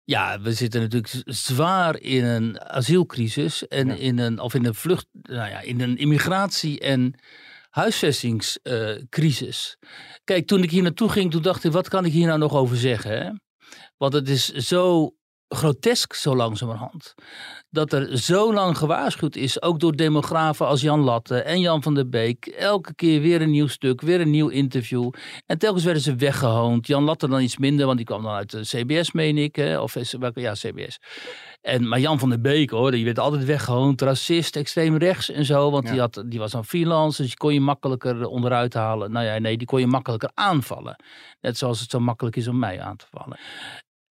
Ja, 0.03 0.41
we 0.41 0.53
zitten 0.53 0.81
natuurlijk 0.81 1.13
zwaar 1.25 1.99
in 1.99 2.23
een 2.23 2.61
asielcrisis 2.61 3.67
en 3.67 3.87
Ja. 3.87 3.93
in 3.95 4.19
een, 4.19 4.39
of 4.39 4.53
in 4.53 4.65
een 4.65 4.75
vlucht, 4.75 5.07
nou 5.11 5.49
ja, 5.49 5.59
in 5.59 5.81
een 5.81 5.97
immigratie- 5.97 6.79
en 6.79 7.13
huisvestingscrisis. 7.69 9.77
Kijk, 10.23 10.47
toen 10.47 10.63
ik 10.63 10.71
hier 10.71 10.83
naartoe 10.83 11.09
ging, 11.09 11.31
toen 11.31 11.41
dacht 11.41 11.63
ik, 11.63 11.71
wat 11.71 11.87
kan 11.89 12.05
ik 12.05 12.11
hier 12.11 12.27
nou 12.27 12.39
nog 12.39 12.53
over 12.53 12.77
zeggen? 12.77 13.21
Hè? 13.21 13.29
Want 13.97 14.13
het 14.13 14.29
is 14.29 14.47
zo 14.47 15.13
grotesk 15.53 16.13
zo 16.13 16.35
langzamerhand. 16.35 17.15
Dat 17.69 17.93
er 17.93 18.17
zo 18.17 18.53
lang 18.53 18.77
gewaarschuwd 18.77 19.35
is, 19.35 19.61
ook 19.61 19.79
door 19.79 19.95
demografen 19.95 20.67
als 20.67 20.81
Jan 20.81 20.99
Latte 20.99 21.41
en 21.41 21.59
Jan 21.59 21.83
van 21.83 21.93
der 21.93 22.09
Beek. 22.09 22.45
Elke 22.45 22.93
keer 22.95 23.21
weer 23.21 23.41
een 23.41 23.49
nieuw 23.49 23.67
stuk, 23.67 24.01
weer 24.01 24.21
een 24.21 24.29
nieuw 24.29 24.47
interview. 24.47 25.09
En 25.45 25.57
telkens 25.57 25.83
werden 25.83 26.03
ze 26.03 26.15
weggehoond. 26.15 26.87
Jan 26.87 27.03
Latte 27.03 27.27
dan 27.27 27.41
iets 27.41 27.57
minder, 27.57 27.85
want 27.85 27.97
die 27.97 28.05
kwam 28.05 28.23
dan 28.23 28.33
uit 28.33 28.51
de 28.51 28.61
CBS, 28.61 29.11
meen 29.11 29.37
ik. 29.37 29.55
Hè? 29.55 29.79
Of 29.79 29.95
is, 29.95 30.13
welke, 30.13 30.39
ja, 30.39 30.53
CBS. 30.53 30.99
En, 31.61 31.87
maar 31.87 31.99
Jan 31.99 32.19
van 32.19 32.29
der 32.29 32.41
Beek, 32.41 32.69
hoor, 32.69 32.91
die 32.91 33.05
werd 33.05 33.19
altijd 33.19 33.45
weggehoond. 33.45 34.01
Racist, 34.01 34.55
extreem 34.55 34.97
rechts 34.97 35.29
en 35.29 35.45
zo. 35.45 35.71
Want 35.71 35.87
die, 35.87 35.99
had, 35.99 36.23
die 36.25 36.39
was 36.39 36.53
een 36.53 36.65
freelance, 36.65 37.21
dus 37.21 37.27
die 37.29 37.37
kon 37.37 37.53
je 37.53 37.61
makkelijker 37.61 38.25
onderuit 38.25 38.73
halen. 38.73 39.11
Nou 39.11 39.25
ja, 39.25 39.39
nee, 39.39 39.57
die 39.57 39.67
kon 39.67 39.79
je 39.79 39.87
makkelijker 39.87 40.31
aanvallen. 40.33 40.95
Net 41.41 41.57
zoals 41.57 41.79
het 41.79 41.89
zo 41.89 41.99
makkelijk 41.99 42.35
is 42.35 42.47
om 42.47 42.59
mij 42.59 42.81
aan 42.81 42.95
te 42.95 43.05
vallen. 43.09 43.39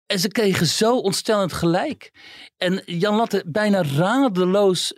En 0.07 0.19
ze 0.19 0.27
kregen 0.27 0.65
zo 0.65 0.97
ontstellend 0.97 1.53
gelijk. 1.53 2.11
En 2.57 2.81
Jan 2.85 3.15
Latte, 3.15 3.43
bijna 3.45 3.83
radeloos, 3.83 4.93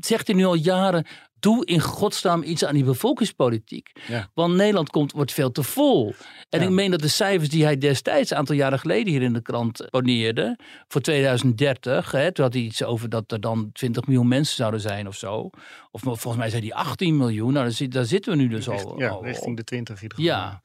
zegt 0.00 0.26
hij 0.26 0.36
nu 0.36 0.44
al 0.44 0.54
jaren, 0.54 1.06
doe 1.38 1.64
in 1.66 1.80
godsnaam 1.80 2.42
iets 2.42 2.64
aan 2.64 2.74
die 2.74 2.84
bevolkingspolitiek. 2.84 3.90
Ja. 4.08 4.30
Want 4.34 4.54
Nederland 4.54 4.90
komt, 4.90 5.12
wordt 5.12 5.32
veel 5.32 5.52
te 5.52 5.62
vol. 5.62 6.14
En 6.50 6.60
Ja. 6.60 6.66
ik 6.66 6.72
meen 6.72 6.90
dat 6.90 7.00
de 7.00 7.08
cijfers 7.08 7.48
die 7.48 7.64
hij 7.64 7.78
destijds, 7.78 8.30
een 8.30 8.36
aantal 8.36 8.54
jaren 8.54 8.78
geleden 8.78 9.12
hier 9.12 9.22
in 9.22 9.32
de 9.32 9.42
krant 9.42 9.86
poneerde, 9.90 10.58
voor 10.88 11.00
2030, 11.00 12.10
hè, 12.10 12.32
toen 12.32 12.44
had 12.44 12.54
hij 12.54 12.62
iets 12.62 12.82
over 12.84 13.08
dat 13.08 13.32
er 13.32 13.40
dan 13.40 13.70
20 13.72 14.06
miljoen 14.06 14.28
mensen 14.28 14.56
zouden 14.56 14.80
zijn 14.80 15.06
of 15.08 15.16
zo. 15.16 15.50
Of 15.90 16.00
volgens 16.02 16.36
mij 16.36 16.50
zei 16.50 16.62
hij 16.62 16.74
18 16.74 17.16
miljoen. 17.16 17.52
Nou, 17.52 17.64
daar, 17.64 17.74
zit- 17.74 17.92
daar 17.92 18.04
zitten 18.04 18.32
we 18.32 18.38
nu 18.38 18.48
dus 18.48 18.68
al. 18.68 18.98
Ja, 18.98 19.08
al 19.08 19.24
richting 19.24 19.56
de 19.56 19.64
20 19.64 19.96
in 19.96 20.02
ieder 20.02 20.18
geval. 20.18 20.34
Ja. 20.34 20.60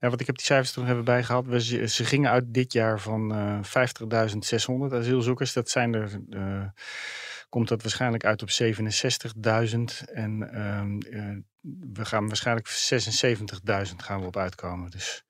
Ja, 0.00 0.08
want 0.08 0.20
ik 0.20 0.26
heb 0.26 0.36
die 0.36 0.44
cijfers 0.46 0.72
toen 0.72 0.84
even 0.88 1.04
bijgehaald. 1.04 1.46
We, 1.46 1.60
ze, 1.62 1.88
ze 1.88 2.04
gingen 2.04 2.30
uit 2.30 2.44
dit 2.54 2.72
jaar 2.72 3.00
van 3.00 3.34
eh 3.34 3.58
50.600 4.90 4.94
asielzoekers. 4.94 5.52
Dat 5.52 5.70
zijn 5.70 5.94
er, 5.94 6.20
eh, 6.30 6.62
komt 7.50 7.68
dat 7.68 7.82
waarschijnlijk 7.82 8.24
uit 8.24 8.42
op 8.42 8.50
67.000. 8.50 10.10
En 10.12 10.50
ehm, 10.52 11.00
eh, 11.00 11.36
we 11.94 12.04
gaan 12.04 12.26
waarschijnlijk 12.26 12.68
76.000 12.68 14.02
gaan 14.02 14.20
we 14.20 14.26
op 14.26 14.36
uitkomen. 14.36 14.90
Dus 14.90 15.24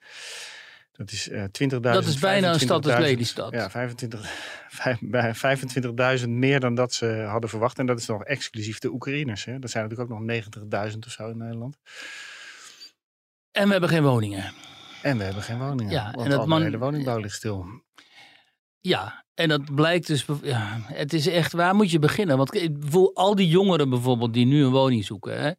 dat 0.92 1.10
is 1.12 1.28
eh 1.28 1.44
20.000. 1.44 1.80
Dat 1.80 2.06
is 2.06 2.18
bijna 2.18 2.52
een 2.52 2.60
stad 2.60 2.84
als 2.86 2.94
25.000. 2.94 3.00
Lelystad. 3.00 3.52
Ja, 3.52 3.70
25 3.70 4.20
vijf- 4.68 4.98
bij 5.00 5.34
25.000 5.34 6.28
meer 6.28 6.60
dan 6.60 6.74
dat 6.74 6.92
ze 6.94 7.06
hadden 7.06 7.50
verwacht. 7.50 7.78
En 7.78 7.86
dat 7.86 7.98
is 7.98 8.06
nog 8.06 8.24
exclusief 8.24 8.78
de 8.78 8.92
Oekraïners. 8.92 9.44
Hè. 9.44 9.58
Dat 9.58 9.70
zijn 9.70 9.82
natuurlijk 9.88 10.10
ook 10.10 10.18
nog 10.18 10.26
90.000 10.92 11.06
of 11.06 11.12
zo 11.12 11.28
in 11.30 11.36
Nederland. 11.36 11.76
En 13.50 13.64
we 13.66 13.70
hebben 13.72 13.90
geen 13.90 14.02
woningen. 14.02 14.52
En 15.02 15.18
we 15.18 15.24
hebben 15.24 15.42
geen 15.42 15.58
woningen. 15.58 15.92
Ja, 15.92 16.04
want 16.04 16.16
en 16.24 16.30
dat 16.30 16.38
al 16.38 16.44
de 16.44 16.50
man- 16.50 16.62
hele 16.62 16.78
woningbouw 16.78 17.18
ligt 17.18 17.34
stil. 17.36 17.66
Ja, 18.80 19.24
en 19.34 19.48
dat 19.48 19.74
blijkt 19.74 20.06
dus. 20.06 20.24
Ja, 20.42 20.78
het 20.82 21.12
is 21.12 21.26
echt, 21.26 21.52
waar 21.52 21.74
moet 21.74 21.90
je 21.90 21.98
beginnen? 21.98 22.36
Want 22.36 22.54
ik 22.54 22.76
voel 22.80 23.14
al 23.14 23.34
die 23.34 23.48
jongeren 23.48 23.90
bijvoorbeeld 23.90 24.32
die 24.32 24.46
nu 24.46 24.64
een 24.64 24.70
woning 24.70 25.04
zoeken, 25.04 25.42
hè, 25.42 25.50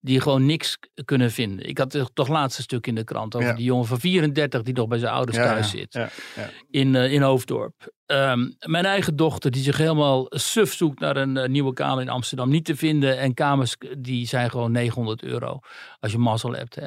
die 0.00 0.20
gewoon 0.20 0.46
niks 0.46 0.78
kunnen 1.04 1.30
vinden. 1.30 1.68
Ik 1.68 1.78
had 1.78 1.90
toch- 1.90 2.10
toch 2.14 2.28
laatste 2.28 2.62
stuk 2.62 2.86
in 2.86 2.94
de 2.94 3.04
krant 3.04 3.34
over 3.36 3.48
Ja. 3.48 3.54
die 3.54 3.64
jongen 3.64 3.86
van 3.86 4.00
34 4.00 4.62
die 4.62 4.74
nog 4.74 4.88
bij 4.88 4.98
zijn 4.98 5.12
ouders 5.12 5.36
Ja, 5.36 5.44
thuis 5.44 5.70
zit 5.70 5.92
Ja, 5.92 6.08
ja. 6.36 6.50
in, 6.70 6.94
eh, 6.94 7.12
in 7.12 7.22
Hoofddorp. 7.22 7.94
Ehm, 8.06 8.50
mijn 8.66 8.84
eigen 8.84 9.16
dochter 9.16 9.50
die 9.50 9.62
zich 9.62 9.76
helemaal 9.76 10.26
suf 10.28 10.72
zoekt 10.74 11.00
naar 11.00 11.16
een 11.16 11.36
eh, 11.36 11.48
nieuwe 11.48 11.72
kamer 11.72 12.02
in 12.02 12.08
Amsterdam, 12.08 12.48
niet 12.48 12.64
te 12.64 12.76
vinden. 12.76 13.18
En 13.18 13.34
kamers 13.34 13.76
die 13.98 14.26
zijn 14.26 14.50
gewoon 14.50 14.72
900 14.72 15.22
euro 15.22 15.58
als 16.00 16.12
je 16.12 16.18
mazzel 16.18 16.52
hebt. 16.52 16.74
Hè. 16.74 16.86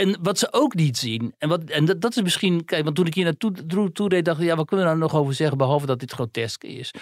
En 0.00 0.18
wat 0.22 0.38
ze 0.38 0.52
ook 0.52 0.74
niet 0.74 0.96
zien, 0.96 1.34
en, 1.38 1.48
wat, 1.48 1.64
en 1.64 1.84
dat, 1.84 2.16
is 2.16 2.22
misschien, 2.22 2.64
kijk, 2.64 2.84
want 2.84 2.96
toen 2.96 3.06
ik 3.06 3.14
hier 3.14 3.24
naartoe 3.24 3.92
toe, 3.92 4.08
reed, 4.08 4.24
dacht 4.24 4.40
ik, 4.40 4.46
ja, 4.46 4.56
wat 4.56 4.66
kunnen 4.66 4.86
we 4.86 4.92
nou 4.92 5.02
nog 5.04 5.20
over 5.20 5.34
zeggen, 5.34 5.58
behalve 5.58 5.86
dat 5.86 6.00
dit 6.00 6.12
grotesk 6.12 6.64
is. 6.64 6.94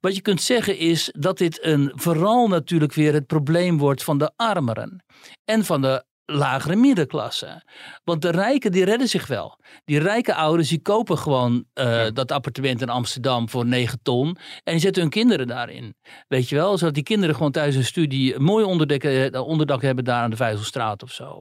Wat 0.00 0.14
je 0.14 0.20
kunt 0.20 0.42
zeggen 0.42 0.78
is 0.78 1.10
dat 1.18 1.38
dit 1.38 1.64
een, 1.64 1.92
vooral 1.94 2.48
natuurlijk 2.48 2.92
weer 2.92 3.12
het 3.12 3.26
probleem 3.26 3.78
wordt 3.78 4.04
van 4.04 4.18
de 4.18 4.32
armeren 4.36 5.04
en 5.44 5.64
van 5.64 5.80
de 5.80 6.04
lagere 6.26 6.76
middenklasse. 6.76 7.62
Want 8.04 8.22
de 8.22 8.30
rijken 8.30 8.72
die 8.72 8.84
redden 8.84 9.08
zich 9.08 9.26
wel. 9.26 9.58
Die 9.84 9.98
rijke 9.98 10.34
ouders 10.34 10.68
die 10.68 10.82
kopen 10.82 11.18
gewoon 11.18 11.64
eh, 11.72 12.04
dat 12.12 12.32
appartement 12.32 12.80
in 12.80 12.88
Amsterdam 12.88 13.48
voor 13.48 13.66
9 13.66 13.98
ton 14.02 14.26
en 14.64 14.72
die 14.72 14.80
zetten 14.80 15.02
hun 15.02 15.10
kinderen 15.10 15.46
daarin. 15.46 15.94
Weet 16.28 16.48
je 16.48 16.54
wel, 16.56 16.78
zodat 16.78 16.94
die 16.94 17.02
kinderen 17.02 17.34
gewoon 17.34 17.52
thuis 17.52 17.74
hun 17.74 17.84
studie 17.84 18.34
een 18.34 18.42
mooi 18.42 18.64
onderdak, 18.64 19.04
eh, 19.04 19.46
onderdak 19.46 19.82
hebben 19.82 20.04
daar 20.04 20.22
aan 20.22 20.30
de 20.30 20.36
Vijzelstraat 20.36 21.02
of 21.02 21.10
zo. 21.12 21.40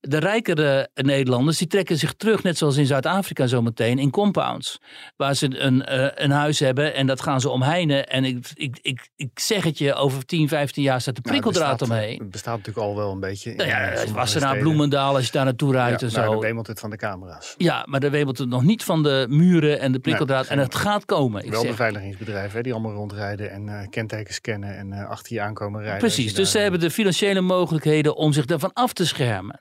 De 0.00 0.18
rijkere 0.18 0.88
Nederlanders 0.94 1.58
die 1.58 1.66
trekken 1.66 1.96
zich 1.98 2.12
terug, 2.12 2.42
net 2.42 2.58
zoals 2.58 2.76
in 2.76 2.86
Zuid-Afrika 2.86 3.46
zometeen, 3.46 3.98
in 3.98 4.10
compounds. 4.10 4.78
Waar 5.16 5.34
ze 5.34 5.58
een, 5.58 5.84
eh, 5.84 6.24
een 6.24 6.30
huis 6.30 6.58
hebben 6.58 6.94
en 6.94 7.06
dat 7.06 7.20
gaan 7.22 7.40
ze 7.40 7.48
omheinen. 7.50 8.06
En 8.08 8.24
ik, 8.24 8.46
ik, 8.54 8.78
ik, 8.82 9.08
ik 9.16 9.38
zeg 9.38 9.64
het 9.64 9.78
je, 9.78 9.94
over 9.94 10.24
10, 10.26 10.48
15 10.48 10.82
jaar 10.82 11.00
staat 11.00 11.14
de 11.14 11.20
Nou, 11.24 11.34
prikkeldraad 11.40 11.78
bestaat- 11.78 11.98
omheen. 11.98 12.18
Het 12.18 12.30
bestaat 12.30 12.56
natuurlijk 12.58 12.86
al 12.86 12.96
wel 12.96 13.12
een 13.12 13.20
beetje. 13.20 13.50
in, 13.50 13.56
Nou 13.56 13.68
ja, 13.68 13.99
het 14.00 14.10
was 14.10 14.34
er 14.34 14.40
naar. 14.40 14.58
Bloemendaal 14.58 15.14
als 15.14 15.26
je 15.26 15.32
daar 15.32 15.44
naartoe 15.44 15.72
rijdt 15.72 16.00
Ja, 16.00 16.06
en 16.06 16.12
nou, 16.12 16.26
zo. 16.26 16.32
dan 16.32 16.40
wemelt 16.40 16.66
het 16.66 16.80
van 16.80 16.90
de 16.90 16.96
camera's. 16.96 17.54
Ja, 17.56 17.86
maar 17.88 18.00
dan 18.00 18.10
wemelt 18.10 18.38
het 18.38 18.48
nog 18.48 18.62
niet 18.62 18.84
van 18.84 19.02
de 19.02 19.26
muren 19.28 19.80
en 19.80 19.92
de 19.92 19.98
prikkeldraad. 19.98 20.46
en 20.46 20.58
het 20.58 20.74
gaat 20.74 21.04
komen. 21.04 21.44
Ik 21.44 21.50
wel 21.50 21.60
zeg. 21.60 21.70
beveiligingsbedrijven 21.70 22.56
hè, 22.56 22.62
die 22.62 22.72
allemaal 22.72 22.92
rondrijden 22.92 23.50
en 23.50 23.68
eh, 23.68 23.88
kentekens 23.88 24.36
scannen 24.36 24.76
en 24.76 24.92
eh, 24.92 25.08
achter 25.08 25.34
je 25.34 25.40
aankomen 25.40 25.80
rijden. 25.80 25.98
Precies, 25.98 26.34
dus 26.34 26.50
ze 26.50 26.58
hebben 26.58 26.80
de 26.80 26.90
financiële 26.90 27.40
mogelijkheden 27.40 28.16
om 28.16 28.32
zich 28.32 28.44
daarvan 28.44 28.72
af 28.72 28.92
te 28.92 29.06
schermen. 29.06 29.60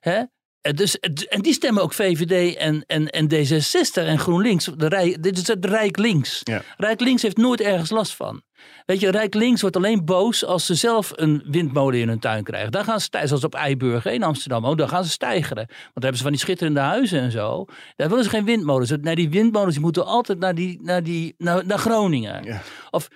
Hè? 0.00 0.22
En 0.60 0.76
Dus, 0.76 0.98
en 0.98 1.42
die 1.42 1.52
stemmen 1.52 1.82
ook 1.82 1.92
VVD 1.92 2.56
en, 2.56 2.84
en, 2.86 3.08
en 3.08 3.28
D66 3.34 3.92
en 3.92 4.18
GroenLinks. 4.18 4.70
De 4.76 4.88
rij, 4.88 5.16
dit 5.20 5.38
is 5.38 5.46
het 5.46 5.64
Rijk 5.64 5.96
Links. 5.96 6.40
Ja. 6.42 6.62
Rijk 6.76 7.00
Links 7.00 7.22
heeft 7.22 7.36
nooit 7.36 7.60
ergens 7.60 7.90
last 7.90 8.14
van. 8.14 8.42
Weet 8.86 9.00
je, 9.00 9.10
Rijk 9.10 9.34
Links 9.34 9.60
wordt 9.60 9.76
alleen 9.76 10.04
boos 10.04 10.44
als 10.44 10.66
ze 10.66 10.74
zelf 10.74 11.12
een 11.14 11.42
windmolen 11.46 12.00
in 12.00 12.08
hun 12.08 12.18
tuin 12.18 12.44
krijgen. 12.44 12.72
Dan 12.72 12.84
gaan 12.84 13.00
ze 13.00 13.08
zoals 13.24 13.44
op 13.44 13.54
Eiburg 13.54 14.04
in 14.04 14.22
Amsterdam. 14.22 14.64
Oh, 14.64 14.76
dan 14.76 14.88
gaan 14.88 15.04
ze 15.04 15.10
stijgeren. 15.10 15.66
Want 15.66 15.68
dan 15.68 16.02
hebben 16.02 16.16
ze 16.16 16.22
van 16.22 16.32
die 16.32 16.40
schitterende 16.40 16.80
huizen 16.80 17.20
en 17.20 17.30
zo. 17.30 17.64
Daar 17.96 18.08
willen 18.08 18.24
ze 18.24 18.30
geen 18.30 18.44
windmolens. 18.44 18.90
Nee, 19.00 19.14
die 19.14 19.30
windmolens 19.30 19.74
die 19.74 19.82
moeten 19.82 20.06
altijd 20.06 20.38
naar, 20.38 20.54
die, 20.54 20.78
naar, 20.82 21.02
die, 21.02 21.34
naar, 21.38 21.66
naar 21.66 21.78
Groningen. 21.78 22.44
Ja. 22.44 22.60
Of 22.90 23.08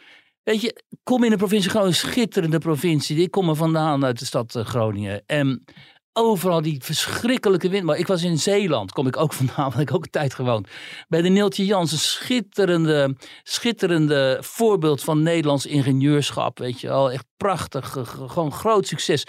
Weet 0.43 0.61
je, 0.61 0.83
kom 1.03 1.25
in 1.25 1.31
de 1.31 1.37
provincie 1.37 1.71
Groningen, 1.71 1.97
schitterende 1.97 2.59
provincie. 2.59 3.17
Ik 3.17 3.31
kom 3.31 3.49
er 3.49 3.57
vandaan 3.57 4.05
uit 4.05 4.19
de 4.19 4.25
stad 4.25 4.55
eh, 4.55 4.65
Groningen. 4.65 5.23
En 5.27 5.65
overal 6.13 6.63
die 6.63 6.79
verschrikkelijke 6.83 7.69
wind. 7.69 7.85
Maar 7.85 7.99
ik 7.99 8.07
was 8.07 8.23
in 8.23 8.39
Zeeland, 8.39 8.93
kom 8.93 9.07
ik 9.07 9.17
ook 9.17 9.33
vandaan, 9.43 9.71
want 9.71 9.79
ik 9.89 9.95
ook 9.95 10.05
een 10.05 10.11
tijd 10.11 10.35
gewoond. 10.35 10.69
Bij 11.09 11.23
de 11.23 11.29
Neeltje 11.29 11.65
Jans, 11.65 11.93
een 11.93 11.99
schitterende, 11.99 13.17
schitterende 13.43 14.39
voorbeeld 14.41 15.03
van 15.03 15.23
Nederlands 15.23 15.67
ingenieurschap. 15.67 16.59
Weet 16.59 16.81
je 16.81 16.89
wel, 16.89 17.11
echt 17.11 17.27
prachtig, 17.37 17.97
gewoon 18.27 18.53
groot 18.53 18.87
succes. 18.87 19.25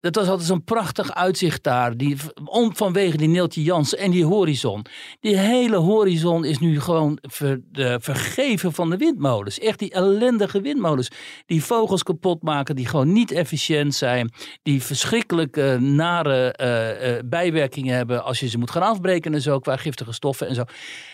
Dat 0.00 0.14
was 0.14 0.28
altijd 0.28 0.48
zo'n 0.48 0.64
prachtig 0.64 1.14
uitzicht 1.14 1.62
daar. 1.62 1.96
Die, 1.96 2.16
om, 2.44 2.76
vanwege 2.76 3.16
die 3.16 3.28
Neeltje 3.28 3.62
Jans 3.62 3.94
en 3.94 4.10
die 4.10 4.24
horizon. 4.24 4.84
Die 5.20 5.36
hele 5.36 5.76
horizon 5.76 6.44
is 6.44 6.58
nu 6.58 6.80
gewoon 6.80 7.18
ver, 7.20 7.60
vergeven 7.98 8.72
van 8.72 8.90
de 8.90 8.96
windmolens. 8.96 9.58
Echt 9.58 9.78
die 9.78 9.90
ellendige 9.90 10.60
windmolens. 10.60 11.10
Die 11.46 11.64
vogels 11.64 12.02
kapot 12.02 12.42
maken, 12.42 12.76
die 12.76 12.86
gewoon 12.86 13.12
niet 13.12 13.30
efficiënt 13.30 13.94
zijn. 13.94 14.32
Die 14.62 14.82
verschrikkelijke 14.82 15.78
nare 15.80 16.52
eh, 16.52 17.16
eh, 17.16 17.24
bijwerkingen 17.24 17.96
hebben 17.96 18.24
als 18.24 18.40
je 18.40 18.48
ze 18.48 18.58
moet 18.58 18.70
gaan 18.70 18.82
afbreken 18.82 19.34
en 19.34 19.42
zo. 19.42 19.58
Qua 19.58 19.76
giftige 19.76 20.12
stoffen 20.12 20.48
en 20.48 20.54
zo. 20.54 20.64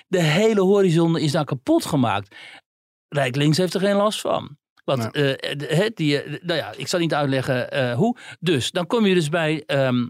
De 0.08 0.22
hele 0.22 0.60
horizon 0.60 1.18
is 1.18 1.32
daar 1.32 1.44
kapot 1.44 1.86
gemaakt. 1.86 2.34
Rijk 3.08 3.36
Links 3.36 3.56
heeft 3.56 3.74
er 3.74 3.80
geen 3.80 3.96
last 3.96 4.20
van. 4.20 4.56
Want 4.84 5.10
eh, 5.10 5.86
die, 5.94 6.22
eh, 6.22 6.42
nou 6.42 6.58
ja, 6.58 6.72
ik 6.76 6.88
zal 6.88 7.00
niet 7.00 7.14
uitleggen 7.14 7.70
eh, 7.70 7.94
hoe. 7.94 8.16
Dus 8.40 8.70
dan 8.70 8.86
kom 8.86 9.06
je 9.06 9.14
dus 9.14 9.28
bij 9.28 9.62
ehm, 9.66 10.06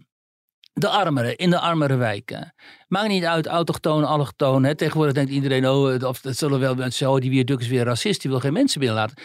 de 0.72 0.88
armeren, 0.88 1.36
in 1.36 1.50
de 1.50 1.58
armere 1.58 1.96
wijken. 1.96 2.54
Maakt 2.88 3.08
niet 3.08 3.24
uit, 3.24 3.46
autochtoon, 3.46 4.04
allochtoon. 4.04 4.64
Hè. 4.64 4.74
Tegenwoordig 4.74 5.14
denkt 5.14 5.30
iedereen, 5.30 5.68
oh, 5.68 6.08
of 6.08 6.22
het 6.22 6.38
zullen 6.38 6.60
wel 6.60 6.74
mensen, 6.74 7.10
oh, 7.10 7.20
die 7.20 7.30
Wierduk 7.30 7.60
is 7.60 7.68
weer 7.68 7.84
racist, 7.84 8.20
die 8.20 8.30
wil 8.30 8.40
geen 8.40 8.52
mensen 8.52 8.80
binnenlaten. 8.80 9.16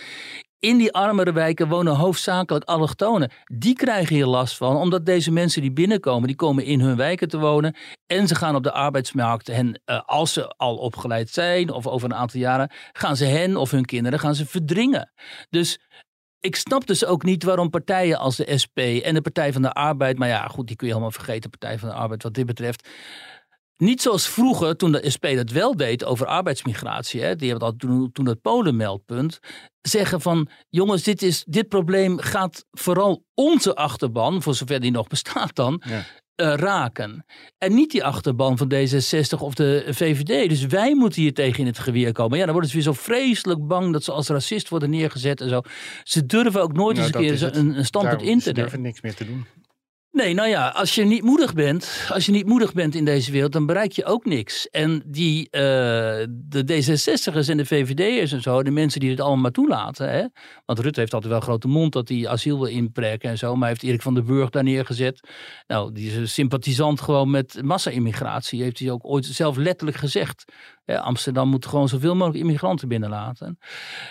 In 0.59 0.77
die 0.77 0.93
armere 0.93 1.31
wijken 1.31 1.67
wonen 1.67 1.95
hoofdzakelijk 1.95 2.65
allochtonen. 2.65 3.31
Die 3.45 3.75
krijgen 3.75 4.15
hier 4.15 4.25
last 4.25 4.57
van, 4.57 4.75
omdat 4.75 5.05
deze 5.05 5.31
mensen 5.31 5.61
die 5.61 5.71
binnenkomen, 5.71 6.27
die 6.27 6.35
komen 6.35 6.63
in 6.63 6.79
hun 6.79 6.95
wijken 6.95 7.27
te 7.27 7.37
wonen. 7.37 7.75
En 8.05 8.27
ze 8.27 8.35
gaan 8.35 8.55
op 8.55 8.63
de 8.63 8.71
arbeidsmarkt. 8.71 9.49
En 9.49 9.81
eh, 9.85 10.01
als 10.05 10.33
ze 10.33 10.47
al 10.47 10.77
opgeleid 10.77 11.29
zijn, 11.29 11.71
of 11.71 11.87
over 11.87 12.09
een 12.09 12.17
aantal 12.17 12.39
jaren, 12.39 12.71
gaan 12.91 13.15
ze 13.15 13.25
hen 13.25 13.57
of 13.57 13.71
hun 13.71 13.85
kinderen 13.85 14.19
gaan 14.19 14.35
ze 14.35 14.45
verdringen. 14.45 15.11
Dus 15.49 15.79
ik 16.39 16.55
snap 16.55 16.87
dus 16.87 17.05
ook 17.05 17.23
niet 17.23 17.43
waarom 17.43 17.69
partijen 17.69 18.17
als 18.17 18.35
de 18.35 18.57
SP 18.63 18.77
en 18.77 19.13
de 19.13 19.21
Partij 19.21 19.53
van 19.53 19.61
de 19.61 19.73
Arbeid, 19.73 20.17
maar 20.17 20.27
ja, 20.27 20.47
goed, 20.47 20.67
die 20.67 20.75
kun 20.75 20.87
je 20.87 20.93
helemaal 20.93 21.15
vergeten, 21.15 21.49
Partij 21.49 21.79
van 21.79 21.89
de 21.89 21.95
Arbeid, 21.95 22.23
wat 22.23 22.33
dit 22.33 22.45
betreft. 22.45 22.89
Niet 23.83 24.01
zoals 24.01 24.27
vroeger, 24.27 24.75
toen 24.75 24.91
de 24.91 25.09
SP 25.15 25.25
dat 25.35 25.49
wel 25.51 25.75
deed 25.75 26.03
over 26.05 26.25
arbeidsmigratie, 26.25 27.21
hè, 27.21 27.35
die 27.35 27.49
hebben 27.49 27.69
dat 27.69 27.79
toen, 27.79 28.11
toen 28.11 28.27
het 28.27 28.41
Polenmeldpunt, 28.41 29.39
zeggen 29.81 30.21
van, 30.21 30.47
jongens, 30.69 31.03
dit, 31.03 31.21
is, 31.21 31.43
dit 31.47 31.67
probleem 31.67 32.19
gaat 32.19 32.65
vooral 32.71 33.23
onze 33.33 33.75
achterban, 33.75 34.41
voor 34.41 34.55
zover 34.55 34.79
die 34.79 34.91
nog 34.91 35.07
bestaat 35.07 35.55
dan, 35.55 35.81
Ja. 35.87 36.05
eh, 36.35 36.53
raken. 36.55 37.25
En 37.57 37.73
niet 37.73 37.91
die 37.91 38.03
achterban 38.03 38.57
van 38.57 38.71
D66 38.73 39.39
of 39.39 39.53
de 39.53 39.85
VVD. 39.89 40.49
Dus 40.49 40.65
wij 40.65 40.95
moeten 40.95 41.21
hier 41.21 41.33
tegen 41.33 41.59
in 41.59 41.65
het 41.65 41.79
geweer 41.79 42.11
komen. 42.11 42.37
Ja, 42.37 42.43
dan 42.43 42.51
worden 42.53 42.69
ze 42.69 42.75
weer 42.75 42.85
zo 42.85 42.93
vreselijk 42.93 43.67
bang 43.67 43.93
dat 43.93 44.03
ze 44.03 44.11
als 44.11 44.27
racist 44.27 44.69
worden 44.69 44.89
neergezet 44.89 45.41
en 45.41 45.49
zo. 45.49 45.61
Ze 46.03 46.25
durven 46.25 46.61
ook 46.61 46.73
nooit 46.73 46.97
Nou, 46.97 47.07
eens 47.07 47.41
een 47.41 47.51
keer 47.51 47.57
een, 47.57 47.77
een 47.77 47.85
standpunt 47.85 48.19
Daarom, 48.19 48.35
in 48.35 48.41
ze 48.41 48.45
te 48.47 48.51
nemen. 48.51 48.61
durven 48.69 48.81
niks 48.81 49.01
meer 49.01 49.15
te 49.15 49.25
doen. 49.25 49.45
Nee, 50.19 50.33
nou 50.33 50.49
ja, 50.49 50.67
als 50.67 50.95
je 50.95 51.03
niet 51.03 51.23
moedig 51.23 51.53
bent, 51.53 52.09
als 52.13 52.25
je 52.25 52.31
niet 52.31 52.45
moedig 52.45 52.73
bent 52.73 52.95
in 52.95 53.05
deze 53.05 53.31
wereld, 53.31 53.51
dan 53.51 53.65
bereik 53.65 53.91
je 53.91 54.05
ook 54.05 54.25
niks. 54.25 54.69
En 54.69 55.03
die, 55.05 55.49
eh, 55.49 55.61
de 56.29 56.63
D66'ers 56.65 57.47
en 57.47 57.57
de 57.57 57.65
VVD'ers 57.65 58.31
en 58.31 58.41
zo, 58.41 58.63
de 58.63 58.71
mensen 58.71 58.99
die 58.99 59.09
het 59.09 59.19
allemaal 59.19 59.37
maar 59.37 59.51
toelaten. 59.51 60.09
Hè? 60.09 60.25
Want 60.65 60.79
Rutte 60.79 60.99
heeft 60.99 61.13
altijd 61.13 61.31
wel 61.31 61.41
grote 61.41 61.67
mond 61.67 61.93
dat 61.93 62.09
hij 62.09 62.27
asiel 62.27 62.59
wil 62.59 62.67
inperken 62.67 63.29
en 63.29 63.37
zo. 63.37 63.55
Maar 63.55 63.67
heeft 63.67 63.83
Erik 63.83 64.01
van 64.01 64.13
den 64.13 64.25
Burg 64.25 64.49
daar 64.49 64.63
neergezet. 64.63 65.27
Nou, 65.67 65.91
die 65.91 66.07
is 66.07 66.15
een 66.15 66.27
sympathisant 66.27 67.01
gewoon 67.01 67.29
met 67.29 67.61
massa-immigratie. 67.63 68.63
Heeft 68.63 68.79
hij 68.79 68.91
ook 68.91 69.05
ooit 69.05 69.25
zelf 69.25 69.57
letterlijk 69.57 69.97
gezegd. 69.97 70.43
Amsterdam 70.85 71.49
moet 71.49 71.65
gewoon 71.65 71.89
zoveel 71.89 72.15
mogelijk 72.15 72.39
immigranten 72.39 72.87
binnenlaten. 72.87 73.57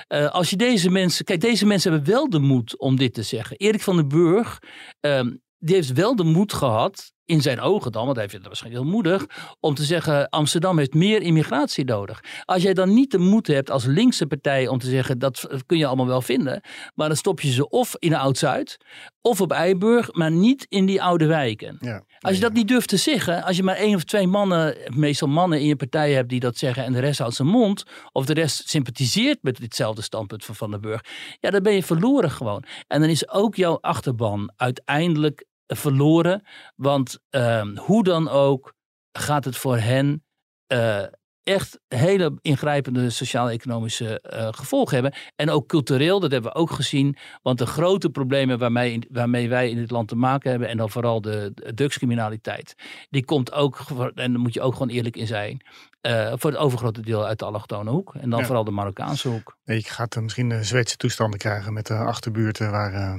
Eh, 0.07 0.31
als 0.31 0.51
je 0.51 0.57
deze 0.57 0.91
mensen. 0.91 1.25
Kijk, 1.25 1.41
deze 1.41 1.67
mensen 1.67 1.93
hebben 1.93 2.13
wel 2.13 2.31
de 2.31 2.39
moed 2.39 2.79
om 2.79 2.97
dit 2.97 3.15
te 3.15 3.23
zeggen. 3.23 3.57
Erik 3.57 3.81
van 3.81 3.97
den 3.97 4.09
Burg. 4.09 4.59
ehm, 5.01 5.31
die 5.59 5.75
heeft 5.75 5.93
wel 5.93 6.17
de 6.17 6.25
moed 6.25 6.53
gehad, 6.53 7.13
in 7.29 7.43
zijn 7.43 7.61
ogen 7.61 7.93
dan, 7.93 8.05
want 8.05 8.17
hij 8.17 8.29
vindt 8.29 8.47
het 8.47 8.47
waarschijnlijk 8.47 8.85
heel 8.85 8.93
moedig, 8.93 9.27
om 9.61 9.75
te 9.75 9.85
zeggen: 9.85 10.29
Amsterdam 10.29 10.79
heeft 10.79 10.95
meer 10.95 11.23
immigratie 11.23 11.85
nodig. 11.85 12.21
Als 12.45 12.63
jij 12.63 12.75
dan 12.75 12.95
niet 12.95 13.11
de 13.11 13.19
moed 13.19 13.47
hebt 13.47 13.71
als 13.71 13.85
linkse 13.85 14.27
partij 14.27 14.69
om 14.69 14.79
te 14.79 14.89
zeggen: 14.89 15.19
dat 15.19 15.47
kun 15.67 15.79
je 15.79 15.87
allemaal 15.87 16.07
wel 16.07 16.23
vinden, 16.23 16.61
maar 16.95 17.09
dan 17.09 17.17
stop 17.17 17.41
je 17.41 17.53
ze 17.53 17.69
of 17.69 17.95
in 17.99 18.15
Oud-Zuid 18.15 18.77
of 19.21 19.41
op 19.41 19.53
Eiburg, 19.53 20.13
maar 20.13 20.31
niet 20.31 20.67
in 20.69 20.87
die 20.87 21.03
oude 21.03 21.27
wijken. 21.27 21.77
Ja. 21.81 22.05
Als 22.21 22.35
je 22.35 22.41
dat 22.41 22.53
niet 22.53 22.69
durft 22.69 22.89
te 22.89 22.97
zeggen, 22.97 23.43
als 23.43 23.57
je 23.57 23.63
maar 23.63 23.77
één 23.77 23.95
of 23.95 24.05
twee 24.05 24.27
mannen, 24.27 24.77
meestal 24.95 25.29
mannen 25.29 25.61
in 25.61 25.67
je 25.67 25.77
partij 25.77 26.13
hebt 26.13 26.29
die 26.29 26.41
dat 26.41 26.57
zeggen 26.57 26.85
en 26.85 26.93
de 26.93 27.01
rest 27.01 27.19
houdt 27.19 27.35
zijn 27.35 27.49
mond, 27.49 27.85
of 28.13 28.27
de 28.27 28.35
rest 28.35 28.69
sympathiseert 28.69 29.39
met 29.43 29.57
ditzelfde 29.57 30.03
standpunt 30.03 30.45
van 30.45 30.55
Van 30.55 30.71
den 30.71 30.81
Burg, 30.81 31.05
ja, 31.41 31.51
dan 31.51 31.63
ben 31.63 31.73
je 31.73 31.83
verloren 31.83 32.31
gewoon. 32.31 32.65
En 32.87 33.01
dan 33.01 33.09
is 33.09 33.29
ook 33.29 33.55
jouw 33.55 33.79
achterban 33.81 34.53
uiteindelijk 34.57 35.47
verloren, 35.77 36.43
want 36.77 37.19
ehm, 37.31 37.77
hoe 37.77 38.05
dan 38.05 38.29
ook 38.29 38.75
gaat 39.13 39.45
het 39.45 39.57
voor 39.57 39.79
hen 39.79 40.25
eh, 40.67 41.03
echt 41.43 41.81
hele 41.89 42.39
ingrijpende 42.43 43.11
sociaal-economische 43.11 44.21
eh, 44.21 44.49
gevolgen 44.51 44.95
hebben. 44.95 45.15
En 45.37 45.51
ook 45.51 45.67
cultureel, 45.67 46.21
dat 46.21 46.31
hebben 46.31 46.53
we 46.53 46.59
ook 46.59 46.71
gezien. 46.71 47.17
Want 47.43 47.59
de 47.59 47.67
grote 47.67 48.11
problemen 48.11 48.59
waarmee, 48.59 48.99
waarmee 49.11 49.49
wij 49.49 49.71
in 49.71 49.77
dit 49.77 49.91
land 49.91 50.09
te 50.09 50.17
maken 50.17 50.51
hebben, 50.51 50.69
en 50.69 50.77
dan 50.77 50.91
vooral 50.91 51.21
de, 51.21 51.51
de 51.55 51.75
drugscriminaliteit, 51.75 52.75
die 53.11 53.25
komt 53.25 53.53
ook, 53.53 53.79
en 54.15 54.33
daar 54.33 54.41
moet 54.41 54.55
je 54.55 54.61
ook 54.61 54.73
gewoon 54.73 54.89
eerlijk 54.89 55.17
in 55.17 55.27
zijn, 55.27 55.61
eh, 56.01 56.33
voor 56.37 56.51
het 56.51 56.61
overgrote 56.61 57.01
deel 57.01 57.27
uit 57.27 57.39
de 57.39 57.45
allochtone 57.45 57.91
hoek. 57.91 58.15
En 58.15 58.31
dan 58.31 58.39
Ja. 58.39 58.45
vooral 58.45 58.65
de 58.65 58.71
Marokkaanse 58.71 59.29
hoek. 59.29 59.57
Je 59.65 59.83
gaat 59.83 60.17
eh, 60.17 60.23
misschien 60.23 60.49
de 60.49 60.65
Zweedse 60.65 60.97
toestanden 60.97 61.39
krijgen 61.39 61.73
met 61.73 61.87
de 61.87 61.95
achterbuurten 61.95 62.71
waar... 62.71 63.19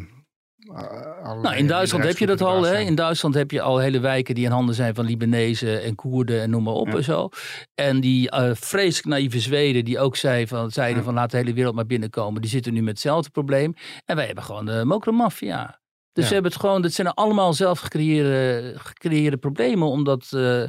eh, 0.60 1.42
Nou, 1.42 1.56
in 1.56 1.68
Duitsland 1.68 2.04
heb 2.04 2.18
je 2.18 2.26
dat 2.26 2.42
al. 2.42 2.64
Hè? 2.64 2.78
In 2.80 2.96
Duitsland 2.96 3.36
heb 3.36 3.52
je 3.52 3.62
al 3.62 3.78
hele 3.78 4.00
wijken 4.00 4.36
die 4.36 4.46
in 4.46 4.52
handen 4.52 4.76
zijn 4.76 4.96
van 4.96 5.06
Libanezen 5.06 5.84
en 5.84 5.96
Koerden 5.96 6.42
en 6.42 6.50
noem 6.50 6.64
maar 6.64 6.74
op 6.74 6.88
Ja. 6.88 6.96
en 6.96 7.04
zo. 7.04 7.30
En 7.76 8.00
die 8.00 8.30
eh, 8.30 8.50
vreselijk 8.54 9.08
naïeve 9.08 9.40
Zweden 9.40 9.86
die 9.86 10.00
ook 10.00 10.16
zei 10.16 10.48
van, 10.48 10.72
zeiden 10.72 10.98
Ja. 10.98 11.04
van 11.04 11.14
laat 11.14 11.32
de 11.32 11.38
hele 11.38 11.54
wereld 11.54 11.76
maar 11.76 11.86
binnenkomen. 11.86 12.42
Die 12.42 12.52
zitten 12.52 12.74
nu 12.74 12.80
met 12.80 12.90
hetzelfde 12.90 13.30
probleem. 13.30 13.74
En 14.06 14.16
wij 14.16 14.26
hebben 14.26 14.44
gewoon 14.44 14.66
de 14.66 14.86
mokromafia. 14.86 15.80
Dus 16.14 16.24
Ja. 16.24 16.30
we 16.30 16.34
hebben 16.34 16.52
het 16.52 16.62
gewoon, 16.62 16.82
dat 16.82 16.92
zijn 16.94 17.08
allemaal 17.14 17.54
zelf 17.54 17.80
gecreëerde, 17.80 18.74
gecreëerde 18.78 19.38
problemen. 19.38 19.88
Omdat, 19.88 20.28
eh, 20.34 20.64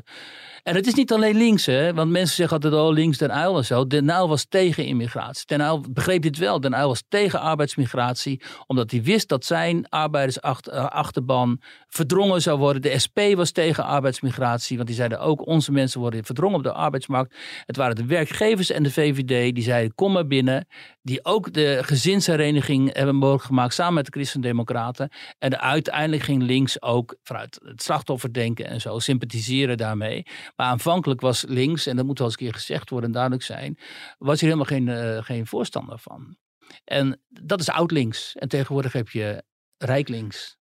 en 0.63 0.75
het 0.75 0.87
is 0.87 0.95
niet 0.95 1.13
alleen 1.13 1.37
links, 1.37 1.67
hè? 1.67 1.95
want 1.95 2.11
mensen 2.11 2.37
zeggen 2.37 2.57
altijd, 2.57 2.83
oh 2.83 2.93
links 2.93 3.19
Den 3.19 3.31
Uyl 3.31 3.57
en 3.57 3.65
zo. 3.65 3.87
Den 3.87 4.09
Uyl 4.09 4.29
was 4.29 4.45
tegen 4.45 4.85
immigratie. 4.85 5.47
Den 5.47 5.61
Uyl 5.61 5.85
begreep 5.91 6.23
dit 6.23 6.39
wel. 6.39 6.61
Den 6.61 6.75
Uyl 6.75 6.89
was 6.89 7.03
tegen 7.09 7.41
arbeidsmigratie, 7.41 8.43
omdat 8.67 8.91
hij 8.91 9.03
wist 9.03 9.29
dat 9.29 9.45
zijn 9.45 9.89
arbeidersachterban 9.89 11.61
verdrongen 11.89 12.43
zou 12.43 12.59
worden. 12.59 12.83
De 12.83 12.99
SP 13.05 13.19
was 13.35 13.51
tegen 13.51 13.85
arbeidsmigratie, 13.85 14.77
want 14.77 14.89
die 14.89 14.97
zeiden 14.97 15.21
ook, 15.21 15.47
onze 15.47 15.73
mensen 15.73 16.01
worden 16.01 16.25
verdrongen 16.25 16.57
op 16.57 16.63
de 16.63 16.73
arbeidsmarkt. 16.73 17.37
Het 17.67 17.77
waren 17.77 17.97
de 17.97 18.07
werkgevers 18.07 18.71
en 18.71 18.83
de 18.83 18.91
VVD 18.91 19.55
die 19.55 19.65
zeiden, 19.65 19.95
kom 19.95 20.13
maar 20.13 20.27
binnen. 20.27 20.67
Die 21.03 21.25
ook 21.25 21.53
de 21.53 21.79
gezinshereniging 21.83 22.95
hebben 22.95 23.15
mogelijk 23.17 23.45
gemaakt, 23.45 23.75
samen 23.75 23.95
met 23.95 24.05
de 24.05 24.11
Christen-Democraten. 24.11 25.11
En 25.39 25.61
uiteindelijk 25.61 26.23
ging 26.23 26.43
links 26.43 26.83
ook 26.83 27.17
vanuit 27.23 27.61
het 27.65 27.83
slachtofferdenken 27.83 28.67
en 28.67 28.81
zo 28.81 28.99
sympathiseren 28.99 29.77
daarmee. 29.77 30.27
Maar 30.61 30.69
aanvankelijk 30.69 31.21
was 31.21 31.45
links, 31.49 31.87
en 31.87 31.97
dat 31.97 32.07
moet 32.07 32.19
wel 32.19 32.27
eens 32.27 32.37
een 32.41 32.47
keer 32.47 32.55
gezegd 32.55 32.91
worden 32.91 33.09
en 33.09 33.15
duidelijk 33.15 33.43
zijn, 33.43 33.79
was 34.19 34.41
hier 34.41 34.51
helemaal 34.51 34.79
geen, 34.79 34.89
eh, 34.89 35.25
geen 35.25 35.47
voorstander 35.47 35.99
van. 35.99 36.37
En 36.85 37.23
dat 37.29 37.61
is 37.61 37.69
oud 37.69 37.91
links. 37.91 38.37
En 38.37 38.49
tegenwoordig 38.49 38.93
heb 38.93 39.09
je 39.09 39.45
rijk 39.77 40.09
links. 40.09 40.59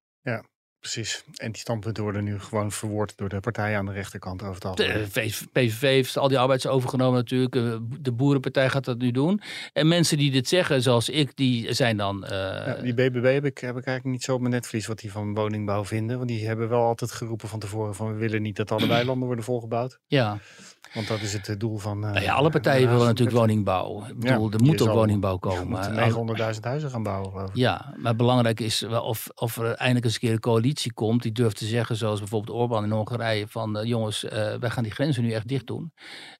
Precies. 0.79 1.23
En 1.35 1.51
die 1.51 1.61
standpunten 1.61 2.03
worden 2.03 2.23
nu 2.23 2.39
gewoon 2.39 2.71
verwoord 2.71 3.17
door 3.17 3.29
de 3.29 3.39
partijen 3.39 3.77
aan 3.77 3.85
de 3.85 3.91
rechterkant 3.91 4.41
over 4.41 4.53
het 4.53 4.61
De 4.61 4.67
algemeen. 4.85 5.07
VV 5.11 5.41
PVV 5.51 5.81
heeft 5.81 6.17
al 6.17 6.27
die 6.27 6.39
arbeids 6.39 6.67
overgenomen 6.67 7.17
natuurlijk. 7.17 7.55
Eh, 7.55 7.75
De 7.99 8.11
Boerenpartij 8.11 8.69
gaat 8.69 8.85
dat 8.85 8.97
nu 8.97 9.11
doen. 9.11 9.41
En 9.73 9.87
mensen 9.87 10.17
die 10.17 10.31
dit 10.31 10.47
zeggen, 10.47 10.81
zoals 10.81 11.09
ik, 11.09 11.31
die 11.35 11.73
zijn 11.73 11.97
dan... 11.97 12.25
eh, 12.25 12.31
Ja, 12.65 12.73
die 12.81 12.93
BBB 12.93 13.23
heb 13.33 13.45
ik, 13.45 13.57
heb 13.57 13.77
ik 13.77 13.85
eigenlijk 13.85 14.05
niet 14.05 14.23
zo 14.23 14.33
op 14.33 14.39
mijn 14.39 14.53
netvlies 14.53 14.87
wat 14.87 14.99
die 14.99 15.11
van 15.11 15.33
woningbouw 15.33 15.85
vinden. 15.85 16.17
Want 16.17 16.29
die 16.29 16.47
hebben 16.47 16.69
wel 16.69 16.83
altijd 16.83 17.11
geroepen 17.11 17.47
van 17.49 17.59
tevoren 17.59 17.95
van 17.95 18.11
we 18.13 18.19
willen 18.19 18.41
niet 18.41 18.55
dat 18.55 18.71
alle 18.71 18.87
weilanden 18.97 19.25
worden 19.27 19.45
volgebouwd. 19.45 19.99
ja. 20.07 20.39
Want 20.93 21.07
dat 21.07 21.21
is 21.21 21.33
het 21.33 21.47
eh, 21.49 21.55
doel 21.57 21.77
van... 21.77 22.03
eh, 22.05 22.11
Nou 22.11 22.23
ja, 22.23 22.33
alle 22.33 22.49
partijen 22.49 22.89
willen 22.89 23.05
natuurlijk 23.05 23.37
woningbouw. 23.37 24.05
Ik 24.07 24.19
bedoel, 24.19 24.49
Ja, 24.49 24.57
er 24.57 24.63
moet 24.63 24.81
ook 24.81 24.93
woningbouw 24.93 25.37
komen. 25.37 25.67
moeten 25.67 25.93
Maar- 25.95 26.53
900.000 26.55 26.59
huizen 26.61 26.89
gaan 26.89 27.03
bouwen 27.03 27.31
geloof 27.31 27.49
ik. 27.49 27.55
Ja, 27.55 27.93
maar 27.97 28.15
belangrijk 28.15 28.59
is 28.59 28.79
wel 28.79 29.03
of, 29.03 29.27
of 29.35 29.57
er 29.57 29.73
eindelijk 29.73 30.05
eens 30.05 30.13
een 30.13 30.19
keer 30.19 30.31
een 30.31 30.39
coalitie 30.39 30.93
komt 30.93 31.21
die 31.21 31.31
durft 31.31 31.57
te 31.57 31.65
zeggen, 31.65 31.95
zoals 31.95 32.19
bijvoorbeeld 32.19 32.57
Orbán 32.57 32.83
in 32.83 32.91
Hongarije, 32.91 33.47
van 33.47 33.77
eh, 33.77 33.87
jongens, 33.87 34.23
eh, 34.23 34.53
wij 34.59 34.69
gaan 34.69 34.83
die 34.83 34.91
grenzen 34.91 35.23
nu 35.23 35.31
echt 35.31 35.47
dicht 35.47 35.67
doen. 35.67 35.93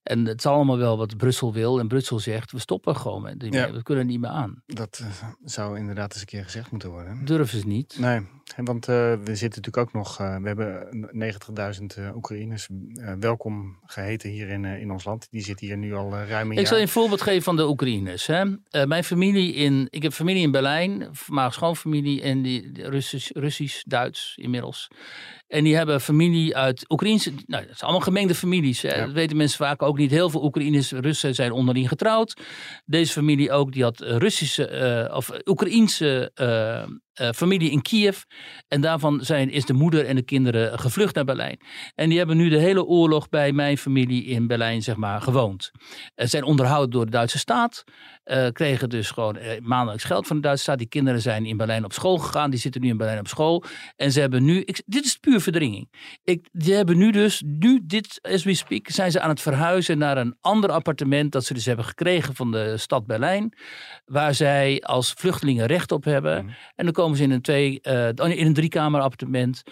En 0.03 0.25
het 0.25 0.37
is 0.39 0.45
allemaal 0.45 0.77
wel 0.77 0.97
wat 0.97 1.17
Brussel 1.17 1.53
wil. 1.53 1.79
En 1.79 1.87
Brussel 1.87 2.19
zegt, 2.19 2.51
we 2.51 2.59
stoppen 2.59 2.95
gewoon 2.95 3.21
met 3.21 3.39
die, 3.39 3.51
Ja. 3.51 3.71
we 3.71 3.83
kunnen 3.83 4.03
er 4.03 4.09
niet 4.09 4.19
meer 4.19 4.29
aan. 4.29 4.63
Dat 4.65 4.99
eh, 5.03 5.07
zou 5.43 5.77
inderdaad 5.77 6.11
eens 6.11 6.21
een 6.21 6.27
keer 6.27 6.43
gezegd 6.43 6.71
moeten 6.71 6.89
worden. 6.89 7.25
Durven 7.25 7.59
ze 7.59 7.67
niet. 7.67 7.95
Nee, 7.99 8.27
want 8.55 8.87
eh, 8.87 8.95
we 8.95 9.35
zitten 9.35 9.61
natuurlijk 9.61 9.77
ook 9.77 9.93
nog, 9.93 10.19
eh, 10.19 10.37
we 10.37 10.47
hebben 10.47 10.87
90.000 11.11 11.97
eh, 11.97 12.15
Oekraïners 12.15 12.67
welkom 13.19 13.79
geheten 13.85 14.29
hier 14.29 14.49
in, 14.49 14.65
in 14.65 14.91
ons 14.91 15.03
land. 15.03 15.27
Die 15.31 15.43
zitten 15.43 15.67
hier 15.67 15.77
nu 15.77 15.93
al 15.93 16.11
ruim 16.11 16.51
een 16.51 16.57
Ik 16.57 16.67
zal 16.67 16.77
je 16.77 16.81
jaar. 16.81 16.81
een 16.81 16.87
voorbeeld 16.87 17.21
geven 17.21 17.43
van 17.43 17.55
de 17.55 17.67
Oekraïners. 17.67 18.27
Hè. 18.27 18.45
Mijn 18.85 19.03
familie 19.03 19.53
in, 19.53 19.87
ik 19.89 20.03
heb 20.03 20.13
familie 20.13 20.41
in 20.41 20.51
Berlijn, 20.51 21.11
maar 21.27 21.53
schoonfamilie 21.53 22.21
en 22.21 22.41
die 22.41 22.71
Russisch, 22.89 23.31
Russisch, 23.33 23.83
Duits 23.83 24.33
inmiddels. 24.35 24.87
En 25.49 25.63
die 25.63 25.75
hebben 25.75 26.01
familie 26.01 26.55
uit 26.55 26.85
Oekraïnse, 26.89 27.29
nou, 27.29 27.65
dat 27.65 27.77
zijn 27.77 27.89
allemaal 27.89 27.99
gemengde 27.99 28.35
families. 28.35 28.81
Ja. 28.81 29.05
Dat 29.05 29.11
weten 29.11 29.37
mensen 29.37 29.57
vaak 29.57 29.81
ook 29.81 29.97
niet. 29.97 30.11
Heel 30.11 30.29
veel 30.29 30.43
Oekraïners, 30.43 30.91
Russen 30.91 31.35
zijn 31.35 31.51
onderling 31.51 31.87
getrouwd. 31.87 32.41
Deze 32.85 33.11
familie 33.11 33.51
ook, 33.51 33.71
die 33.71 33.83
had 33.83 33.99
Russische 33.99 34.67
eh, 34.67 35.15
of 35.15 35.31
Oekraïense 35.45 36.31
eh, 36.33 36.83
eh, 37.19 37.31
familie 37.31 37.71
in 37.71 37.81
Kiev. 37.81 38.21
En 38.67 38.81
daarvan 38.81 39.19
zijn, 39.21 39.49
is 39.49 39.65
de 39.65 39.73
moeder 39.73 40.05
en 40.05 40.15
de 40.15 40.21
kinderen 40.21 40.79
gevlucht 40.79 41.15
naar 41.15 41.25
Berlijn. 41.25 41.59
En 41.95 42.09
die 42.09 42.17
hebben 42.17 42.37
nu 42.37 42.49
de 42.49 42.57
hele 42.57 42.85
oorlog 42.85 43.29
bij 43.29 43.51
mijn 43.51 43.77
familie 43.77 44.25
in 44.25 44.47
Berlijn, 44.47 44.81
zeg 44.81 44.95
maar, 44.95 45.21
gewoond. 45.21 45.71
Eh, 46.15 46.27
zijn 46.27 46.43
onderhouden 46.43 46.89
door 46.89 47.05
de 47.05 47.11
Duitse 47.11 47.37
staat. 47.37 47.83
Eh, 48.29 48.47
kregen 48.51 48.89
dus 48.89 49.11
gewoon 49.11 49.37
eh, 49.37 49.61
maandelijks 49.61 50.03
geld 50.03 50.27
van 50.27 50.35
de 50.35 50.41
Duitse 50.41 50.63
staat. 50.63 50.77
Die 50.77 50.87
kinderen 50.87 51.21
zijn 51.21 51.45
in 51.45 51.57
Berlijn 51.57 51.85
op 51.85 51.93
school 51.93 52.17
gegaan. 52.17 52.49
Die 52.49 52.59
zitten 52.59 52.81
nu 52.81 52.89
in 52.89 52.97
Berlijn 52.97 53.19
op 53.19 53.27
school. 53.27 53.63
En 53.95 54.11
ze 54.11 54.19
hebben 54.19 54.43
nu, 54.43 54.61
ik, 54.61 54.81
dit 54.85 55.05
is 55.05 55.17
puur 55.17 55.41
verdringing. 55.41 55.89
Ik, 56.23 56.49
die 56.51 56.73
hebben 56.73 56.97
nu 56.97 57.11
dus, 57.11 57.43
nu 57.45 57.79
dit, 57.83 58.19
as 58.21 58.43
we 58.43 58.53
speak, 58.53 58.89
zijn 58.89 59.11
ze 59.11 59.19
aan 59.19 59.29
het 59.29 59.41
verhuizen 59.41 59.97
naar 59.97 60.17
een 60.17 60.37
ander 60.41 60.71
appartement. 60.71 61.31
Dat 61.31 61.45
ze 61.45 61.53
dus 61.53 61.65
hebben 61.65 61.85
gekregen 61.85 62.35
van 62.35 62.51
de 62.51 62.77
stad 62.77 63.05
Berlijn. 63.05 63.53
Waar 64.05 64.33
zij 64.33 64.81
als 64.81 65.13
vluchtelingen 65.13 65.65
recht 65.65 65.91
op 65.91 66.03
hebben. 66.03 66.45
Mhm. 66.45 66.53
En 66.75 66.85
dan 66.85 66.93
komen 66.93 67.17
ze 67.17 67.23
in 67.23 67.31
een, 67.31 67.41
twee, 67.41 67.81
eh, 67.81 68.07
in 68.07 68.45
een 68.45 68.53
driekamer 68.53 69.01
appartement. 69.01 69.63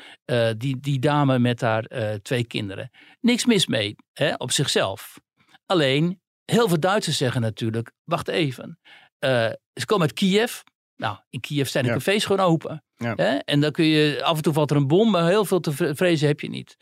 die, 0.58 0.80
die 0.80 1.00
dame 1.00 1.40
met 1.40 1.62
haar 1.62 1.88
twee 2.22 2.48
kinderen. 2.48 2.90
Niks 3.22 3.46
mis 3.46 3.68
mee, 3.68 3.96
hè, 4.14 4.34
op 4.34 4.52
zichzelf. 4.52 5.20
Alleen, 5.66 6.20
heel 6.52 6.68
veel 6.68 6.80
Duitsers 6.80 7.18
zeggen 7.18 7.42
natuurlijk, 7.42 7.92
wacht 8.04 8.28
even. 8.28 8.80
Eh, 9.20 9.50
ze 9.74 9.86
komen 9.86 10.08
uit 10.08 10.14
Kiev. 10.14 10.60
Nou, 10.96 11.18
in 11.30 11.40
Kiev 11.40 11.68
zijn 11.68 11.84
de 11.84 11.90
Ja. 11.90 11.96
cafés 11.96 12.26
gewoon 12.26 12.46
open. 12.46 12.84
Ja. 12.96 13.14
Hè? 13.16 13.36
En 13.38 13.60
dan 13.60 13.72
kun 13.72 13.86
je, 13.86 14.24
af 14.24 14.36
en 14.38 14.42
toe 14.44 14.54
valt 14.54 14.72
er 14.72 14.78
een 14.78 14.88
bom, 14.88 15.12
maar 15.12 15.28
heel 15.28 15.46
veel 15.46 15.60
te 15.60 15.72
vre- 15.72 15.96
vrezen 15.96 16.28
heb 16.28 16.40
je 16.40 16.50
niet. 16.50 16.78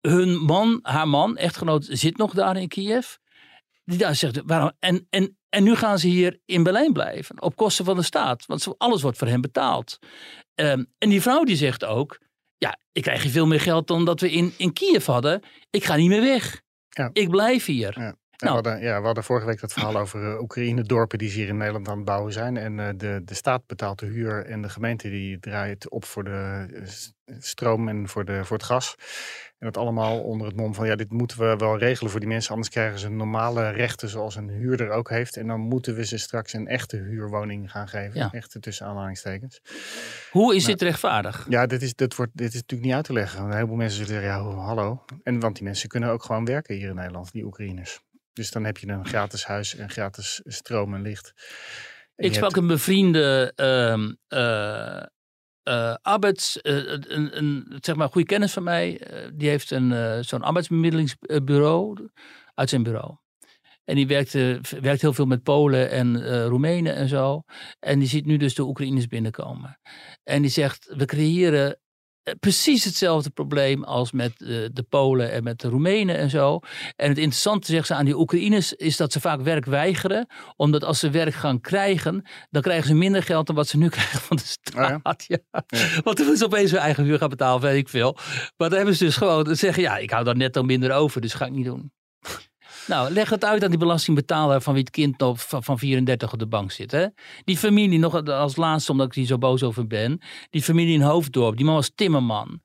Hun 0.00 0.36
man, 0.38 0.78
haar 0.82 1.08
man, 1.08 1.36
echtgenoot, 1.36 1.86
zit 1.90 2.16
nog 2.16 2.32
daar 2.34 2.56
in 2.56 2.68
Kiev. 2.68 3.14
Die 3.84 3.98
daar 3.98 4.14
zegt, 4.14 4.40
waarom? 4.44 4.72
En, 4.78 5.06
en, 5.10 5.38
en 5.48 5.62
nu 5.62 5.74
gaan 5.74 5.98
ze 5.98 6.06
hier 6.08 6.40
in 6.44 6.62
Berlijn 6.62 6.92
blijven, 6.92 7.42
op 7.42 7.56
kosten 7.56 7.84
van 7.84 7.96
de 7.96 8.02
staat. 8.02 8.46
Want 8.46 8.78
alles 8.78 9.02
wordt 9.02 9.18
voor 9.18 9.28
hen 9.28 9.40
betaald. 9.40 9.98
Ehm, 10.54 10.84
en 10.98 11.08
die 11.08 11.22
vrouw 11.22 11.44
die 11.44 11.56
zegt 11.56 11.84
ook, 11.84 12.18
ja, 12.58 12.78
ik 12.92 13.02
krijg 13.02 13.22
hier 13.22 13.30
veel 13.32 13.46
meer 13.46 13.60
geld 13.60 13.86
dan 13.86 14.04
dat 14.04 14.20
we 14.20 14.30
in, 14.30 14.54
in 14.56 14.72
Kiev 14.72 15.06
hadden. 15.06 15.42
Ik 15.70 15.84
ga 15.84 15.96
niet 15.96 16.08
meer 16.08 16.20
weg. 16.20 16.62
Ja. 16.88 17.10
Ik 17.12 17.28
blijf 17.30 17.64
hier. 17.64 18.16
Nou. 18.36 18.62
we, 18.62 18.68
hadden, 18.68 18.86
ja, 18.86 19.00
we 19.00 19.06
hadden 19.06 19.24
vorige 19.24 19.46
week 19.46 19.60
dat 19.60 19.72
verhaal 19.72 19.96
over 19.96 20.32
uh, 20.32 20.40
Oekraïne-dorpen 20.40 21.18
die 21.18 21.28
ze 21.28 21.38
hier 21.38 21.48
in 21.48 21.56
Nederland 21.56 21.88
aan 21.88 21.96
het 21.96 22.04
bouwen 22.04 22.32
zijn. 22.32 22.56
En 22.56 22.78
uh, 22.78 22.88
de, 22.96 23.22
de 23.24 23.34
staat 23.34 23.66
betaalt 23.66 23.98
de 23.98 24.06
huur 24.06 24.46
en 24.46 24.62
de 24.62 24.68
gemeente 24.68 25.10
die 25.10 25.38
draait 25.40 25.90
op 25.90 26.04
voor 26.04 26.24
de 26.24 26.66
uh, 26.70 27.36
stroom 27.38 27.88
en 27.88 28.08
voor, 28.08 28.24
de, 28.24 28.44
voor 28.44 28.56
het 28.56 28.66
gas. 28.66 28.94
En 29.58 29.72
dat 29.72 29.82
allemaal 29.82 30.20
onder 30.20 30.46
het 30.46 30.56
mom 30.56 30.74
van 30.74 30.86
ja, 30.86 30.96
dit 30.96 31.10
moeten 31.10 31.38
we 31.38 31.56
wel 31.56 31.78
regelen 31.78 32.10
voor 32.10 32.20
die 32.20 32.28
mensen. 32.28 32.50
Anders 32.50 32.70
krijgen 32.70 32.98
ze 32.98 33.08
normale 33.08 33.70
rechten 33.70 34.08
zoals 34.08 34.36
een 34.36 34.48
huurder 34.48 34.90
ook 34.90 35.10
heeft. 35.10 35.36
En 35.36 35.46
dan 35.46 35.60
moeten 35.60 35.94
we 35.94 36.06
ze 36.06 36.18
straks 36.18 36.52
een 36.52 36.66
echte 36.66 36.96
huurwoning 36.96 37.70
gaan 37.70 37.88
geven. 37.88 38.18
Ja. 38.20 38.32
Echte 38.32 38.60
tussen 38.60 38.86
aanhalingstekens. 38.86 39.60
Hoe 40.30 40.54
is 40.54 40.64
dit 40.64 40.82
rechtvaardig? 40.82 41.46
Ja, 41.48 41.66
dit 41.66 41.82
is, 41.82 41.94
dit, 41.94 42.16
wordt, 42.16 42.32
dit 42.34 42.48
is 42.48 42.54
natuurlijk 42.54 42.82
niet 42.82 42.94
uit 42.94 43.04
te 43.04 43.12
leggen. 43.12 43.44
Een 43.44 43.52
heleboel 43.52 43.76
mensen 43.76 44.04
zullen 44.04 44.22
zeggen, 44.22 44.42
ja, 44.42 44.54
hallo. 44.54 45.04
En 45.22 45.40
want 45.40 45.54
die 45.54 45.64
mensen 45.64 45.88
kunnen 45.88 46.10
ook 46.10 46.22
gewoon 46.22 46.44
werken 46.44 46.74
hier 46.74 46.88
in 46.88 46.94
Nederland, 46.94 47.32
die 47.32 47.44
Oekraïners. 47.44 48.02
Dus 48.34 48.50
dan 48.50 48.64
heb 48.64 48.78
je 48.78 48.88
een 48.88 49.06
gratis 49.06 49.44
huis 49.44 49.74
en 49.76 49.90
gratis 49.90 50.40
stroom 50.44 50.94
en 50.94 51.02
licht. 51.02 51.32
En 52.16 52.24
Ik 52.26 52.34
sprak 52.34 52.50
hebt- 52.50 52.62
een 52.62 52.66
bevriende 52.68 53.52
eh, 55.62 55.94
arbeids, 56.02 56.60
eh, 56.60 56.74
een, 56.86 57.36
een, 57.36 57.78
zeg 57.80 57.94
maar, 57.96 58.08
goede 58.08 58.26
kennis 58.26 58.52
van 58.52 58.62
mij. 58.62 59.00
die 59.34 59.48
heeft 59.48 59.70
een, 59.70 60.24
zo'n 60.24 60.42
arbeidsbemiddelingsbureau 60.42 62.08
uit 62.54 62.68
zijn 62.68 62.82
bureau. 62.82 63.16
En 63.84 63.94
die 63.94 64.06
werkte, 64.06 64.60
werkt 64.80 65.00
heel 65.00 65.12
veel 65.12 65.26
met 65.26 65.42
Polen 65.42 65.90
en 65.90 66.24
eh, 66.24 66.44
Roemenen 66.46 66.94
en 66.94 67.08
zo. 67.08 67.42
En 67.80 67.98
die 67.98 68.08
ziet 68.08 68.26
nu 68.26 68.36
dus 68.36 68.54
de 68.54 68.62
Oekraïners 68.62 69.06
binnenkomen. 69.06 69.78
En 70.22 70.42
die 70.42 70.50
zegt, 70.50 70.92
we 70.96 71.04
creëren 71.04 71.78
precies 72.40 72.84
hetzelfde 72.84 73.30
probleem 73.30 73.84
als 73.84 74.12
met 74.12 74.32
eh, 74.42 74.48
de 74.72 74.82
Polen 74.88 75.32
en 75.32 75.42
met 75.42 75.60
de 75.60 75.68
Roemenen 75.68 76.16
en 76.16 76.30
zo. 76.30 76.60
En 76.96 77.08
het 77.08 77.18
interessante, 77.18 77.72
zegt 77.72 77.86
ze 77.86 77.94
aan 77.94 78.04
die 78.04 78.18
Oekraïners, 78.18 78.72
is 78.72 78.96
dat 78.96 79.12
ze 79.12 79.20
vaak 79.20 79.40
werk 79.40 79.64
weigeren. 79.64 80.26
Omdat 80.56 80.84
als 80.84 80.98
ze 80.98 81.10
werk 81.10 81.34
gaan 81.34 81.60
krijgen, 81.60 82.28
dan 82.50 82.62
krijgen 82.62 82.86
ze 82.86 82.94
minder 82.94 83.22
geld 83.22 83.46
dan 83.46 83.56
wat 83.56 83.68
ze 83.68 83.76
nu 83.76 83.88
krijgen 83.98 84.20
van 84.20 84.36
de 84.36 84.42
staat. 84.42 85.24
ja. 85.26 85.38
Want 86.02 86.16
dan 86.16 86.26
moeten 86.26 86.36
ze 86.36 86.44
opeens 86.44 86.70
hun 86.70 86.80
eigen 86.80 87.04
huur 87.04 87.18
gaan 87.18 87.28
betalen, 87.28 87.60
weet 87.60 87.76
ik 87.76 87.88
veel. 87.88 88.16
Maar 88.56 88.68
dan 88.68 88.76
hebben 88.76 88.96
ze 88.96 89.04
dus 89.04 89.16
gewoon 89.16 89.56
zeggen, 89.56 89.82
ja, 89.82 89.96
ik 89.96 90.10
hou 90.10 90.24
daar 90.24 90.36
netto 90.36 90.62
minder 90.62 90.92
over, 90.92 91.20
dus 91.20 91.34
ga 91.34 91.46
ik 91.46 91.52
niet 91.52 91.64
doen. 91.64 91.92
Nou, 92.86 93.12
leg 93.12 93.30
het 93.30 93.44
uit 93.44 93.64
aan 93.64 93.70
die 93.70 93.78
belastingbetaler 93.78 94.60
van 94.60 94.74
wie 94.74 94.82
het 94.82 94.92
kind 94.92 95.18
nog 95.18 95.48
van 95.48 95.62
van 95.62 95.78
34 95.78 96.32
op 96.32 96.38
de 96.38 96.46
bank 96.46 96.72
zit. 96.72 96.90
Hè? 96.90 97.06
Die 97.44 97.56
familie, 97.56 97.98
nog 97.98 98.26
als 98.26 98.56
laatste, 98.56 98.92
omdat 98.92 99.06
ik 99.06 99.14
hier 99.14 99.26
zo 99.26 99.38
boos 99.38 99.62
over 99.62 99.86
ben. 99.86 100.20
Die 100.50 100.62
familie 100.62 100.94
in 100.94 101.00
Hoofddorp, 101.00 101.56
die 101.56 101.64
man 101.64 101.74
was 101.74 101.92
timmerman. 101.94 102.62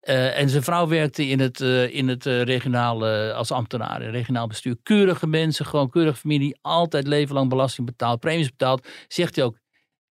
Eh, 0.00 0.38
en 0.38 0.48
zijn 0.48 0.62
vrouw 0.62 0.88
werkte 0.88 1.28
in 1.28 1.40
het, 1.40 1.60
eh, 1.60 1.94
in 1.94 2.08
het 2.08 2.26
eh, 2.26 2.42
regionale, 2.42 3.32
als 3.32 3.50
ambtenaar, 3.50 4.02
in 4.02 4.10
regionaal 4.10 4.46
bestuur. 4.46 4.76
Keurige 4.82 5.26
mensen, 5.26 5.66
gewoon 5.66 5.90
keurige 5.90 6.16
familie. 6.16 6.58
Altijd 6.60 7.06
leven 7.06 7.34
lang 7.34 7.48
belasting 7.48 7.86
betaald, 7.86 8.20
premies 8.20 8.48
betaald. 8.48 8.88
Zegt 9.08 9.36
hij 9.36 9.44
ook, 9.44 9.58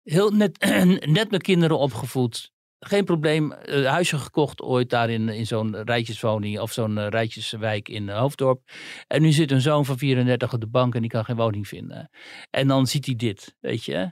heel 0.03 0.29
net, 0.29 0.65
net 1.19 1.31
met 1.31 1.41
kinderen 1.41 1.77
opgevoed. 1.77 2.51
Geen 2.83 3.05
probleem, 3.05 3.51
eh, 3.51 3.85
huisje 3.85 4.17
gekocht 4.17 4.61
ooit 4.61 4.89
daar 4.89 5.09
in, 5.09 5.29
in 5.29 5.47
zo'n 5.47 5.83
rijtjeswoning 5.83 6.59
of 6.59 6.71
zo'n 6.71 6.97
eh, 6.97 7.07
rijtjeswijk 7.07 7.89
in 7.89 8.09
eh, 8.09 8.19
Hoofddorp. 8.19 8.61
En 9.07 9.21
nu 9.21 9.31
zit 9.31 9.51
een 9.51 9.61
zoon 9.61 9.85
van 9.85 9.97
34 9.97 10.53
op 10.53 10.59
de 10.59 10.67
bank 10.67 10.95
en 10.95 11.01
die 11.01 11.09
kan 11.09 11.25
geen 11.25 11.35
woning 11.35 11.67
vinden. 11.67 12.09
En 12.49 12.67
dan 12.67 12.87
ziet 12.87 13.05
hij 13.05 13.15
dit, 13.15 13.55
weet 13.59 13.83
je. 13.83 14.11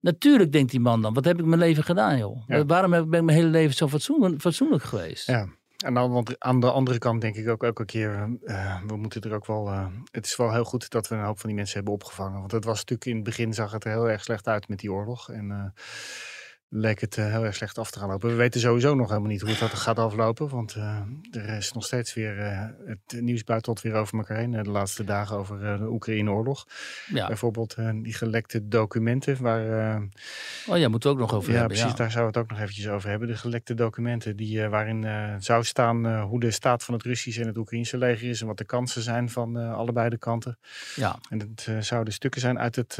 Natuurlijk 0.00 0.52
denkt 0.52 0.70
die 0.70 0.80
man 0.80 1.02
dan, 1.02 1.14
wat 1.14 1.24
heb 1.24 1.38
ik 1.38 1.44
mijn 1.44 1.60
leven 1.60 1.84
gedaan 1.84 2.18
joh? 2.18 2.42
Ja. 2.46 2.64
Waarom 2.64 2.92
heb- 2.92 3.06
ben 3.08 3.18
ik 3.18 3.24
mijn 3.24 3.38
hele 3.38 3.50
leven 3.50 3.74
zo 3.76 3.88
fatsoenlijk, 3.88 4.40
fatsoenlijk 4.40 4.82
geweest? 4.82 5.26
Ja. 5.26 5.48
En 5.84 5.94
dan, 5.94 6.10
want 6.10 6.40
aan 6.40 6.60
de 6.60 6.70
andere 6.70 6.98
kant 6.98 7.20
denk 7.20 7.36
ik 7.36 7.48
ook 7.48 7.62
elke 7.62 7.84
keer, 7.84 8.38
we 8.86 8.96
moeten 8.96 9.20
er 9.20 9.34
ook 9.34 9.46
wel, 9.46 9.68
het 10.10 10.24
is 10.26 10.36
wel 10.36 10.52
heel 10.52 10.64
goed 10.64 10.90
dat 10.90 11.08
we 11.08 11.14
een 11.14 11.24
hoop 11.24 11.38
van 11.38 11.48
die 11.48 11.56
mensen 11.58 11.76
hebben 11.76 11.94
opgevangen. 11.94 12.38
Want 12.38 12.52
het 12.52 12.64
was 12.64 12.78
natuurlijk 12.78 13.08
in 13.08 13.14
het 13.14 13.24
begin 13.24 13.54
zag 13.54 13.72
het 13.72 13.84
er 13.84 13.90
heel 13.90 14.10
erg 14.10 14.22
slecht 14.22 14.46
uit 14.48 14.68
met 14.68 14.78
die 14.78 14.92
oorlog. 14.92 15.30
En 15.30 15.74
leek 16.76 17.00
het 17.00 17.18
eh, 17.18 17.30
heel 17.30 17.44
erg 17.44 17.54
slecht 17.54 17.78
af 17.78 17.90
te 17.90 17.98
gaan 17.98 18.08
lopen. 18.08 18.28
We 18.28 18.34
weten 18.34 18.60
sowieso 18.60 18.94
nog 18.94 19.08
helemaal 19.08 19.30
niet 19.30 19.40
hoe 19.40 19.50
het 19.50 19.58
dat 19.58 19.74
gaat 19.74 19.98
aflopen. 19.98 20.48
Want 20.48 20.74
eh, 20.74 21.00
er 21.30 21.48
is 21.48 21.72
nog 21.72 21.84
steeds 21.84 22.14
weer, 22.14 22.38
eh, 22.38 22.66
het 22.86 23.20
nieuws 23.20 23.44
buitelt 23.44 23.80
weer 23.80 23.94
over 23.94 24.18
elkaar 24.18 24.36
heen. 24.36 24.50
de 24.50 24.70
laatste 24.70 25.04
dagen 25.04 25.36
over 25.36 25.78
de 25.78 25.86
Oekraïne-oorlog. 25.90 26.66
Ja. 27.06 27.26
Bijvoorbeeld 27.26 27.76
die 28.02 28.14
gelekte 28.14 28.68
documenten 28.68 29.42
waar... 29.42 29.62
Oh 30.66 30.78
ja, 30.78 30.88
moeten 30.88 31.10
we 31.10 31.14
ook 31.14 31.20
nog 31.20 31.34
over 31.34 31.52
ja, 31.52 31.58
hebben. 31.58 31.76
precies. 31.76 31.92
ja. 31.92 31.96
Daar 31.96 32.10
zouden 32.10 32.32
we 32.32 32.38
het 32.38 32.50
ook 32.50 32.56
nog 32.56 32.66
eventjes 32.66 32.88
over 32.88 33.08
hebben. 33.08 33.28
De 33.28 33.36
gelekte 33.36 33.74
documenten 33.74 34.36
die, 34.36 34.68
waarin 34.68 35.06
zou 35.38 35.64
staan 35.64 36.20
hoe 36.20 36.40
de 36.40 36.50
staat 36.50 36.84
van 36.84 36.94
het 36.94 37.02
Russische 37.02 37.40
en 37.40 37.46
het 37.46 37.56
Oekraïnse 37.56 37.98
leger 37.98 38.28
is 38.28 38.40
en 38.40 38.46
wat 38.46 38.58
de 38.58 38.64
kansen 38.64 39.02
zijn 39.02 39.30
van 39.30 39.56
allebei 39.56 40.08
de 40.08 40.18
kanten. 40.18 40.58
Ja. 40.94 41.18
En 41.28 41.38
het 41.38 41.84
zouden 41.84 42.12
stukken 42.12 42.40
zijn 42.40 42.58
uit, 42.58 42.76
het, 42.76 42.98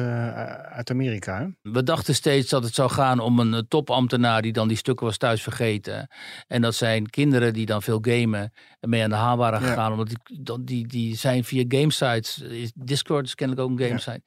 uit 0.71 0.91
Amerika. 0.91 1.39
Hè? 1.39 1.73
We 1.73 1.83
dachten 1.83 2.15
steeds 2.15 2.51
dat 2.51 2.65
het 2.65 2.75
zou 2.75 2.91
gaan 2.91 3.19
om 3.19 3.39
een 3.39 3.64
topambtenaar 3.69 4.43
die 4.43 4.53
dan 4.53 4.69
die 4.69 4.77
stukken 4.77 5.07
was 5.07 5.17
thuis 5.17 5.43
vergeten. 5.43 6.09
En 6.47 6.63
dat 6.63 6.75
zijn 6.75 7.11
kinderen 7.11 7.53
die 7.53 7.67
dan 7.67 7.83
veel 7.83 7.99
gamen 8.03 8.53
en 8.81 8.89
mee 8.89 9.03
aan 9.03 9.11
de 9.11 9.17
haal 9.17 9.37
waren 9.37 9.61
Ja. 9.61 9.67
gegaan. 9.67 9.91
Omdat 9.93 10.09
die, 10.09 10.19
die, 10.65 10.87
die 10.87 11.17
zijn 11.17 11.45
via 11.45 11.65
gamesites, 11.69 12.39
is- 12.41 12.73
Discord 12.75 13.27
is 13.27 13.35
kennelijk 13.35 13.67
ook 13.69 13.79
een 13.81 13.87
gamesite, 13.87 14.23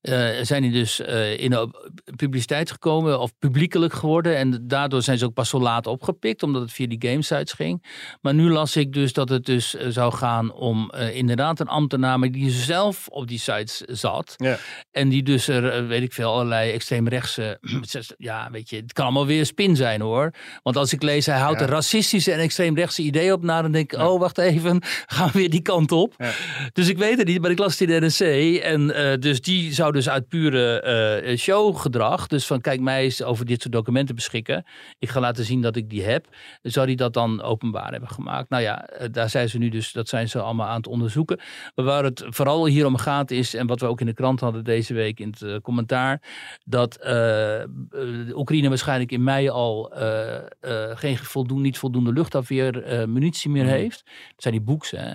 eh, 0.00 0.28
zijn 0.44 0.62
die 0.62 0.72
dus 0.72 1.00
eh, 1.00 1.38
in 1.38 1.50
de 1.50 1.90
publiciteit 2.16 2.70
gekomen 2.70 3.20
of 3.20 3.32
publiekelijk 3.38 3.92
geworden. 3.92 4.36
En 4.36 4.66
daardoor 4.68 5.02
zijn 5.02 5.18
ze 5.18 5.24
ook 5.24 5.34
pas 5.34 5.48
zo 5.48 5.60
laat 5.60 5.86
opgepikt, 5.86 6.42
omdat 6.42 6.62
het 6.62 6.72
via 6.72 6.86
die 6.86 7.08
gamesites 7.10 7.52
ging. 7.52 7.84
Maar 8.20 8.34
nu 8.34 8.50
las 8.50 8.76
ik 8.76 8.92
dus 8.92 9.12
dat 9.12 9.28
het 9.28 9.44
dus 9.44 9.74
eh, 9.76 9.86
zou 9.88 10.12
gaan 10.14 10.52
om 10.52 10.92
inderdaad 11.12 11.60
een 11.60 11.68
ambtenaar, 11.68 12.18
maar 12.18 12.30
die 12.30 12.50
zelf 12.50 13.08
op 13.08 13.28
die 13.28 13.38
sites 13.38 13.76
zat. 13.80 14.34
Ja. 14.36 14.58
En 14.90 15.08
die 15.08 15.22
dus 15.22 15.48
er, 15.48 15.86
weet 15.86 16.02
ik 16.02 16.12
veel, 16.12 16.32
allerlei 16.32 16.70
extreemrechtse, 16.72 17.58
ja, 18.18 18.50
weet 18.50 18.69
je, 18.69 18.69
het 18.76 18.92
kan 18.92 19.04
allemaal 19.04 19.26
weer 19.26 19.46
spin 19.46 19.76
zijn 19.76 20.00
hoor. 20.00 20.30
Want 20.62 20.76
als 20.76 20.92
ik 20.92 21.02
lees, 21.02 21.26
hij 21.26 21.38
houdt 21.38 21.58
Ja. 21.60 21.66
een 21.66 21.72
racistische 21.72 22.32
en 22.32 22.38
extreemrechtse 22.38 23.02
idee 23.02 23.32
op 23.32 23.42
na, 23.42 23.62
dan 23.62 23.72
denk 23.72 23.92
ik, 23.92 23.98
oh 24.00 24.20
wacht 24.20 24.38
even, 24.38 24.82
gaan 25.06 25.30
we 25.32 25.38
weer 25.38 25.50
die 25.50 25.62
kant 25.62 25.92
op. 25.92 26.14
Ja. 26.16 26.32
Dus 26.72 26.88
ik 26.88 26.98
weet 26.98 27.18
het 27.18 27.26
niet, 27.26 27.40
maar 27.40 27.50
ik 27.50 27.58
las 27.58 27.78
het 27.78 27.90
in 27.90 28.00
de 28.00 28.06
NRC. 28.06 28.56
En 28.62 28.94
eh, 28.94 29.18
dus 29.18 29.40
die 29.40 29.72
zou 29.74 29.92
dus 29.92 30.08
uit 30.08 30.28
pure 30.28 30.80
eh, 30.80 31.36
showgedrag, 31.36 32.26
dus 32.26 32.46
van 32.46 32.60
kijk 32.60 32.80
mij 32.80 33.02
eens 33.02 33.22
over 33.22 33.46
dit 33.46 33.60
soort 33.62 33.72
documenten 33.74 34.14
beschikken. 34.14 34.64
Ik 34.98 35.08
ga 35.08 35.20
laten 35.20 35.44
zien 35.44 35.60
dat 35.62 35.76
ik 35.76 35.90
die 35.90 36.02
heb. 36.02 36.26
Zou 36.62 36.86
die 36.86 36.96
dat 36.96 37.12
dan 37.12 37.42
openbaar 37.42 37.90
hebben 37.90 38.08
gemaakt? 38.08 38.50
Nou 38.50 38.62
ja, 38.62 38.86
eh, 38.86 39.08
daar 39.12 39.30
zijn 39.30 39.48
ze 39.48 39.58
nu 39.58 39.68
dus, 39.68 39.92
dat 39.92 40.08
zijn 40.08 40.28
ze 40.28 40.40
allemaal 40.40 40.66
aan 40.66 40.76
het 40.76 40.86
onderzoeken. 40.86 41.40
Maar 41.74 41.84
waar 41.84 42.04
het 42.04 42.24
vooral 42.28 42.66
hier 42.66 42.86
om 42.86 42.96
gaat 42.96 43.30
is, 43.30 43.54
en 43.54 43.66
wat 43.66 43.80
we 43.80 43.86
ook 43.86 44.00
in 44.00 44.06
de 44.06 44.14
krant 44.14 44.40
hadden 44.40 44.64
deze 44.64 44.94
week 44.94 45.20
in 45.20 45.34
het 45.38 45.62
commentaar, 45.62 46.22
dat 46.64 46.96
eh, 46.96 47.08
de 47.10 48.30
Oekraïne 48.60 48.68
waarschijnlijk 48.68 49.12
in 49.12 49.22
mei 49.24 49.48
al 49.48 49.92
eh, 49.92 50.36
eh, 50.60 50.96
geen 50.96 51.16
voldoende, 51.18 51.62
niet 51.62 51.78
voldoende 51.78 52.12
luchtafweer 52.12 52.82
eh, 52.82 53.06
munitie 53.06 53.50
meer 53.50 53.64
Mhm. 53.64 53.72
heeft. 53.72 54.02
Dat 54.04 54.42
zijn 54.42 54.54
die 54.54 54.62
boeks, 54.62 54.90
hè. 54.90 55.12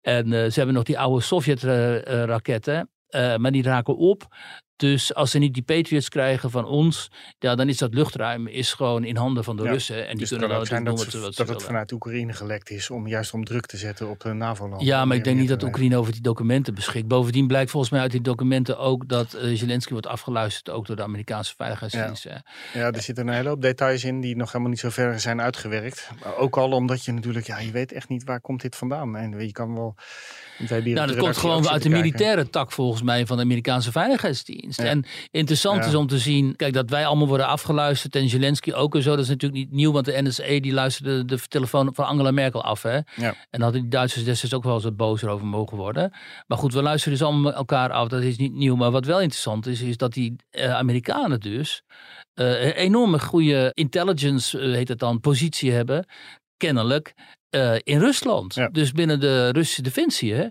En 0.00 0.28
ze 0.28 0.52
hebben 0.58 0.74
nog 0.74 0.84
die 0.84 0.98
oude 0.98 1.22
Sovjet-raketten, 1.22 2.90
maar 3.36 3.52
die 3.52 3.62
raken 3.62 3.96
op. 3.96 4.26
Dus 4.80 5.14
als 5.14 5.30
ze 5.30 5.38
niet 5.38 5.54
die 5.54 5.62
Patriots 5.62 6.08
krijgen 6.08 6.50
van 6.50 6.64
ons, 6.64 7.10
ja, 7.38 7.54
dan 7.54 7.68
is 7.68 7.76
dat 7.78 7.94
luchtruim 7.94 8.46
is 8.46 8.72
gewoon 8.72 9.04
in 9.04 9.16
handen 9.16 9.44
van 9.44 9.56
de 9.56 9.62
Ja, 9.62 9.70
Russen. 9.70 10.02
En 10.02 10.10
die 10.10 10.18
dus 10.18 10.28
kunnen 10.28 10.56
ook 10.58 10.66
zijn 10.66 10.84
doen 10.84 10.94
dat, 10.94 11.04
wat 11.04 11.12
ze- 11.12 11.18
ze, 11.18 11.24
wat 11.24 11.34
ze 11.34 11.44
dat 11.44 11.54
het 11.54 11.62
vanuit 11.62 11.92
Oekraïne 11.92 12.32
gelekt 12.32 12.70
is 12.70 12.90
om 12.90 13.06
juist 13.08 13.32
om 13.32 13.44
druk 13.44 13.66
te 13.66 13.76
zetten 13.76 14.08
op 14.08 14.20
de 14.20 14.32
NAVO-landen. 14.32 14.86
Ja, 14.86 15.04
maar 15.04 15.16
ik 15.16 15.24
denk 15.24 15.38
niet 15.38 15.48
dat. 15.48 15.62
Oekraïne 15.62 15.96
over 15.96 16.12
die 16.12 16.20
documenten 16.22 16.74
beschikt. 16.74 17.06
Bovendien 17.08 17.46
blijkt 17.46 17.70
volgens 17.70 17.92
mij 17.92 18.00
uit 18.00 18.10
die 18.10 18.20
documenten 18.20 18.78
ook 18.78 19.08
dat 19.08 19.34
eh, 19.34 19.56
Zelensky 19.56 19.92
wordt 19.92 20.06
afgeluisterd, 20.06 20.70
ook 20.70 20.86
door 20.86 20.96
de 20.96 21.02
Amerikaanse 21.02 21.54
veiligheidsdienst. 21.56 22.24
Ja, 22.74 22.90
er 22.92 23.02
zitten 23.02 23.28
een 23.28 23.34
hele 23.34 23.48
hoop 23.48 23.62
details 23.62 24.04
in 24.04 24.20
die 24.20 24.36
nog 24.36 24.46
helemaal 24.46 24.70
niet 24.70 24.80
zo 24.80 24.88
ver 24.90 25.20
zijn 25.20 25.40
uitgewerkt. 25.40 26.10
Maar 26.24 26.36
ook 26.36 26.56
al 26.56 26.70
omdat 26.72 27.04
je 27.04 27.12
natuurlijk, 27.12 27.46
ja, 27.46 27.58
je 27.58 27.70
weet 27.70 27.92
echt 27.92 28.08
niet 28.08 28.24
waar 28.24 28.40
komt 28.40 28.60
dit 28.62 28.76
vandaan. 28.76 29.16
En 29.16 29.38
je 29.46 29.52
kan 29.52 29.74
wel... 29.74 29.94
Nou, 30.68 30.94
dat 31.06 31.16
komt 31.16 31.36
gewoon 31.36 31.68
uit 31.68 31.82
de 31.82 31.88
militaire 31.88 32.50
tak 32.50 32.72
volgens 32.72 33.02
mij 33.02 33.26
van 33.26 33.36
de 33.36 33.42
Amerikaanse 33.42 33.92
veiligheidsdienst. 33.92 34.69
Ja. 34.76 34.84
En 34.84 35.04
interessant 35.30 35.82
Ja. 35.82 35.86
is 35.86 35.94
om 35.94 36.06
te 36.06 36.18
zien, 36.18 36.56
kijk, 36.56 36.72
dat 36.72 36.90
wij 36.90 37.06
allemaal 37.06 37.26
worden 37.26 37.46
afgeluisterd 37.46 38.16
en 38.16 38.28
Zelensky 38.28 38.72
ook 38.72 38.94
en 38.94 39.02
zo, 39.02 39.10
dat 39.10 39.24
is 39.24 39.28
natuurlijk 39.28 39.60
niet 39.60 39.70
nieuw, 39.72 39.92
want 39.92 40.04
de 40.04 40.22
NSA 40.22 40.60
die 40.60 40.72
luisterde 40.72 41.24
de 41.24 41.38
telefoon 41.48 41.94
van 41.94 42.06
Angela 42.06 42.30
Merkel 42.30 42.62
af. 42.64 42.82
Hè? 42.82 42.94
Ja. 42.94 43.04
En 43.16 43.34
daar 43.50 43.60
hadden 43.60 43.80
die 43.80 43.90
Duitsers 43.90 44.24
destijds 44.24 44.54
ook 44.54 44.64
wel 44.64 44.74
eens 44.74 44.84
wat 44.84 44.96
boos 44.96 45.24
over 45.24 45.46
mogen 45.46 45.76
worden. 45.76 46.12
Maar 46.46 46.58
goed, 46.58 46.74
we 46.74 46.82
luisteren 46.82 47.18
dus 47.18 47.26
allemaal 47.26 47.52
elkaar 47.52 47.90
af, 47.90 48.08
dat 48.08 48.22
is 48.22 48.36
niet 48.36 48.52
nieuw. 48.52 48.76
Maar 48.76 48.90
wat 48.90 49.04
wel 49.04 49.20
interessant 49.20 49.66
is, 49.66 49.80
is 49.80 49.96
dat 49.96 50.12
die 50.12 50.36
eh, 50.50 50.74
Amerikanen 50.74 51.40
dus 51.40 51.82
eh, 52.34 52.64
een 52.64 52.72
enorme 52.72 53.18
goede 53.20 53.70
intelligence, 53.74 54.58
eh, 54.58 54.72
heet 54.72 54.88
het 54.88 54.98
dan, 54.98 55.20
positie 55.20 55.72
hebben, 55.72 56.06
kennelijk. 56.56 57.14
in 57.82 57.98
Rusland. 57.98 58.54
Ja. 58.54 58.68
Dus 58.68 58.92
binnen 58.92 59.20
de 59.20 59.48
Russische 59.48 59.82
defensie. 59.82 60.34
Hè? 60.34 60.46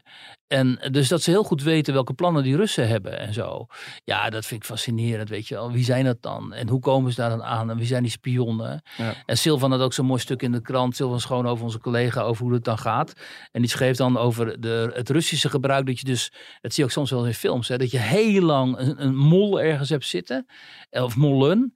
En 0.49 0.79
dus 0.91 1.07
dat 1.07 1.21
ze 1.21 1.29
heel 1.29 1.43
goed 1.43 1.63
weten 1.63 1.93
welke 1.93 2.13
plannen 2.13 2.43
die 2.43 2.55
Russen 2.55 2.87
hebben 2.87 3.19
en 3.19 3.33
zo. 3.33 3.65
Ja, 4.03 4.29
dat 4.29 4.45
vind 4.45 4.61
ik 4.61 4.67
fascinerend, 4.67 5.29
weet 5.29 5.47
je 5.47 5.55
wel. 5.55 5.71
Wie 5.71 5.83
zijn 5.83 6.05
dat 6.05 6.21
dan? 6.21 6.53
En 6.53 6.67
hoe 6.67 6.79
komen 6.79 7.11
ze 7.11 7.21
daar 7.21 7.29
dan 7.29 7.43
aan? 7.43 7.69
En 7.69 7.77
wie 7.77 7.87
zijn 7.87 8.03
die 8.03 8.11
spionnen? 8.11 8.81
Ja. 8.97 9.13
En 9.25 9.37
Silvan 9.37 9.71
had 9.71 9.81
ook 9.81 9.93
zo'n 9.93 10.05
mooi 10.05 10.19
stuk 10.19 10.41
in 10.41 10.51
de 10.51 10.61
krant. 10.61 10.95
Silvan 10.95 11.19
Schoon 11.19 11.47
over 11.47 11.63
onze 11.63 11.79
collega, 11.79 12.21
over 12.21 12.43
hoe 12.43 12.53
het 12.53 12.63
dan 12.63 12.77
gaat. 12.77 13.13
En 13.51 13.61
die 13.61 13.69
schreef 13.69 13.95
dan 13.95 14.17
over 14.17 14.61
de, 14.61 14.91
het 14.93 15.09
Russische 15.09 15.49
gebruik. 15.49 15.85
Dat 15.85 15.99
je 15.99 16.05
dus, 16.05 16.31
dat 16.61 16.73
zie 16.73 16.83
je 16.83 16.89
ook 16.89 16.95
soms 16.95 17.09
wel 17.09 17.25
in 17.25 17.33
films. 17.33 17.67
Hè, 17.67 17.77
dat 17.77 17.91
je 17.91 17.99
heel 17.99 18.41
lang 18.41 18.77
een, 18.77 19.03
een 19.03 19.15
mol 19.15 19.61
ergens 19.61 19.89
hebt 19.89 20.05
zitten. 20.05 20.45
Of 20.89 21.15
mollen. 21.15 21.73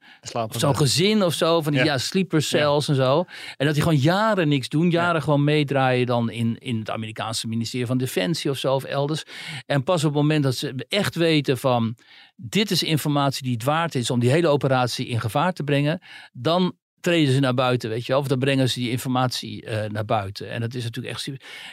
Zo'n 0.50 0.78
gezin 0.78 1.24
of 1.24 1.34
zo, 1.34 1.62
van 1.62 1.72
die 1.72 1.84
ja. 1.84 1.92
Ja. 1.92 1.98
sleeper 1.98 2.42
cells 2.42 2.88
en 2.88 2.96
zo. 2.96 3.26
En 3.58 3.66
dat 3.66 3.74
die 3.74 3.84
gewoon 3.84 4.00
jaren 4.00 4.48
niks 4.48 4.70
doen, 4.70 4.90
jaren 4.90 5.22
gewoon 5.22 5.44
meedraaien 5.44 6.06
dan 6.06 6.30
in, 6.30 6.58
in 6.58 6.80
het 6.80 6.90
Amerikaanse 6.90 7.48
ministerie 7.48 7.86
van 7.86 7.98
Defensie 7.98 8.50
of 8.50 8.58
zo 8.58 8.63
of 8.72 8.84
elders. 8.84 9.24
En 9.66 9.84
pas 9.84 10.04
op 10.04 10.14
het 10.14 10.22
moment 10.22 10.44
dat 10.44 10.56
ze 10.56 10.86
echt 10.90 11.16
weten 11.16 11.58
van 11.58 11.96
dit 12.36 12.72
is 12.72 12.84
informatie 12.84 13.44
die 13.44 13.54
het 13.54 13.64
waard 13.64 13.96
is 13.96 14.10
om 14.10 14.20
die 14.20 14.30
hele 14.30 14.48
operatie 14.48 15.08
in 15.08 15.20
gevaar 15.20 15.54
te 15.54 15.64
brengen, 15.64 16.02
dan 16.32 16.76
treden 17.00 17.34
ze 17.34 17.40
naar 17.40 17.54
buiten, 17.54 17.90
weet 17.90 18.06
je 18.06 18.12
wel. 18.12 18.22
Of 18.22 18.28
dan 18.28 18.40
brengen 18.40 18.70
ze 18.70 18.80
die 18.80 18.90
informatie 18.90 19.66
eh, 19.66 19.90
naar 19.90 20.06
buiten. 20.06 20.50
En 20.50 20.62
dat 20.62 20.74
is 20.74 20.84
natuurlijk 20.84 21.14
echt... 21.14 21.30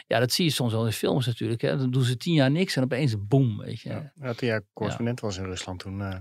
Ja, 0.07 0.19
dat 0.19 0.31
zie 0.31 0.45
je 0.45 0.51
soms 0.51 0.73
wel 0.73 0.85
in 0.85 0.91
films 0.91 1.25
natuurlijk. 1.25 1.61
Hè. 1.61 1.77
Dan 1.77 1.91
doen 1.91 2.03
ze 2.03 2.17
tien 2.17 2.33
jaar 2.33 2.51
niks 2.51 2.75
en 2.75 2.83
opeens 2.83 3.15
boem, 3.27 3.57
weet 3.57 3.79
je. 3.79 3.89
Ja. 3.89 4.11
Ja, 4.21 4.33
toen 4.33 4.47
jij 4.47 4.61
correspondent 4.73 5.19
was 5.19 5.37
in 5.37 5.43
Rusland, 5.43 5.79
toen... 5.79 6.01
eh, 6.01 6.15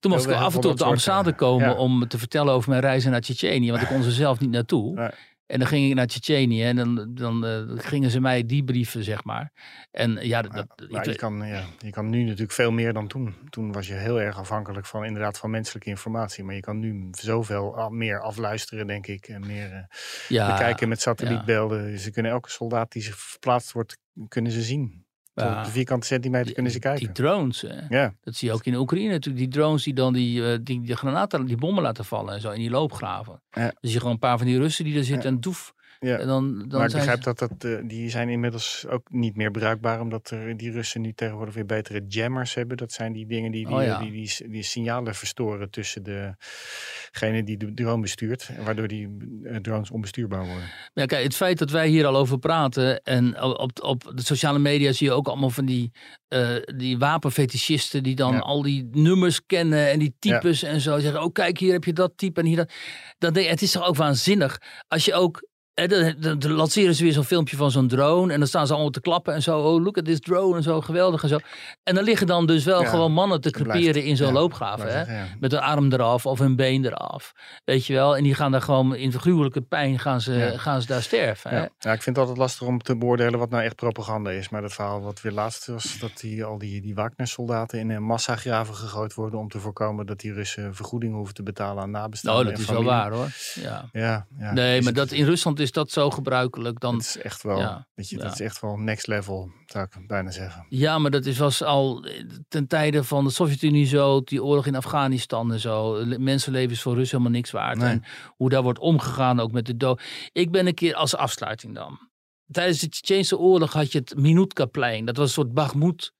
Toen 0.00 0.10
moest 0.10 0.26
ik 0.26 0.32
af 0.32 0.54
en 0.54 0.60
toe 0.60 0.70
op 0.70 0.76
de 0.76 0.82
dat 0.82 0.86
ambassade 0.86 1.30
eh, 1.30 1.36
komen 1.36 1.68
ja. 1.68 1.74
om 1.74 2.08
te 2.08 2.18
vertellen 2.18 2.52
over 2.52 2.70
mijn 2.70 2.82
reizen 2.82 3.10
naar 3.10 3.20
Tsjetsjenië. 3.20 3.70
Want 3.70 3.82
ik 3.82 3.88
kon 3.88 4.02
ze 4.02 4.10
zelf 4.10 4.40
niet 4.40 4.50
naartoe. 4.50 4.94
Nee. 4.94 5.10
En 5.50 5.58
dan 5.58 5.68
ging 5.68 5.88
ik 5.88 5.94
naar 5.94 6.06
Tsjetsjenië 6.06 6.64
en 6.64 6.76
dan, 6.76 7.14
dan 7.14 7.44
eh, 7.46 7.62
gingen 7.74 8.10
ze 8.10 8.20
mij 8.20 8.46
die 8.46 8.64
brieven, 8.64 9.04
zeg 9.04 9.24
maar. 9.24 9.52
En 9.90 10.18
ja, 10.22 10.42
dat, 10.42 10.52
maar 10.90 11.04
ik- 11.06 11.12
je, 11.12 11.16
kan, 11.16 11.46
ja, 11.46 11.64
je 11.78 11.90
kan 11.90 12.08
nu 12.10 12.22
natuurlijk 12.22 12.52
veel 12.52 12.70
meer 12.70 12.92
dan 12.92 13.06
toen. 13.08 13.34
Toen 13.48 13.72
was 13.72 13.86
je 13.86 13.94
heel 13.94 14.20
erg 14.20 14.38
afhankelijk 14.38 14.86
van 14.86 15.04
inderdaad 15.04 15.38
van 15.38 15.50
menselijke 15.50 15.88
informatie. 15.88 16.44
Maar 16.44 16.54
je 16.54 16.60
kan 16.60 16.78
nu 16.78 17.08
zoveel 17.10 17.88
meer 17.90 18.20
afluisteren, 18.20 18.86
denk 18.86 19.06
ik. 19.06 19.28
En 19.28 19.46
meer 19.46 19.86
ja, 20.28 20.46
bekijken 20.52 20.88
met 20.88 21.00
satellietbeelden. 21.00 21.98
Ze 21.98 22.10
kunnen 22.10 22.32
elke 22.32 22.50
soldaat 22.50 22.92
die 22.92 23.02
zich 23.02 23.18
verplaatst 23.18 23.72
wordt, 23.72 23.98
kunnen 24.28 24.52
ze 24.52 24.62
zien. 24.62 25.04
Ja, 25.34 25.58
op 25.58 25.64
de 25.64 25.70
vierkante 25.70 26.06
centimeter 26.06 26.52
kunnen 26.52 26.72
ze 26.72 26.78
die 26.78 26.90
kijken. 26.90 27.12
drones, 27.12 27.60
hè. 27.60 27.96
ja, 27.96 28.14
dat 28.20 28.34
zie 28.34 28.48
je 28.48 28.54
ook 28.54 28.64
in 28.64 28.74
Oekraïne 28.74 29.10
natuurlijk. 29.10 29.44
Die 29.44 29.52
drones 29.52 29.82
die 29.82 29.94
dan 29.94 30.12
die, 30.12 30.52
eh, 30.52 30.58
die, 30.62 30.80
die 30.80 30.96
granaten, 30.96 31.46
die 31.46 31.56
bommen 31.56 31.82
laten 31.82 32.04
vallen 32.04 32.34
en 32.34 32.40
zo 32.40 32.50
in 32.50 32.60
die 32.60 32.70
loopgraven. 32.70 33.42
Ja. 33.50 33.72
Dus 33.80 33.92
je 33.92 33.98
gewoon 33.98 34.12
een 34.12 34.18
paar 34.18 34.38
van 34.38 34.46
die 34.46 34.58
Russen 34.58 34.84
die 34.84 34.96
er 34.96 35.04
zitten 35.04 35.30
en 35.30 35.40
doef. 35.40 35.74
Ja. 36.00 36.16
En 36.18 36.26
dan, 36.26 36.58
dan 36.58 36.78
maar 36.78 36.84
ik 36.84 36.90
zijn 36.90 37.04
begrijp 37.06 37.22
ze- 37.22 37.46
dat, 37.46 37.60
dat 37.60 37.64
eh, 37.72 37.88
die 37.88 38.10
zijn 38.10 38.28
inmiddels 38.28 38.86
ook 38.88 39.10
niet 39.10 39.36
meer 39.36 39.50
bruikbaar. 39.50 40.00
Omdat 40.00 40.30
er, 40.30 40.56
die 40.56 40.70
Russen 40.72 41.00
nu 41.00 41.12
tegenwoordig 41.12 41.54
weer 41.54 41.66
betere 41.66 42.04
jammers 42.08 42.54
hebben. 42.54 42.76
Dat 42.76 42.92
zijn 42.92 43.12
die 43.12 43.26
dingen 43.26 43.50
die 43.50 43.66
die, 43.66 43.74
Oh 43.76 43.82
ja. 43.82 43.98
die, 43.98 44.10
die, 44.12 44.48
die 44.50 44.62
signalen 44.62 45.14
verstoren 45.14 45.70
tussen 45.70 46.02
degene 46.02 47.42
die 47.44 47.56
de 47.56 47.74
drone 47.74 48.00
bestuurt. 48.02 48.50
Waardoor 48.64 48.88
die 48.88 49.16
eh, 49.42 49.56
drones 49.56 49.90
onbestuurbaar 49.90 50.46
worden. 50.46 50.64
Ja, 50.94 51.04
kijk, 51.06 51.22
het 51.22 51.36
feit 51.36 51.58
dat 51.58 51.70
wij 51.70 51.88
hier 51.88 52.06
al 52.06 52.16
over 52.16 52.38
praten 52.38 53.02
en 53.02 53.42
op, 53.42 53.82
op 53.82 54.12
de 54.14 54.22
sociale 54.22 54.58
media 54.58 54.92
zie 54.92 55.06
je 55.06 55.12
ook 55.12 55.28
allemaal 55.28 55.50
van 55.50 55.64
die, 55.66 55.90
eh 56.28 56.56
die 56.76 56.98
wapenfetischisten 56.98 58.02
die 58.02 58.14
dan 58.14 58.32
Ja. 58.32 58.38
al 58.38 58.62
die 58.62 58.88
nummers 58.92 59.46
kennen 59.46 59.90
en 59.90 59.98
die 59.98 60.14
types 60.18 60.62
en 60.62 60.80
zo 60.80 60.98
zeggen, 60.98 61.22
oh 61.22 61.32
kijk, 61.32 61.58
hier 61.58 61.72
heb 61.72 61.84
je 61.84 61.92
dat 61.92 62.12
type 62.16 62.40
en 62.40 62.46
hier 62.46 62.56
dat. 62.56 62.72
Dan 63.18 63.32
denk 63.32 63.44
je, 63.46 63.52
het 63.52 63.62
is 63.62 63.70
toch 63.70 63.86
ook 63.86 63.96
waanzinnig 63.96 64.60
als 64.88 65.04
je 65.04 65.14
ook 65.14 65.48
dan, 65.88 66.14
dan, 66.18 66.38
dan 66.38 66.50
lanceren 66.50 66.94
ze 66.94 67.02
weer 67.02 67.12
zo'n 67.12 67.24
filmpje 67.24 67.56
van 67.56 67.70
zo'n 67.70 67.88
drone. 67.88 68.32
En 68.32 68.38
dan 68.38 68.48
staan 68.48 68.66
ze 68.66 68.72
allemaal 68.72 68.90
te 68.90 69.00
klappen 69.00 69.34
en 69.34 69.42
zo. 69.42 69.58
Oh, 69.58 69.82
look 69.82 69.98
at 69.98 70.04
this 70.04 70.20
drone 70.20 70.56
en 70.56 70.62
zo. 70.62 70.80
Geweldig 70.80 71.22
en 71.22 71.28
zo. 71.28 71.38
En 71.82 71.94
dan 71.94 72.04
liggen 72.04 72.26
dan 72.26 72.46
dus 72.46 72.64
wel 72.64 72.82
Ja, 72.82 72.88
gewoon 72.88 73.12
mannen 73.12 73.40
te 73.40 73.50
creperen 73.50 74.04
in 74.04 74.16
zo'n 74.16 74.26
ja, 74.26 74.32
loopgraven. 74.32 74.92
Hè? 74.92 75.18
ja. 75.18 75.26
Met 75.40 75.52
een 75.52 75.60
arm 75.60 75.92
eraf 75.92 76.26
of 76.26 76.40
een 76.40 76.56
been 76.56 76.84
eraf. 76.84 77.32
Weet 77.64 77.86
je 77.86 77.92
wel. 77.92 78.16
En 78.16 78.22
die 78.22 78.34
gaan 78.34 78.50
daar 78.50 78.62
gewoon 78.62 78.94
in 78.94 79.12
gruwelijke 79.12 79.60
pijn 79.60 79.98
gaan 79.98 80.20
ze, 80.20 80.52
gaan 80.56 80.80
ze 80.80 80.86
daar 80.86 81.02
sterven. 81.02 81.50
Hè? 81.50 81.56
Ja. 81.56 81.92
ik 81.92 82.02
vind 82.02 82.04
het 82.04 82.18
altijd 82.18 82.38
lastig 82.38 82.66
om 82.66 82.82
te 82.82 82.96
beoordelen 82.96 83.38
wat 83.38 83.50
nou 83.50 83.62
echt 83.62 83.76
propaganda 83.76 84.30
is. 84.30 84.48
Maar 84.48 84.62
dat 84.62 84.72
verhaal 84.72 85.00
wat 85.00 85.20
weer 85.20 85.32
laatst 85.32 85.66
was, 85.66 85.98
dat 85.98 86.18
die, 86.20 86.44
al 86.44 86.58
die, 86.58 86.80
die 86.80 86.94
Wagner-soldaten 86.94 87.78
in 87.78 87.90
een 87.90 88.02
massagraven 88.02 88.74
gegooid 88.74 89.14
worden 89.14 89.38
om 89.38 89.48
te 89.48 89.58
voorkomen 89.58 90.06
dat 90.06 90.20
die 90.20 90.32
Russen 90.32 90.74
vergoeding 90.74 91.14
hoeven 91.14 91.34
te 91.34 91.42
betalen 91.42 91.82
aan 91.82 91.90
nabestaanden. 91.90 92.44
Nou, 92.44 92.56
dat 92.56 92.64
is 92.64 92.70
wel 92.70 92.84
waar 92.84 93.12
hoor. 93.12 93.28
Ja. 93.54 93.88
Ja. 93.92 94.26
Nee, 94.52 94.82
maar 94.82 94.92
dat, 94.92 95.10
in 95.10 95.24
Rusland 95.24 95.60
is 95.60 95.69
dat 95.72 95.90
zo 95.90 96.10
gebruikelijk. 96.10 96.80
Dan, 96.80 96.94
Het 96.94 97.04
is 97.04 97.16
echt 97.18 97.42
wel, 97.42 97.58
Ja, 97.58 97.88
weet 97.94 98.08
je, 98.08 98.16
ja. 98.16 98.22
dat 98.22 98.32
is 98.32 98.40
echt 98.40 98.60
wel 98.60 98.76
next 98.76 99.06
level, 99.06 99.50
zou 99.66 99.86
ik 99.90 100.06
bijna 100.06 100.30
zeggen. 100.30 100.66
ja, 100.68 100.98
maar 100.98 101.10
dat 101.10 101.26
is, 101.26 101.38
was 101.38 101.62
al 101.62 102.04
ten 102.48 102.66
tijde 102.66 103.04
van 103.04 103.24
de 103.24 103.30
Sovjet-Unie 103.30 103.86
zo. 103.86 104.20
Die 104.22 104.44
oorlog 104.44 104.66
in 104.66 104.74
Afghanistan 104.76 105.52
en 105.52 105.60
zo. 105.60 106.04
Le- 106.04 106.18
Mensenlevens 106.18 106.72
is 106.72 106.82
voor 106.82 106.94
Russen 106.94 107.16
helemaal 107.18 107.38
niks 107.38 107.50
waard. 107.50 107.78
Nee. 107.78 107.88
En 107.88 108.04
hoe 108.36 108.48
daar 108.50 108.62
wordt 108.62 108.78
omgegaan 108.78 109.40
ook 109.40 109.52
met 109.52 109.66
de 109.66 109.76
dood. 109.76 110.02
Ik 110.32 110.50
ben 110.50 110.66
een 110.66 110.74
keer 110.74 110.94
als 110.94 111.14
afsluiting 111.16 111.74
dan. 111.74 112.08
Tijdens 112.52 112.78
de 112.80 112.88
Tsjetsjeense 112.88 113.38
oorlog 113.38 113.72
had 113.72 113.92
je 113.92 113.98
het 113.98 114.16
Minutkaplein. 114.16 115.04
Dat 115.04 115.16
was 115.16 115.26
een 115.26 115.32
soort 115.32 115.54
Bakhmut. 115.54 116.12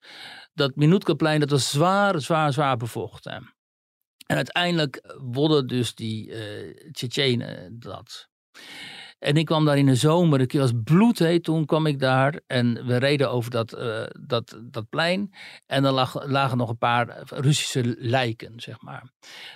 Dat 0.54 0.76
Minutkaplein, 0.76 1.40
dat 1.40 1.50
was 1.50 1.70
zwaar, 1.70 2.20
zwaar, 2.20 2.52
zwaar 2.52 2.76
bevochten. 2.76 3.54
En 4.26 4.36
uiteindelijk 4.36 5.14
wonnen 5.22 5.66
dus 5.66 5.94
die 5.94 6.32
eh 6.32 6.90
Tsjetsjenen 6.92 7.78
dat. 7.80 8.28
En 9.20 9.36
ik 9.36 9.46
kwam 9.46 9.64
daar 9.64 9.78
in 9.78 9.86
de 9.86 9.94
zomer, 9.94 10.60
als 10.60 10.72
bloedheet, 10.84 11.44
toen 11.44 11.66
kwam 11.66 11.86
ik 11.86 11.98
daar. 11.98 12.40
En 12.46 12.86
we 12.86 12.96
reden 12.96 13.30
over 13.30 13.50
dat, 13.50 13.72
eh, 13.72 14.02
dat, 14.20 14.60
dat 14.62 14.88
plein. 14.88 15.34
En 15.66 15.84
er 15.84 15.92
lag, 15.92 16.26
lagen 16.26 16.58
nog 16.58 16.68
een 16.68 16.78
paar 16.78 17.22
Russische 17.26 17.94
lijken, 17.98 18.60
zeg 18.60 18.80
maar. 18.80 19.10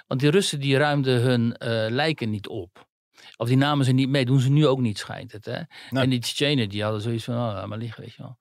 Want 0.06 0.20
die 0.20 0.30
Russen 0.30 0.60
die 0.60 0.76
ruimden 0.76 1.20
hun 1.20 1.56
eh, 1.56 1.86
lijken 1.88 2.30
niet 2.30 2.48
op. 2.48 2.88
Of 3.36 3.48
die 3.48 3.56
namen 3.56 3.84
ze 3.84 3.92
niet 3.92 4.08
mee, 4.08 4.24
doen 4.24 4.40
ze 4.40 4.50
nu 4.50 4.66
ook 4.66 4.80
niet, 4.80 4.98
schijnt 4.98 5.32
het. 5.32 5.44
Hè? 5.44 5.60
Nee. 5.90 6.02
En 6.02 6.10
die 6.10 6.18
Tsjetsjenen, 6.18 6.68
die 6.68 6.82
hadden 6.82 7.00
zoiets 7.00 7.24
van, 7.24 7.34
oh, 7.34 7.40
laat 7.40 7.66
maar 7.66 7.78
liggen, 7.78 8.02
weet 8.02 8.14
je 8.14 8.22
wel. 8.22 8.38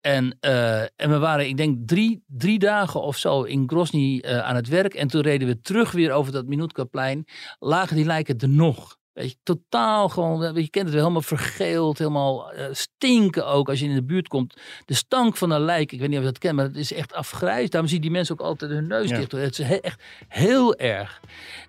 En, 0.00 0.36
eh, 0.40 0.82
en 0.82 1.10
we 1.10 1.18
waren, 1.18 1.48
ik 1.48 1.56
denk, 1.56 1.88
drie, 1.88 2.22
drie 2.26 2.58
dagen 2.58 3.02
of 3.02 3.16
zo 3.16 3.42
in 3.42 3.68
Grozny 3.68 4.22
aan 4.22 4.56
het 4.56 4.68
werk. 4.68 4.94
En 4.94 5.08
toen 5.08 5.20
reden 5.20 5.48
we 5.48 5.60
terug 5.60 5.92
weer 5.92 6.12
over 6.12 6.32
dat 6.32 6.46
Minutkaplein. 6.46 7.24
Lagen 7.58 7.96
die 7.96 8.04
lijken 8.04 8.38
er 8.38 8.48
nog. 8.48 8.97
Weet 9.18 9.30
je, 9.30 9.36
totaal 9.42 10.08
gewoon, 10.08 10.38
weet 10.52 10.64
je, 10.64 10.70
kent 10.70 10.84
het 10.84 10.94
wel, 10.94 11.02
helemaal 11.02 11.22
vergeeld, 11.22 11.98
helemaal 11.98 12.52
eh, 12.52 12.66
stinken 12.72 13.46
ook 13.46 13.68
als 13.68 13.80
je 13.80 13.86
in 13.86 13.94
de 13.94 14.02
buurt 14.02 14.28
komt. 14.28 14.56
De 14.84 14.94
stank 14.94 15.36
van 15.36 15.50
een 15.50 15.60
lijk, 15.60 15.92
ik 15.92 15.98
weet 16.00 16.08
niet 16.08 16.18
of 16.18 16.24
je 16.24 16.30
dat 16.30 16.38
kent, 16.38 16.56
maar 16.56 16.64
het 16.64 16.76
is 16.76 16.92
echt 16.92 17.12
afgrijs. 17.12 17.70
Daarom 17.70 17.88
zie 17.90 17.96
je 17.98 18.02
die 18.04 18.12
mensen 18.12 18.38
ook 18.38 18.46
altijd 18.46 18.70
hun 18.70 18.86
neus 18.86 19.08
Ja. 19.10 19.16
dicht. 19.16 19.32
Het 19.32 19.58
is 19.58 19.66
he- 19.66 19.74
echt 19.74 20.02
heel 20.28 20.74
erg. 20.76 21.20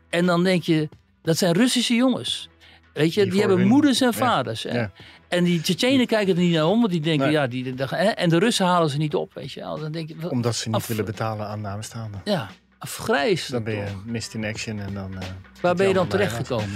En 0.10 0.26
dan 0.26 0.44
denk 0.44 0.64
je, 0.64 0.90
dat 1.22 1.38
zijn 1.38 1.54
Russische 1.54 1.96
jongens. 1.96 2.50
Weet 2.94 3.14
je, 3.14 3.26
Die 3.30 3.40
hebben 3.40 3.58
hun- 3.58 3.68
moeders 3.68 4.02
en 4.02 4.14
vaders. 4.14 4.62
Ja. 4.62 4.92
En 5.28 5.44
die 5.44 5.62
Tsjetsjenen 5.62 6.08
kijken 6.08 6.36
er 6.36 6.42
niet 6.42 6.54
naar 6.54 6.66
om, 6.68 6.80
want 6.80 6.92
die 6.92 7.02
denken, 7.02 7.26
Nee. 7.26 7.36
ja, 7.36 7.48
die, 7.48 7.74
hè? 7.78 8.06
en 8.10 8.30
de 8.30 8.38
Russen 8.40 8.66
halen 8.66 8.90
ze 8.90 8.98
niet 8.98 9.16
op, 9.16 9.34
weet 9.34 9.52
je. 9.52 9.60
Dan 9.60 9.92
denk 9.92 10.10
je, 10.10 10.30
Omdat 10.30 10.56
ze 10.56 10.68
niet 10.68 10.76
Af- 10.78 10.88
willen 10.88 11.06
betalen 11.06 11.48
aan 11.48 11.62
nabestaanden. 11.62 12.22
ja, 12.24 12.50
Dan 12.80 12.88
afgrijselijk 12.90 13.66
ben 13.66 13.76
je 13.76 13.86
toch. 13.86 14.06
missed 14.06 14.34
in 14.34 14.46
action 14.46 14.80
en 14.80 14.94
dan... 14.94 15.14
eh, 15.22 15.28
Waar 15.62 15.76
ben 15.76 15.88
je 15.88 15.94
dan 15.94 16.08
terechtgekomen? 16.08 16.70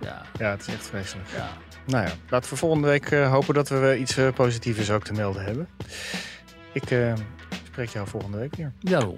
Ja, 0.00 0.22
Ja, 0.38 0.50
het 0.50 0.60
is 0.60 0.74
echt 0.74 0.86
vreselijk. 0.86 1.28
ja. 1.36 1.48
Nou 1.86 2.06
ja, 2.06 2.12
laten 2.28 2.50
we 2.50 2.56
volgende 2.56 2.88
week 2.88 3.10
eh, 3.10 3.30
hopen 3.30 3.54
dat 3.54 3.68
we 3.68 3.98
iets 3.98 4.16
eh, 4.16 4.32
positiefs 4.32 4.90
ook 4.90 5.04
te 5.04 5.12
melden 5.12 5.44
hebben. 5.44 5.68
Ik 6.72 6.82
spreek 7.66 7.88
jou 7.88 8.08
volgende 8.08 8.38
week 8.38 8.56
weer. 8.56 8.72
Daarom. 8.80 9.16